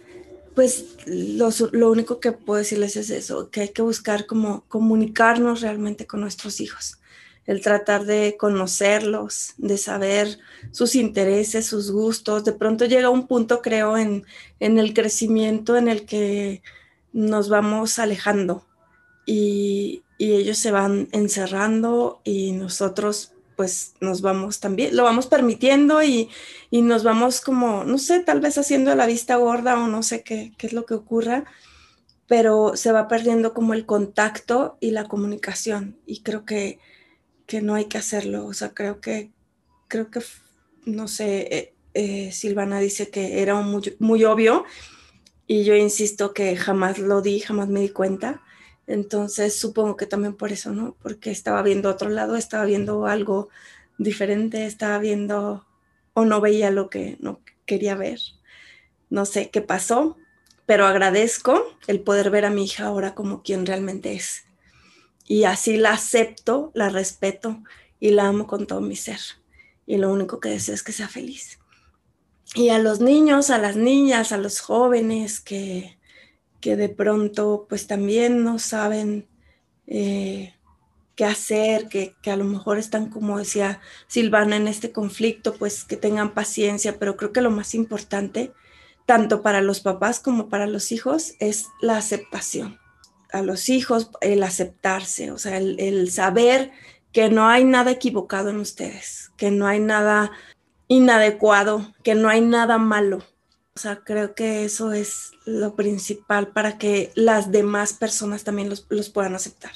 [0.53, 6.05] pues lo único que puedo decirles es eso, que hay que buscar como comunicarnos realmente
[6.05, 6.99] con nuestros hijos
[7.47, 10.39] el tratar de conocerlos, de saber
[10.71, 12.43] sus intereses, sus gustos.
[12.43, 14.25] De pronto llega un punto, creo, en,
[14.59, 16.63] el crecimiento en el que
[17.13, 18.65] nos vamos alejando
[19.25, 26.29] y, ellos se van encerrando y nosotros pues nos vamos también, lo vamos permitiendo y,
[26.71, 30.53] nos vamos como, no sé, tal vez haciendo la vista gorda o no sé qué,
[30.57, 31.43] qué es lo que ocurra,
[32.27, 35.97] pero se va perdiendo como el contacto y la comunicación.
[36.05, 36.79] Y creo que
[37.45, 38.45] que no hay que hacerlo.
[38.45, 39.31] O sea, creo que,
[39.87, 40.21] creo que,
[40.85, 44.65] no sé, eh, eh, Silvana dice que era muy, muy obvio
[45.47, 48.41] y yo insisto que jamás lo di, jamás me di cuenta.
[48.87, 50.95] Entonces supongo que también por eso, ¿no?
[51.01, 53.49] Porque estaba viendo otro lado, estaba viendo algo
[53.97, 55.65] diferente, estaba viendo
[56.13, 58.19] o no veía lo que no quería ver.
[59.09, 60.17] No sé qué pasó,
[60.65, 64.44] pero agradezco el poder ver a mi hija ahora como quien realmente es
[65.27, 67.63] y así la acepto, la respeto
[67.99, 69.19] y la amo con todo mi ser.
[69.87, 71.59] Y lo único que deseo es que sea feliz.
[72.53, 75.97] Y a los niños, a las niñas, a los jóvenes que,
[76.61, 79.27] que de pronto pues también no saben
[79.87, 80.53] eh,
[81.15, 85.83] qué hacer, que, que, a lo mejor están, como decía Silvana, en este conflicto, pues
[85.83, 88.53] que tengan paciencia, pero creo que lo más importante,
[89.05, 92.79] tanto para los papás como para los hijos, es la aceptación
[93.35, 96.71] a los hijos el aceptarse, o sea, el, saber
[97.11, 100.31] que no hay nada equivocado en ustedes, que no hay nada
[100.87, 103.17] inadecuado, que no hay nada malo.
[103.75, 108.85] O sea, creo que eso es lo principal para que las demás personas también los,
[108.89, 109.73] los puedan aceptar.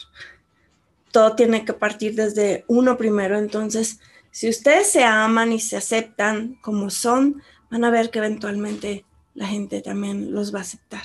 [1.11, 3.99] Todo tiene que partir desde uno primero, entonces,
[4.31, 9.47] si ustedes se aman y se aceptan como son, van a ver que eventualmente la
[9.47, 11.03] gente también los va a aceptar.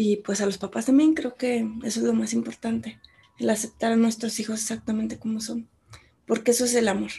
[0.00, 3.00] Y pues a los papás también creo que eso es lo más importante,
[3.36, 5.68] el aceptar a nuestros hijos exactamente como son,
[6.24, 7.10] porque eso es el amor.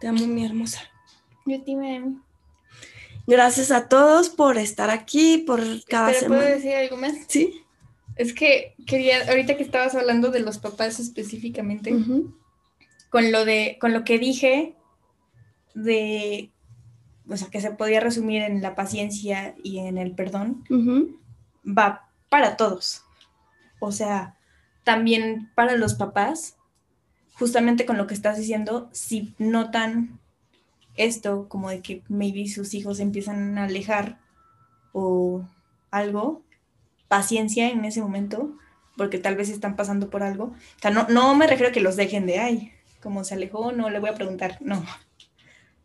[0.00, 0.80] Te amo, mi hermosa.
[1.44, 1.74] Yo te
[3.26, 6.42] Gracias a todos por estar aquí, por cada semana.
[6.42, 7.14] ¿Puedo decir algo más?
[7.26, 7.64] Sí.
[8.14, 11.92] Es que quería, ahorita que estabas hablando de los papás específicamente,
[13.10, 14.76] con lo de, con lo que dije
[15.74, 16.52] de,
[17.28, 20.62] o sea, que se podía resumir en la paciencia y en el perdón,
[21.64, 23.04] va para todos.
[23.80, 24.36] O sea,
[24.84, 26.56] también para los papás,
[27.34, 30.18] justamente con lo que estás diciendo, si notan
[30.96, 34.18] esto, como de que maybe sus hijos empiezan a alejar
[34.92, 35.44] o
[35.90, 36.42] algo,
[37.08, 38.56] paciencia en ese momento,
[38.96, 40.44] porque tal vez están pasando por algo.
[40.44, 43.72] O sea, no, no me refiero a que los dejen de, ay, como se alejó,
[43.72, 44.84] no le voy a preguntar, no.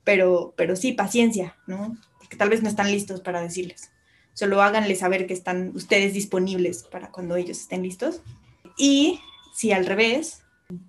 [0.04, 1.96] Pero, pero sí, paciencia, ¿no?
[2.18, 3.92] Porque tal vez no están listos para decirles.
[4.34, 8.22] Solo háganle saber que están ustedes disponibles para cuando ellos estén listos.
[8.78, 9.20] Y
[9.54, 10.44] si al revés,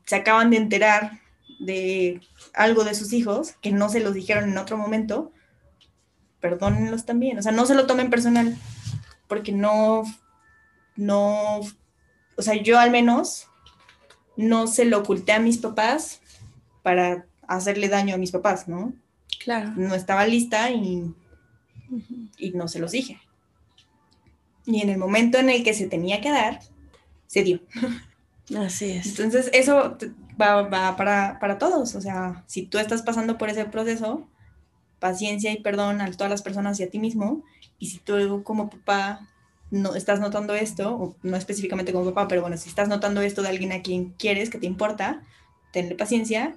[0.07, 1.21] se acaban de enterar
[1.59, 2.21] de
[2.55, 5.33] algo de sus hijos que no se los dijeron en otro momento,
[6.41, 7.39] perdónenlos también.
[7.39, 8.57] O sea, no se lo tomen personal,
[9.29, 10.05] porque no,
[10.97, 11.61] no,
[12.37, 13.49] o sea, yo al menos
[14.37, 16.21] no se lo oculté a mis papás
[16.83, 18.93] para hacerle daño a mis papás, ¿no?
[19.43, 19.73] Claro.
[19.77, 21.15] No estaba lista y,
[22.39, 23.21] y no se los dije.
[24.67, 26.61] Y en el momento en el que se tenía que dar,
[27.27, 27.61] se dio.
[28.57, 29.07] Así es.
[29.07, 29.97] Entonces, eso
[30.41, 31.95] va, para, para, todos.
[31.95, 34.29] O sea, si tú estás pasando por ese proceso,
[34.99, 37.43] paciencia y perdón a todas las personas y a ti mismo.
[37.79, 39.29] Y si tú como papá
[39.71, 43.43] no estás notando esto, o no específicamente como papá, pero bueno, si estás notando esto
[43.43, 45.23] de alguien a quien quieres, que te importa,
[45.73, 46.55] tenle paciencia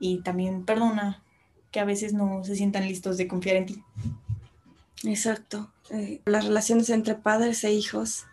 [0.00, 1.22] y también perdona
[1.70, 3.82] que a veces no se sientan listos de confiar en ti.
[5.04, 5.73] Exacto.
[5.90, 8.24] Eh, las relaciones entre padres e hijos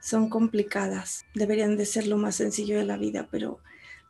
[0.00, 1.24] son complicadas.
[1.34, 3.58] Deberían de ser lo más sencillo de la vida, pero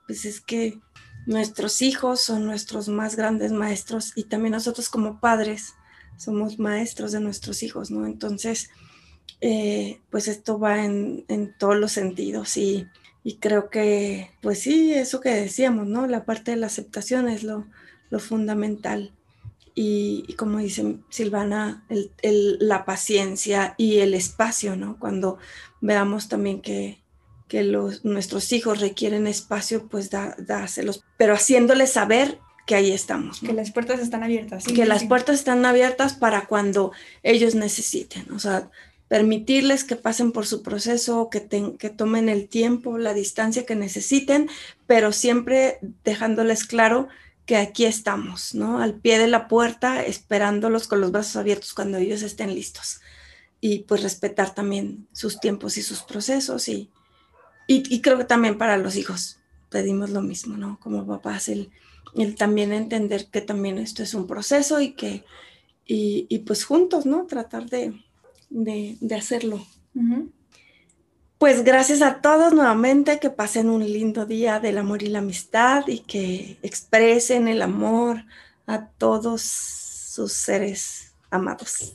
[0.06, 0.78] pues es que
[1.26, 5.74] nuestros hijos son nuestros más grandes maestros y también nosotros como padres
[6.16, 8.06] somos maestros de nuestros hijos, ¿no?
[8.06, 8.70] Entonces,
[9.40, 11.24] eh, pues esto va en,
[11.58, 12.86] todos los sentidos y,
[13.40, 16.06] creo que, pues sí, eso que decíamos, ¿no?
[16.06, 17.66] La parte de la aceptación es lo,
[18.18, 19.12] fundamental.
[19.82, 21.86] Y, como dice Silvana,
[22.20, 24.98] la paciencia y el espacio, ¿no?
[24.98, 25.38] Cuando
[25.80, 26.98] veamos también que,
[27.50, 33.40] los, nuestros hijos requieren espacio, pues dáselos, pero haciéndoles saber que ahí estamos.
[33.40, 34.66] Que las puertas están abiertas.
[34.66, 36.92] que las puertas están abiertas para cuando
[37.22, 38.30] ellos necesiten.
[38.32, 38.70] O sea,
[39.08, 41.48] permitirles que pasen por su proceso, que,
[41.78, 44.50] que tomen el tiempo, la distancia que necesiten,
[44.86, 47.08] pero siempre dejándoles claro
[47.50, 48.78] que aquí estamos, ¿no?
[48.78, 53.00] Al pie de la puerta, esperándolos con los brazos abiertos cuando ellos estén listos
[53.60, 56.90] y pues respetar también sus tiempos y sus procesos y,
[57.66, 60.78] y, creo que también para los hijos pedimos lo mismo, ¿no?
[60.78, 61.72] Como papás, el,
[62.14, 65.24] el también entender que también esto es un proceso y que,
[65.84, 67.26] y, pues juntos, ¿no?
[67.26, 68.00] Tratar de,
[68.48, 69.66] de, de hacerlo.
[71.40, 75.88] Pues gracias a todos nuevamente, que pasen un lindo día del amor y la amistad
[75.88, 78.26] y que expresen el amor
[78.66, 81.94] a todos sus seres amados.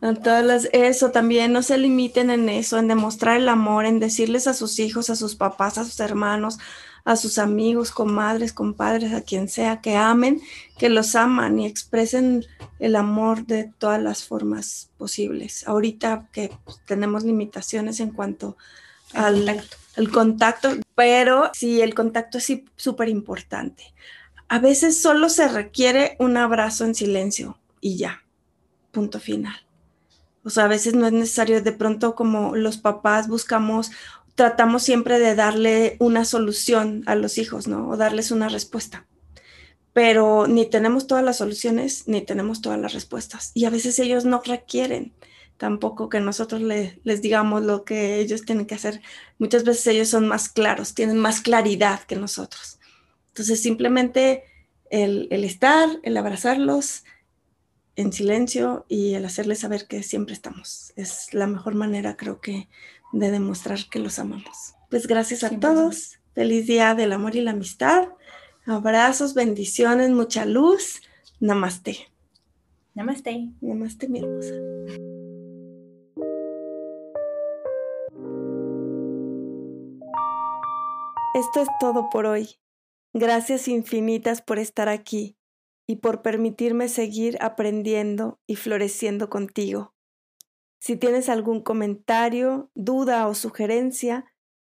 [0.00, 4.00] A todas las, eso también, no se limiten en eso, en demostrar el amor, en
[4.00, 6.58] decirles a sus hijos, a sus papás, a sus hermanos,
[7.04, 10.40] a sus amigos, comadres, compadres, a quien sea, que amen,
[10.78, 12.44] que los aman y expresen
[12.78, 15.66] el amor de todas las formas posibles.
[15.66, 18.56] Ahorita que pues, tenemos limitaciones en cuanto
[19.12, 19.76] al contacto.
[19.96, 23.92] al contacto, pero sí, el contacto es súper importante.
[24.48, 28.22] A veces solo se requiere un abrazo en silencio y ya
[28.92, 29.54] punto final.
[30.44, 33.90] O sea, a veces no es necesario, de pronto como los papás buscamos,
[34.34, 37.88] tratamos siempre de darle una solución a los hijos, ¿no?
[37.88, 39.06] O darles una respuesta.
[39.92, 43.50] Pero ni tenemos todas las soluciones, ni tenemos todas las respuestas.
[43.54, 45.12] Y a veces ellos no requieren
[45.58, 49.00] tampoco que nosotros les digamos lo que ellos tienen que hacer.
[49.38, 52.80] Muchas veces ellos son más claros, tienen más claridad que nosotros.
[53.28, 54.44] Entonces, simplemente
[54.90, 57.04] el, estar, el abrazarlos,
[57.94, 60.92] en silencio y el hacerles saber que siempre estamos.
[60.96, 62.68] Es la mejor manera, creo que,
[63.12, 64.74] de demostrar que los amamos.
[64.90, 68.08] Pues gracias a todos Feliz día del amor y la amistad.
[68.64, 71.02] Abrazos, bendiciones, mucha luz.
[71.40, 72.08] Namaste.
[72.94, 73.50] Namaste.
[73.60, 74.54] Namaste, mi hermosa.
[81.34, 82.48] Esto es todo por hoy.
[83.12, 85.36] Gracias infinitas por estar aquí
[85.86, 89.91] y por permitirme seguir aprendiendo y floreciendo contigo.
[90.82, 94.26] Si tienes algún comentario, duda o sugerencia,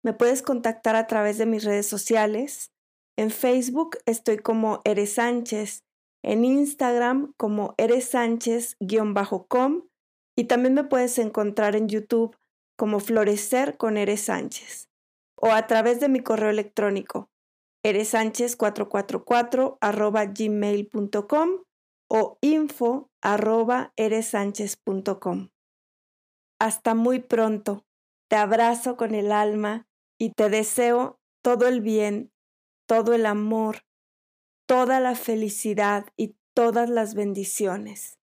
[0.03, 2.72] me puedes contactar a través de mis redes sociales.
[3.15, 5.84] En Facebook estoy como Eres Sánchez,
[6.23, 9.84] en Instagram como Eres Sánchez-com
[10.36, 12.36] y también me puedes encontrar en YouTube
[12.76, 14.90] como Florecer con Eres Sánchez
[15.36, 17.30] o a través de mi correo electrónico
[17.86, 21.49] eresánchez444 arroba gmail.com
[22.10, 25.49] o info arroba eresánchez.com.
[26.60, 27.86] Hasta muy pronto.
[28.30, 29.88] Te abrazo con el alma
[30.19, 32.31] y te deseo todo el bien,
[32.86, 33.86] todo el amor,
[34.68, 38.19] toda la felicidad y todas las bendiciones.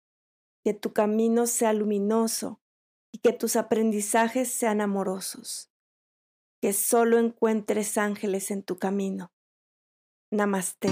[0.64, 2.60] Que tu camino sea luminoso
[3.12, 5.74] y que tus aprendizajes sean amorosos
[6.64, 9.34] que solo encuentres ángeles en tu camino.
[10.32, 10.88] Namaste.